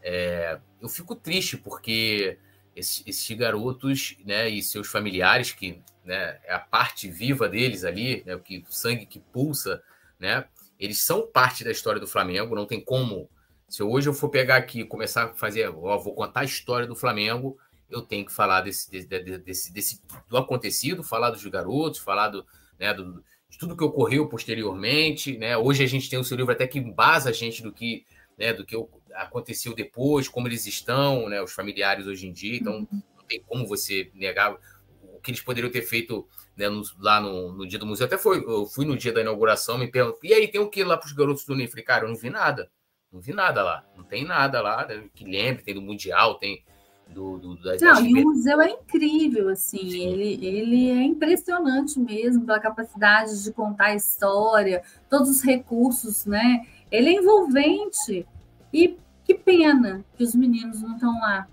é, 0.00 0.60
eu 0.80 0.88
fico 0.88 1.16
triste 1.16 1.56
porque 1.56 2.38
esses, 2.76 3.02
esses, 3.06 3.36
garotos, 3.36 4.16
né, 4.24 4.48
e 4.48 4.62
seus 4.62 4.86
familiares, 4.86 5.50
que 5.50 5.82
né, 6.04 6.38
é 6.44 6.54
a 6.54 6.60
parte 6.60 7.10
viva 7.10 7.48
deles 7.48 7.84
ali, 7.84 8.22
né, 8.24 8.36
o, 8.36 8.40
que, 8.40 8.58
o 8.58 8.72
sangue 8.72 9.06
que 9.06 9.18
pulsa, 9.18 9.82
né, 10.20 10.44
eles 10.78 11.02
são 11.02 11.26
parte 11.26 11.64
da 11.64 11.70
história 11.72 12.00
do 12.00 12.06
Flamengo, 12.06 12.54
não 12.54 12.66
tem 12.66 12.80
como 12.80 13.28
se 13.68 13.82
hoje 13.82 14.08
eu 14.08 14.14
for 14.14 14.28
pegar 14.28 14.56
aqui 14.56 14.80
e 14.80 14.84
começar 14.84 15.24
a 15.24 15.34
fazer, 15.34 15.68
ó, 15.68 15.98
vou 15.98 16.14
contar 16.14 16.40
a 16.40 16.44
história 16.44 16.86
do 16.86 16.94
Flamengo, 16.94 17.58
eu 17.90 18.02
tenho 18.02 18.24
que 18.24 18.32
falar 18.32 18.62
desse, 18.62 18.90
desse, 18.90 19.06
desse, 19.38 19.72
desse 19.72 20.02
do 20.28 20.36
acontecido, 20.36 21.02
falar 21.02 21.30
dos 21.30 21.44
garotos, 21.46 22.00
falar 22.00 22.28
do, 22.28 22.44
né, 22.78 22.92
do, 22.92 23.22
de 23.48 23.58
tudo 23.58 23.76
que 23.76 23.84
ocorreu 23.84 24.28
posteriormente. 24.28 25.36
Né? 25.36 25.56
Hoje 25.56 25.84
a 25.84 25.86
gente 25.86 26.08
tem 26.08 26.18
o 26.18 26.24
seu 26.24 26.36
livro 26.36 26.52
até 26.52 26.66
que 26.66 26.78
embasa 26.78 27.30
a 27.30 27.32
gente 27.32 27.62
do 27.62 27.72
que, 27.72 28.04
né, 28.36 28.52
do 28.52 28.64
que 28.64 28.76
aconteceu 29.14 29.74
depois, 29.74 30.28
como 30.28 30.48
eles 30.48 30.66
estão, 30.66 31.28
né, 31.28 31.42
os 31.42 31.52
familiares 31.52 32.06
hoje 32.06 32.26
em 32.26 32.32
dia. 32.32 32.56
Então, 32.56 32.78
uhum. 32.90 33.02
não 33.16 33.24
tem 33.24 33.40
como 33.46 33.66
você 33.66 34.10
negar 34.14 34.56
o 35.02 35.20
que 35.20 35.30
eles 35.30 35.40
poderiam 35.40 35.70
ter 35.70 35.82
feito 35.82 36.26
né, 36.56 36.68
no, 36.68 36.82
lá 36.98 37.20
no, 37.20 37.52
no, 37.52 37.66
dia 37.66 37.78
do 37.78 37.86
museu. 37.86 38.06
Até 38.06 38.18
foi, 38.18 38.44
eu 38.44 38.66
fui 38.66 38.84
no 38.84 38.96
dia 38.96 39.12
da 39.12 39.20
inauguração, 39.20 39.78
me 39.78 39.90
pergunto, 39.90 40.18
e 40.24 40.34
aí 40.34 40.48
tem 40.48 40.60
o 40.60 40.68
que 40.68 40.82
lá 40.82 40.96
para 40.96 41.06
os 41.06 41.12
garotos 41.12 41.44
do 41.44 41.52
Unifre? 41.52 41.82
Cara, 41.82 42.04
eu 42.04 42.08
não 42.08 42.16
vi 42.16 42.30
nada. 42.30 42.70
Não 43.16 43.22
vi 43.22 43.32
nada 43.32 43.62
lá. 43.62 43.82
Não 43.96 44.04
tem 44.04 44.26
nada 44.26 44.60
lá 44.60 44.86
né, 44.86 45.04
que 45.14 45.24
lembre, 45.24 45.62
tem 45.62 45.74
do 45.74 45.80
Mundial, 45.80 46.34
tem 46.34 46.62
do, 47.08 47.38
do 47.38 47.58
Não, 47.80 48.04
e 48.04 48.12
o 48.12 48.24
museu 48.24 48.60
é 48.60 48.68
incrível, 48.68 49.48
assim, 49.48 49.78
ele, 49.78 50.44
ele 50.44 50.90
é 50.90 51.02
impressionante 51.04 51.98
mesmo 52.00 52.44
pela 52.44 52.58
capacidade 52.58 53.42
de 53.42 53.52
contar 53.52 53.86
a 53.86 53.94
história, 53.94 54.82
todos 55.08 55.30
os 55.30 55.40
recursos, 55.40 56.26
né? 56.26 56.66
Ele 56.90 57.08
é 57.08 57.12
envolvente. 57.12 58.26
E 58.70 58.98
que 59.24 59.34
pena 59.34 60.04
que 60.14 60.24
os 60.24 60.34
meninos 60.34 60.82
não 60.82 60.94
estão 60.94 61.18
lá. 61.20 61.48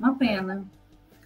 Uma 0.00 0.16
pena. 0.16 0.66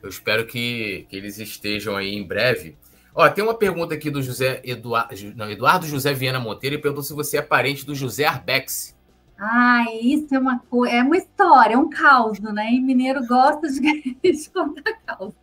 Eu 0.02 0.10
espero 0.10 0.46
que, 0.46 1.06
que 1.08 1.16
eles 1.16 1.38
estejam 1.38 1.96
aí 1.96 2.14
em 2.14 2.26
breve. 2.26 2.76
Ó, 3.14 3.28
tem 3.30 3.42
uma 3.42 3.54
pergunta 3.54 3.94
aqui 3.94 4.10
do 4.10 4.22
José 4.22 4.60
Eduardo, 4.62 5.14
não, 5.34 5.50
Eduardo 5.50 5.86
José 5.86 6.12
Viana 6.12 6.38
Monteiro. 6.38 6.74
Ele 6.74 6.82
perguntou 6.82 7.02
se 7.02 7.14
você 7.14 7.38
é 7.38 7.42
parente 7.42 7.86
do 7.86 7.94
José 7.94 8.24
Arbex. 8.24 8.98
Ah, 9.42 9.86
isso 10.02 10.34
é 10.34 10.38
uma 10.38 10.58
coisa, 10.58 10.96
é 10.96 11.02
uma 11.02 11.16
história, 11.16 11.72
é 11.72 11.78
um 11.78 11.88
caos, 11.88 12.38
né? 12.40 12.74
E 12.74 12.80
mineiro 12.80 13.26
gosta 13.26 13.68
de, 13.68 13.80
de 14.22 14.50
contar 14.50 14.92
caos. 15.06 15.34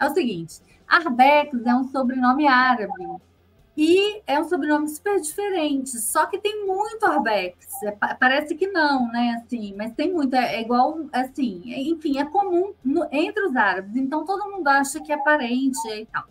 É 0.00 0.06
o 0.08 0.14
seguinte, 0.14 0.58
Arbex 0.88 1.54
é 1.66 1.74
um 1.74 1.84
sobrenome 1.84 2.46
árabe 2.46 2.92
e 3.76 4.22
é 4.26 4.40
um 4.40 4.44
sobrenome 4.44 4.88
super 4.88 5.20
diferente, 5.20 5.98
só 6.00 6.24
que 6.26 6.38
tem 6.38 6.66
muito 6.66 7.04
Arbex. 7.04 7.82
É, 7.84 7.90
parece 8.18 8.54
que 8.54 8.68
não, 8.68 9.06
né? 9.12 9.42
Assim, 9.44 9.74
mas 9.76 9.92
tem 9.92 10.10
muito, 10.10 10.34
é, 10.34 10.56
é 10.56 10.60
igual, 10.62 11.06
assim, 11.12 11.62
é, 11.74 11.80
enfim, 11.82 12.18
é 12.18 12.24
comum 12.24 12.72
no, 12.82 13.06
entre 13.12 13.46
os 13.46 13.54
árabes. 13.54 13.96
Então 13.96 14.24
todo 14.24 14.50
mundo 14.50 14.66
acha 14.68 14.98
que 14.98 15.12
é 15.12 15.16
parente 15.18 15.78
e 15.88 16.06
tal. 16.06 16.24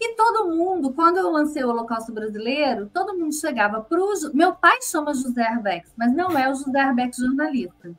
E 0.00 0.14
todo 0.14 0.48
mundo, 0.48 0.92
quando 0.92 1.16
eu 1.16 1.30
lancei 1.30 1.64
o 1.64 1.70
Holocausto 1.70 2.12
Brasileiro, 2.12 2.88
todo 2.92 3.18
mundo 3.18 3.34
chegava 3.34 3.80
para 3.80 4.00
o. 4.00 4.12
Meu 4.32 4.54
pai 4.54 4.80
chama 4.80 5.12
José 5.12 5.42
Arbex, 5.42 5.92
mas 5.96 6.14
não 6.14 6.38
é 6.38 6.48
o 6.48 6.54
José 6.54 6.80
Arbex 6.80 7.16
jornalista. 7.16 7.90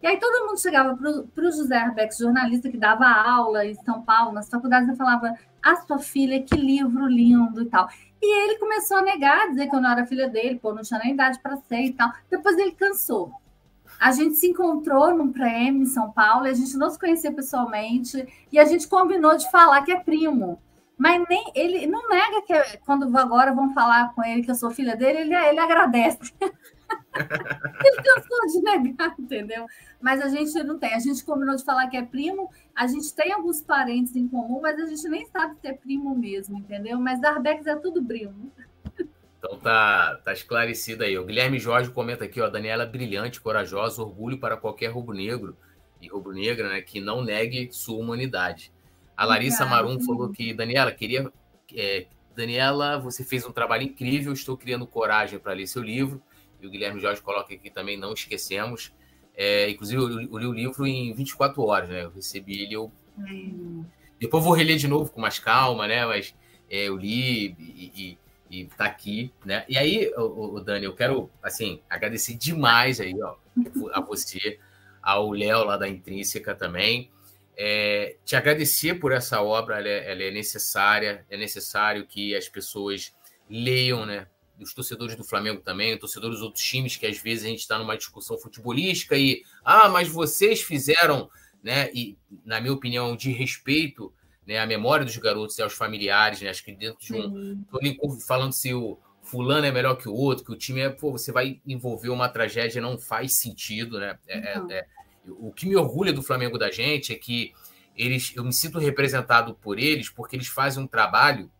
E 0.00 0.06
aí 0.06 0.18
todo 0.18 0.46
mundo 0.46 0.60
chegava 0.60 0.96
para 0.96 1.44
o 1.44 1.50
José 1.50 1.76
Arbex 1.76 2.18
jornalista, 2.18 2.68
que 2.68 2.76
dava 2.76 3.06
aula 3.06 3.64
em 3.64 3.74
São 3.74 4.02
Paulo, 4.02 4.32
nas 4.32 4.48
faculdades, 4.48 4.88
e 4.88 4.96
falava: 4.96 5.34
A 5.62 5.76
sua 5.76 5.98
filha, 5.98 6.42
que 6.42 6.56
livro 6.56 7.06
lindo 7.06 7.62
e 7.62 7.66
tal. 7.66 7.88
E 8.20 8.44
ele 8.44 8.58
começou 8.58 8.98
a 8.98 9.02
negar, 9.02 9.48
dizer 9.48 9.68
que 9.68 9.74
eu 9.74 9.80
não 9.80 9.90
era 9.90 10.06
filha 10.06 10.28
dele, 10.28 10.60
pô, 10.60 10.72
não 10.72 10.82
tinha 10.82 11.00
nem 11.00 11.14
idade 11.14 11.40
para 11.40 11.56
ser 11.56 11.82
e 11.82 11.92
tal. 11.92 12.12
Depois 12.30 12.56
ele 12.56 12.72
cansou. 12.72 13.32
A 14.00 14.10
gente 14.12 14.36
se 14.36 14.48
encontrou 14.48 15.14
num 15.14 15.32
prêmio 15.32 15.82
em 15.82 15.86
São 15.86 16.10
Paulo, 16.10 16.46
a 16.46 16.52
gente 16.52 16.76
não 16.76 16.88
se 16.88 16.98
conhecia 16.98 17.32
pessoalmente, 17.32 18.26
e 18.50 18.58
a 18.58 18.64
gente 18.64 18.88
combinou 18.88 19.36
de 19.36 19.50
falar 19.50 19.82
que 19.82 19.92
é 19.92 20.00
primo. 20.00 20.60
Mas 21.02 21.26
nem 21.28 21.50
ele 21.56 21.84
não 21.88 22.08
nega 22.08 22.42
que 22.42 22.78
quando 22.86 23.18
agora 23.18 23.52
vão 23.52 23.74
falar 23.74 24.14
com 24.14 24.22
ele 24.22 24.44
que 24.44 24.52
eu 24.52 24.54
sou 24.54 24.70
filha 24.70 24.94
dele, 24.94 25.22
ele, 25.22 25.34
ele 25.34 25.58
agradece. 25.58 26.32
ele 26.40 28.02
cansou 28.04 28.46
de 28.46 28.62
negar, 28.62 29.12
entendeu? 29.18 29.66
Mas 30.00 30.20
a 30.20 30.28
gente 30.28 30.62
não 30.62 30.78
tem. 30.78 30.94
A 30.94 31.00
gente 31.00 31.24
combinou 31.24 31.56
de 31.56 31.64
falar 31.64 31.88
que 31.88 31.96
é 31.96 32.04
primo, 32.04 32.48
a 32.72 32.86
gente 32.86 33.12
tem 33.16 33.32
alguns 33.32 33.60
parentes 33.60 34.14
em 34.14 34.28
comum, 34.28 34.60
mas 34.62 34.78
a 34.78 34.86
gente 34.86 35.08
nem 35.08 35.26
sabe 35.26 35.56
se 35.60 35.66
é 35.66 35.72
primo 35.72 36.16
mesmo, 36.16 36.56
entendeu? 36.56 37.00
Mas 37.00 37.20
Darbex 37.20 37.66
é 37.66 37.74
tudo 37.74 38.00
primo. 38.04 38.52
Então 39.40 39.58
tá, 39.58 40.20
tá 40.24 40.32
esclarecido 40.32 41.02
aí. 41.02 41.18
O 41.18 41.26
Guilherme 41.26 41.58
Jorge 41.58 41.90
comenta 41.90 42.26
aqui, 42.26 42.40
ó, 42.40 42.48
Daniela 42.48 42.86
brilhante, 42.86 43.40
corajosa, 43.40 44.02
orgulho 44.02 44.38
para 44.38 44.56
qualquer 44.56 44.92
rubro-negro 44.92 45.56
e 46.00 46.06
rubro-negra, 46.06 46.68
né, 46.68 46.80
que 46.80 47.00
não 47.00 47.24
negue 47.24 47.70
sua 47.72 47.98
humanidade. 47.98 48.72
A 49.16 49.24
Larissa 49.24 49.64
Marum 49.66 50.00
falou 50.00 50.30
que, 50.30 50.52
Daniela, 50.52 50.92
queria. 50.92 51.30
É, 51.74 52.06
Daniela, 52.34 52.98
você 52.98 53.24
fez 53.24 53.46
um 53.46 53.52
trabalho 53.52 53.82
incrível, 53.82 54.32
estou 54.32 54.56
criando 54.56 54.86
coragem 54.86 55.38
para 55.38 55.52
ler 55.52 55.66
seu 55.66 55.82
livro 55.82 56.22
e 56.62 56.66
o 56.66 56.70
Guilherme 56.70 57.00
Jorge 57.00 57.20
coloca 57.20 57.52
aqui 57.52 57.68
também, 57.68 57.98
não 57.98 58.12
esquecemos. 58.12 58.92
É, 59.34 59.68
inclusive, 59.70 60.00
eu, 60.00 60.20
eu, 60.20 60.38
li 60.38 60.46
o 60.46 60.52
livro 60.52 60.86
em 60.86 61.12
24 61.12 61.60
horas, 61.62 61.88
né? 61.88 62.04
Eu 62.04 62.10
recebi 62.10 62.62
ele, 62.62 62.74
eu. 62.74 62.92
Hum. 63.18 63.84
Depois 64.20 64.44
vou 64.44 64.52
reler 64.52 64.76
de 64.76 64.86
novo 64.86 65.10
com 65.10 65.20
mais 65.20 65.38
calma, 65.38 65.88
né? 65.88 66.06
Mas 66.06 66.34
é, 66.70 66.84
eu 66.84 66.96
li 66.96 67.56
e, 67.58 68.18
e, 68.50 68.58
e 68.60 68.64
tá 68.66 68.84
aqui, 68.84 69.32
né? 69.44 69.64
E 69.68 69.76
aí, 69.76 70.12
o, 70.16 70.54
o, 70.54 70.60
Dani, 70.60 70.84
eu 70.84 70.94
quero, 70.94 71.28
assim, 71.42 71.80
agradecer 71.90 72.34
demais 72.34 73.00
aí, 73.00 73.14
ó, 73.20 73.34
a 73.92 74.00
você, 74.00 74.60
ao 75.02 75.32
Léo 75.32 75.64
lá 75.64 75.76
da 75.76 75.88
Intrínseca 75.88 76.54
também. 76.54 77.10
É, 77.56 78.16
te 78.24 78.34
agradecer 78.34 78.94
por 78.94 79.12
essa 79.12 79.42
obra, 79.42 79.78
ela 79.78 79.88
é, 79.88 80.10
ela 80.10 80.22
é 80.22 80.30
necessária, 80.30 81.24
é 81.28 81.36
necessário 81.36 82.06
que 82.06 82.34
as 82.34 82.48
pessoas 82.48 83.14
leiam, 83.48 84.06
né? 84.06 84.26
Os 84.60 84.72
torcedores 84.72 85.16
do 85.16 85.24
Flamengo 85.24 85.60
também, 85.60 85.92
os 85.94 86.00
torcedores 86.00 86.36
dos 86.36 86.44
outros 86.44 86.64
times, 86.64 86.96
que 86.96 87.06
às 87.06 87.18
vezes 87.18 87.44
a 87.44 87.48
gente 87.48 87.60
está 87.60 87.78
numa 87.78 87.96
discussão 87.96 88.38
futebolística 88.38 89.16
e, 89.16 89.42
ah, 89.64 89.88
mas 89.88 90.08
vocês 90.08 90.62
fizeram, 90.62 91.28
né? 91.62 91.90
E, 91.92 92.16
na 92.44 92.60
minha 92.60 92.72
opinião, 92.72 93.16
de 93.16 93.32
respeito 93.32 94.12
né, 94.46 94.58
à 94.58 94.66
memória 94.66 95.04
dos 95.04 95.16
garotos 95.16 95.58
e 95.58 95.62
aos 95.62 95.72
familiares, 95.72 96.40
né? 96.40 96.50
Acho 96.50 96.64
que 96.64 96.72
dentro 96.72 96.98
de 97.00 97.14
um. 97.14 97.62
Estou 97.62 97.80
ali 97.80 97.98
falando 98.26 98.52
se 98.52 98.72
o 98.74 98.98
fulano 99.22 99.66
é 99.66 99.70
melhor 99.70 99.96
que 99.96 100.08
o 100.08 100.14
outro, 100.14 100.44
que 100.44 100.52
o 100.52 100.56
time 100.56 100.80
é. 100.80 100.90
Pô, 100.90 101.12
você 101.12 101.30
vai 101.30 101.60
envolver 101.66 102.08
uma 102.08 102.28
tragédia, 102.28 102.82
não 102.82 102.98
faz 102.98 103.36
sentido, 103.36 103.98
né? 103.98 104.18
É, 104.26 104.38
é, 104.38 104.62
é, 104.70 104.86
o 105.28 105.52
que 105.52 105.66
me 105.66 105.76
orgulha 105.76 106.12
do 106.12 106.22
Flamengo 106.22 106.58
da 106.58 106.70
gente 106.70 107.12
é 107.12 107.16
que 107.16 107.52
eles, 107.96 108.34
eu 108.34 108.44
me 108.44 108.52
sinto 108.52 108.78
representado 108.78 109.54
por 109.54 109.78
eles 109.78 110.08
porque 110.08 110.36
eles 110.36 110.48
fazem 110.48 110.82
um 110.82 110.86
trabalho 110.86 111.50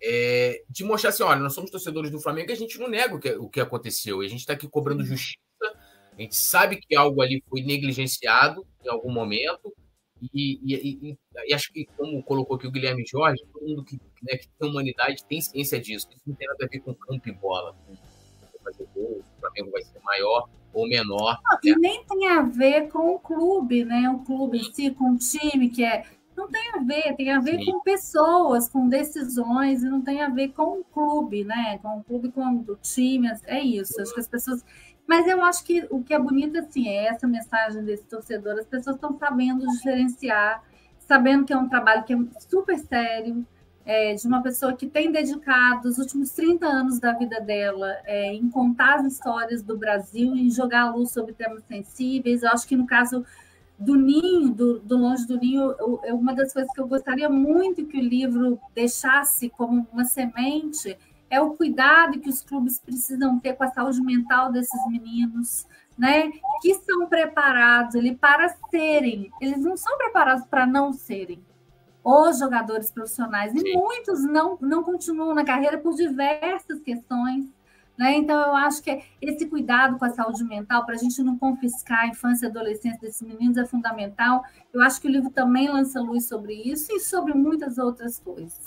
é, 0.00 0.62
de 0.68 0.84
mostrar 0.84 1.10
assim: 1.10 1.22
olha, 1.22 1.40
nós 1.40 1.54
somos 1.54 1.70
torcedores 1.70 2.10
do 2.10 2.20
Flamengo 2.20 2.50
e 2.50 2.52
a 2.52 2.56
gente 2.56 2.78
não 2.78 2.88
nega 2.88 3.14
o 3.14 3.20
que, 3.20 3.30
o 3.32 3.48
que 3.48 3.60
aconteceu. 3.60 4.22
E 4.22 4.26
a 4.26 4.28
gente 4.28 4.40
está 4.40 4.52
aqui 4.52 4.68
cobrando 4.68 5.04
justiça. 5.04 5.38
A 6.12 6.20
gente 6.20 6.36
sabe 6.36 6.76
que 6.76 6.96
algo 6.96 7.20
ali 7.22 7.42
foi 7.48 7.62
negligenciado 7.62 8.66
em 8.84 8.88
algum 8.88 9.10
momento. 9.10 9.72
E, 10.34 10.58
e, 10.64 11.10
e, 11.10 11.18
e 11.46 11.54
acho 11.54 11.72
que, 11.72 11.86
como 11.96 12.20
colocou 12.24 12.56
aqui 12.56 12.66
o 12.66 12.72
Guilherme 12.72 13.04
Jorge, 13.06 13.40
todo 13.52 13.64
mundo 13.64 13.84
que, 13.84 14.00
né, 14.22 14.36
que 14.36 14.48
tem 14.48 14.68
humanidade 14.68 15.24
tem 15.24 15.40
ciência 15.40 15.80
disso. 15.80 16.08
Isso 16.10 16.22
não 16.26 16.34
tem 16.34 16.48
nada 16.48 16.64
a 16.64 16.68
ver 16.68 16.80
com 16.80 16.92
campo 16.94 17.28
e 17.28 17.32
bola. 17.32 17.76
Fazer 18.64 18.88
gol, 18.92 19.22
Flamengo 19.48 19.72
vai 19.72 19.82
ser 19.82 20.00
maior 20.04 20.48
ou 20.72 20.88
menor. 20.88 21.38
Não, 21.44 21.52
né? 21.52 21.58
E 21.64 21.76
nem 21.76 22.04
tem 22.04 22.28
a 22.28 22.42
ver 22.42 22.88
com 22.88 23.14
o 23.14 23.18
clube, 23.18 23.84
né? 23.84 24.08
O 24.10 24.20
clube 24.20 24.58
em 24.58 24.72
si, 24.72 24.90
com 24.90 25.12
o 25.12 25.16
time, 25.16 25.68
que 25.68 25.84
é 25.84 26.04
não 26.38 26.48
tem 26.48 26.70
a 26.72 26.78
ver, 26.78 27.16
tem 27.16 27.32
a 27.32 27.40
ver 27.40 27.58
Sim. 27.58 27.64
com 27.64 27.80
pessoas, 27.80 28.68
com 28.68 28.88
decisões, 28.88 29.82
e 29.82 29.88
não 29.88 30.00
tem 30.00 30.22
a 30.22 30.28
ver 30.28 30.50
com 30.50 30.80
o 30.80 30.84
clube, 30.84 31.44
né? 31.44 31.78
Com 31.78 31.98
o 31.98 32.04
clube, 32.04 32.30
com 32.30 32.42
o 32.42 32.76
time, 32.76 33.28
é 33.44 33.60
isso. 33.60 34.00
Acho 34.00 34.14
que 34.14 34.20
as 34.20 34.28
pessoas. 34.28 34.64
Mas 35.04 35.26
eu 35.26 35.42
acho 35.42 35.64
que 35.64 35.86
o 35.90 36.02
que 36.02 36.14
é 36.14 36.18
bonito 36.18 36.58
assim 36.58 36.88
é 36.88 37.06
essa 37.06 37.26
mensagem 37.26 37.84
desse 37.84 38.04
torcedor. 38.04 38.56
As 38.58 38.66
pessoas 38.66 38.94
estão 38.94 39.18
sabendo 39.18 39.66
diferenciar, 39.66 40.62
sabendo 41.00 41.44
que 41.44 41.52
é 41.52 41.56
um 41.56 41.68
trabalho 41.68 42.04
que 42.04 42.12
é 42.12 42.18
super 42.48 42.78
sério, 42.78 43.44
é, 43.88 44.14
de 44.14 44.26
uma 44.26 44.42
pessoa 44.42 44.74
que 44.74 44.86
tem 44.86 45.10
dedicado 45.10 45.88
os 45.88 45.96
últimos 45.96 46.30
30 46.32 46.66
anos 46.66 47.00
da 47.00 47.14
vida 47.14 47.40
dela 47.40 47.96
é, 48.04 48.34
em 48.34 48.46
contar 48.50 48.96
as 48.96 49.14
histórias 49.14 49.62
do 49.62 49.78
Brasil, 49.78 50.36
em 50.36 50.50
jogar 50.50 50.82
a 50.82 50.90
luz 50.90 51.10
sobre 51.10 51.32
temas 51.32 51.64
sensíveis. 51.64 52.42
Eu 52.42 52.50
acho 52.50 52.68
que 52.68 52.76
no 52.76 52.86
caso 52.86 53.24
do 53.78 53.94
ninho, 53.94 54.50
do, 54.50 54.78
do 54.80 54.98
longe 54.98 55.26
do 55.26 55.38
ninho, 55.38 55.74
é 56.04 56.12
uma 56.12 56.34
das 56.34 56.52
coisas 56.52 56.70
que 56.70 56.78
eu 56.78 56.86
gostaria 56.86 57.30
muito 57.30 57.86
que 57.86 57.96
o 57.96 58.02
livro 58.02 58.60
deixasse 58.74 59.48
como 59.48 59.86
uma 59.90 60.04
semente 60.04 60.98
é 61.30 61.40
o 61.40 61.54
cuidado 61.54 62.20
que 62.20 62.28
os 62.28 62.42
clubes 62.42 62.78
precisam 62.78 63.38
ter 63.38 63.54
com 63.54 63.64
a 63.64 63.70
saúde 63.70 64.02
mental 64.02 64.52
desses 64.52 64.86
meninos, 64.88 65.66
né? 65.96 66.30
Que 66.60 66.74
são 66.74 67.06
preparados 67.06 67.96
ali 67.96 68.14
para 68.14 68.54
serem, 68.70 69.30
eles 69.40 69.62
não 69.62 69.78
são 69.78 69.96
preparados 69.96 70.44
para 70.44 70.66
não 70.66 70.92
serem 70.92 71.42
os 72.08 72.38
jogadores 72.38 72.90
profissionais 72.90 73.54
e 73.54 73.60
Sim. 73.60 73.74
muitos 73.74 74.24
não 74.24 74.56
não 74.60 74.82
continuam 74.82 75.34
na 75.34 75.44
carreira 75.44 75.78
por 75.78 75.94
diversas 75.94 76.80
questões 76.80 77.44
né? 77.98 78.14
Então, 78.14 78.40
eu 78.40 78.54
acho 78.54 78.80
que 78.80 79.02
esse 79.20 79.46
cuidado 79.46 79.98
com 79.98 80.04
a 80.04 80.10
saúde 80.10 80.44
mental, 80.44 80.86
para 80.86 80.94
a 80.94 80.98
gente 80.98 81.20
não 81.20 81.36
confiscar 81.36 82.04
a 82.04 82.06
infância 82.06 82.46
e 82.46 82.48
adolescência 82.48 83.00
desses 83.00 83.20
meninos, 83.20 83.56
é 83.58 83.66
fundamental. 83.66 84.44
Eu 84.72 84.80
acho 84.80 85.00
que 85.00 85.08
o 85.08 85.10
livro 85.10 85.30
também 85.30 85.68
lança 85.68 86.00
luz 86.00 86.28
sobre 86.28 86.54
isso 86.54 86.92
e 86.92 87.00
sobre 87.00 87.34
muitas 87.34 87.76
outras 87.76 88.20
coisas. 88.20 88.60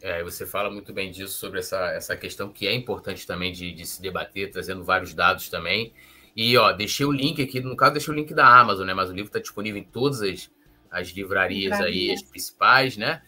É, 0.00 0.22
você 0.22 0.46
fala 0.46 0.70
muito 0.70 0.90
bem 0.92 1.10
disso, 1.10 1.34
sobre 1.34 1.58
essa, 1.58 1.76
essa 1.88 2.16
questão 2.16 2.48
que 2.48 2.66
é 2.66 2.74
importante 2.74 3.26
também 3.26 3.52
de, 3.52 3.72
de 3.74 3.84
se 3.84 4.00
debater, 4.00 4.50
trazendo 4.50 4.82
vários 4.82 5.12
dados 5.12 5.50
também. 5.50 5.92
E, 6.34 6.56
ó, 6.56 6.72
deixei 6.72 7.04
o 7.04 7.12
link 7.12 7.42
aqui, 7.42 7.60
no 7.60 7.76
caso, 7.76 7.92
deixei 7.92 8.14
o 8.14 8.16
link 8.16 8.32
da 8.32 8.58
Amazon, 8.58 8.86
né? 8.86 8.94
Mas 8.94 9.10
o 9.10 9.12
livro 9.12 9.28
está 9.28 9.40
disponível 9.40 9.78
em 9.78 9.84
todas 9.84 10.22
as, 10.22 10.50
as 10.90 11.08
livrarias 11.08 11.72
Livraria. 11.72 12.10
aí, 12.10 12.14
as 12.14 12.22
principais, 12.22 12.96
né? 12.96 13.22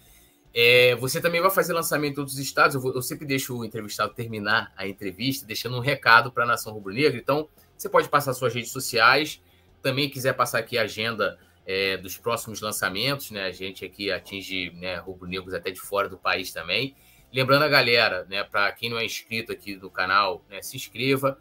É, 0.53 0.97
você 0.97 1.21
também 1.21 1.41
vai 1.41 1.51
fazer 1.51 1.73
lançamento 1.73 2.17
em 2.17 2.21
outros 2.21 2.39
estados. 2.39 2.75
Eu, 2.75 2.81
vou, 2.81 2.95
eu, 2.95 3.03
sempre 3.03 3.25
deixo 3.27 3.57
o 3.57 3.65
entrevistado 3.65 4.13
terminar 4.15 4.73
a 4.77 4.87
entrevista, 4.87 5.47
deixando 5.47 5.77
um 5.77 5.81
recado 5.81 6.33
para 6.33 6.45
a 6.45 6.47
Nação 6.47 6.73
Rubro-Negra. 6.73 7.19
Então, 7.19 7.49
você 7.77 7.89
pode 7.89 8.09
passar 8.09 8.33
suas 8.35 8.53
redes 8.53 8.71
sociais. 8.71 9.41
Também 9.81 10.11
quiser 10.11 10.35
passar 10.35 10.59
aqui 10.59 10.77
a 10.77 10.83
agenda 10.83 11.39
é, 11.65 11.97
dos 11.97 12.19
próximos 12.19 12.61
lançamentos, 12.61 13.31
né? 13.31 13.45
A 13.45 13.53
gente 13.53 13.85
aqui 13.85 14.11
atinge 14.11 14.71
né, 14.73 14.97
rubro-negros 14.97 15.55
até 15.55 15.71
de 15.71 15.81
fora 15.81 16.09
do 16.09 16.19
país 16.19 16.53
também. 16.53 16.97
Lembrando 17.33 17.63
a 17.63 17.69
galera, 17.69 18.27
né, 18.29 18.43
para 18.43 18.73
quem 18.73 18.91
não 18.91 18.99
é 18.99 19.05
inscrito 19.05 19.53
aqui 19.53 19.77
do 19.77 19.89
canal, 19.89 20.45
né, 20.51 20.61
se 20.63 20.77
inscreva. 20.77 21.39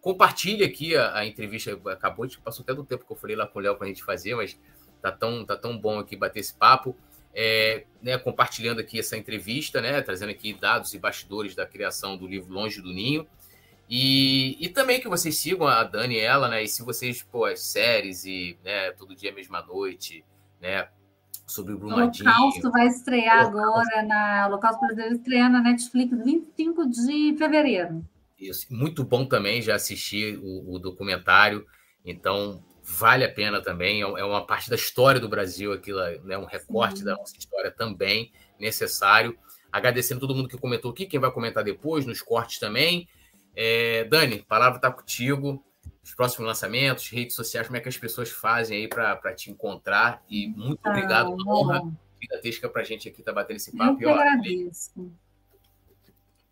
Compartilhe 0.00 0.64
aqui 0.64 0.96
a, 0.96 1.18
a, 1.18 1.26
entrevista. 1.26 1.78
Acabou 1.92 2.26
de 2.26 2.38
passou 2.38 2.64
até 2.64 2.74
do 2.74 2.84
tempo 2.84 3.06
que 3.06 3.12
eu 3.12 3.16
falei 3.16 3.36
lá 3.36 3.46
com 3.46 3.58
o 3.60 3.62
Léo 3.62 3.76
para 3.76 3.84
a 3.84 3.88
gente 3.88 4.02
fazer, 4.02 4.34
mas 4.34 4.58
tá 5.00 5.12
tão, 5.12 5.44
tá 5.44 5.56
tão 5.56 5.78
bom 5.78 5.98
aqui 5.98 6.16
bater 6.16 6.40
esse 6.40 6.54
papo 6.54 6.96
é, 7.40 7.84
né, 8.02 8.18
compartilhando 8.18 8.80
aqui 8.80 8.98
essa 8.98 9.16
entrevista, 9.16 9.80
né, 9.80 10.02
trazendo 10.02 10.30
aqui 10.30 10.52
dados 10.52 10.92
e 10.92 10.98
bastidores 10.98 11.54
da 11.54 11.64
criação 11.64 12.16
do 12.16 12.26
livro 12.26 12.52
Longe 12.52 12.82
do 12.82 12.92
Ninho. 12.92 13.26
E, 13.88 14.56
e 14.58 14.68
também 14.68 15.00
que 15.00 15.08
vocês 15.08 15.38
sigam 15.38 15.66
a 15.66 15.82
Dani 15.84 16.16
e 16.16 16.18
ela, 16.18 16.48
né? 16.48 16.62
E 16.62 16.68
se 16.68 16.82
vocês, 16.82 17.22
pô, 17.22 17.46
as 17.46 17.60
séries 17.60 18.24
e 18.26 18.58
né, 18.62 18.90
todo 18.90 19.14
dia, 19.14 19.32
mesma 19.32 19.62
noite, 19.62 20.22
né? 20.60 20.88
Sobre 21.46 21.72
o 21.72 21.78
Brumadinho. 21.78 22.28
O 22.28 22.32
Holocausto 22.32 22.70
vai 22.70 22.86
estrear 22.88 23.46
agora 23.46 24.02
na 24.02 24.46
Holocausto 24.46 24.80
Brasileiro 24.80 25.14
estreando 25.14 25.52
na 25.52 25.62
Netflix 25.62 26.22
25 26.22 26.90
de 26.90 27.36
fevereiro. 27.38 28.04
Isso, 28.38 28.66
muito 28.68 29.02
bom 29.02 29.24
também, 29.24 29.62
já 29.62 29.76
assisti 29.76 30.38
o, 30.42 30.74
o 30.74 30.78
documentário. 30.78 31.66
Então, 32.04 32.62
vale 32.88 33.24
a 33.24 33.32
pena 33.32 33.60
também. 33.60 34.02
É, 34.02 34.04
é 34.04 34.24
uma 34.24 34.46
parte 34.46 34.70
da 34.70 34.76
história 34.76 35.20
do 35.20 35.28
Brasil, 35.28 35.72
aquilo, 35.72 36.00
né, 36.24 36.38
um 36.38 36.46
recorte 36.46 37.00
Sim. 37.00 37.04
da 37.04 37.14
nossa 37.14 37.36
história 37.36 37.70
também 37.70 38.32
necessário. 38.58 39.38
Agradecendo 39.70 40.20
todo 40.20 40.34
mundo 40.34 40.48
que 40.48 40.56
comentou 40.56 40.90
aqui, 40.90 41.04
quem 41.04 41.20
vai 41.20 41.30
comentar 41.30 41.62
depois, 41.62 42.06
nos 42.06 42.22
cortes 42.22 42.58
também. 42.58 43.06
É, 43.54 44.04
Dani, 44.04 44.40
a 44.40 44.48
palavra 44.48 44.76
está 44.76 44.90
contigo. 44.90 45.62
Os 46.02 46.14
próximos 46.14 46.46
lançamentos, 46.46 47.10
redes 47.10 47.36
sociais, 47.36 47.66
como 47.66 47.76
é 47.76 47.80
que 47.80 47.88
as 47.88 47.98
pessoas 47.98 48.30
fazem 48.30 48.78
aí 48.78 48.88
para 48.88 49.34
te 49.34 49.50
encontrar? 49.50 50.22
E 50.28 50.48
muito 50.48 50.80
ah, 50.84 50.90
obrigado, 50.90 51.30
uma 51.30 51.54
honra 51.54 51.82
gigantesca 52.20 52.68
para 52.68 52.80
a 52.80 52.84
gente 52.84 53.08
aqui 53.08 53.20
estar 53.20 53.32
tá 53.32 53.42
batendo 53.42 53.56
esse 53.58 53.76
papo. 53.76 54.02
Eu 54.02 54.14
que 54.14 54.20
agradeço. 54.20 55.12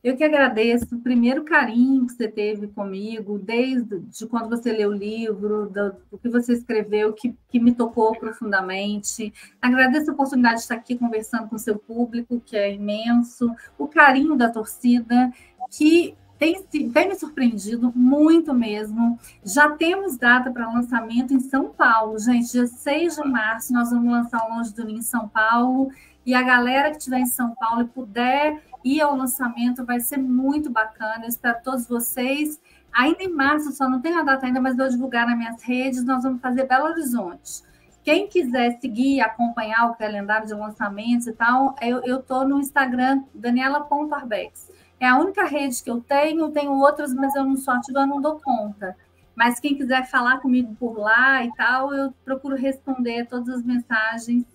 Eu 0.06 0.16
que 0.16 0.22
agradeço 0.22 0.94
o 0.94 1.00
primeiro 1.00 1.42
carinho 1.42 2.06
que 2.06 2.12
você 2.12 2.28
teve 2.28 2.68
comigo, 2.68 3.40
desde 3.40 3.98
de 3.98 4.24
quando 4.28 4.48
você 4.48 4.70
leu 4.70 4.90
o 4.90 4.94
livro, 4.94 5.68
do, 5.68 5.96
do 6.08 6.16
que 6.16 6.28
você 6.28 6.52
escreveu, 6.52 7.12
que, 7.12 7.34
que 7.48 7.58
me 7.58 7.74
tocou 7.74 8.16
profundamente. 8.16 9.34
Agradeço 9.60 10.08
a 10.08 10.14
oportunidade 10.14 10.58
de 10.58 10.60
estar 10.60 10.76
aqui 10.76 10.96
conversando 10.96 11.48
com 11.48 11.56
o 11.56 11.58
seu 11.58 11.76
público, 11.76 12.40
que 12.46 12.56
é 12.56 12.72
imenso, 12.72 13.52
o 13.76 13.88
carinho 13.88 14.36
da 14.36 14.48
torcida, 14.48 15.32
que 15.72 16.14
tem, 16.38 16.62
tem 16.62 17.08
me 17.08 17.16
surpreendido 17.16 17.92
muito 17.92 18.54
mesmo. 18.54 19.18
Já 19.42 19.70
temos 19.70 20.16
data 20.16 20.52
para 20.52 20.72
lançamento 20.72 21.34
em 21.34 21.40
São 21.40 21.70
Paulo, 21.70 22.16
gente. 22.20 22.52
Dia 22.52 22.68
6 22.68 23.16
de 23.16 23.28
março, 23.28 23.72
nós 23.72 23.90
vamos 23.90 24.12
lançar 24.12 24.46
o 24.46 24.54
Longe 24.54 24.72
do 24.72 24.84
Ninho 24.84 25.00
em 25.00 25.02
São 25.02 25.26
Paulo. 25.26 25.90
E 26.24 26.32
a 26.32 26.42
galera 26.42 26.90
que 26.90 26.96
estiver 26.96 27.18
em 27.18 27.26
São 27.26 27.54
Paulo 27.54 27.82
e 27.82 27.86
puder 27.86 28.62
ir 28.86 29.00
ao 29.00 29.16
lançamento, 29.16 29.84
vai 29.84 29.98
ser 29.98 30.16
muito 30.16 30.70
bacana. 30.70 31.24
Eu 31.24 31.28
espero 31.28 31.58
todos 31.62 31.88
vocês. 31.88 32.60
Ainda 32.92 33.24
em 33.24 33.28
março, 33.28 33.72
só 33.72 33.88
não 33.88 34.00
tenho 34.00 34.20
a 34.20 34.22
data 34.22 34.46
ainda, 34.46 34.60
mas 34.60 34.76
vou 34.76 34.88
divulgar 34.88 35.26
nas 35.26 35.36
minhas 35.36 35.60
redes. 35.62 36.04
Nós 36.04 36.22
vamos 36.22 36.40
fazer 36.40 36.66
Belo 36.66 36.86
Horizonte. 36.86 37.62
Quem 38.04 38.28
quiser 38.28 38.78
seguir, 38.80 39.20
acompanhar 39.20 39.90
o 39.90 39.96
calendário 39.96 40.46
de 40.46 40.54
lançamentos 40.54 41.26
e 41.26 41.32
tal, 41.32 41.74
eu 41.82 42.20
estou 42.20 42.46
no 42.46 42.60
Instagram, 42.60 43.24
daniela.arbex. 43.34 44.70
É 45.00 45.08
a 45.08 45.18
única 45.18 45.44
rede 45.44 45.82
que 45.82 45.90
eu 45.90 46.00
tenho, 46.00 46.52
tenho 46.52 46.72
outras, 46.72 47.12
mas 47.12 47.34
eu 47.34 47.44
não 47.44 47.56
sou 47.56 47.74
ativa, 47.74 48.06
não 48.06 48.20
dou 48.20 48.40
conta. 48.40 48.96
Mas 49.34 49.58
quem 49.58 49.74
quiser 49.76 50.08
falar 50.08 50.38
comigo 50.38 50.74
por 50.76 50.96
lá 50.96 51.44
e 51.44 51.52
tal, 51.56 51.92
eu 51.92 52.14
procuro 52.24 52.54
responder 52.54 53.26
todas 53.26 53.48
as 53.48 53.62
mensagens 53.64 54.46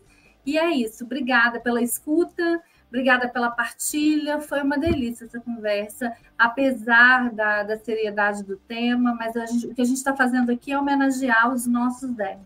e 0.45 0.57
é 0.57 0.71
isso. 0.71 1.03
Obrigada 1.03 1.59
pela 1.59 1.81
escuta. 1.81 2.61
Obrigada 2.91 3.29
pela 3.29 3.49
partilha, 3.49 4.41
foi 4.41 4.61
uma 4.61 4.77
delícia 4.77 5.23
essa 5.23 5.39
conversa, 5.39 6.13
apesar 6.37 7.31
da, 7.31 7.63
da 7.63 7.77
seriedade 7.77 8.43
do 8.43 8.57
tema, 8.57 9.15
mas 9.15 9.33
gente, 9.49 9.67
o 9.67 9.73
que 9.73 9.81
a 9.81 9.85
gente 9.85 9.95
está 9.95 10.13
fazendo 10.13 10.51
aqui 10.51 10.73
é 10.73 10.77
homenagear 10.77 11.53
os 11.53 11.65
nossos 11.65 12.11
dez. 12.11 12.37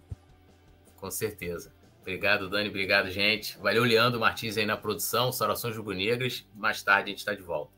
Com 0.97 1.09
certeza. 1.09 1.73
Obrigado, 1.99 2.47
Dani. 2.47 2.69
Obrigado, 2.69 3.09
gente. 3.09 3.57
Valeu, 3.57 3.83
Leandro 3.83 4.19
Martins 4.19 4.55
aí 4.55 4.67
na 4.67 4.77
produção, 4.77 5.31
Saudações 5.31 5.75
Rubro-Negras. 5.75 6.47
Mais 6.53 6.83
tarde 6.83 7.05
a 7.05 7.09
gente 7.09 7.19
está 7.19 7.33
de 7.33 7.41
volta. 7.41 7.71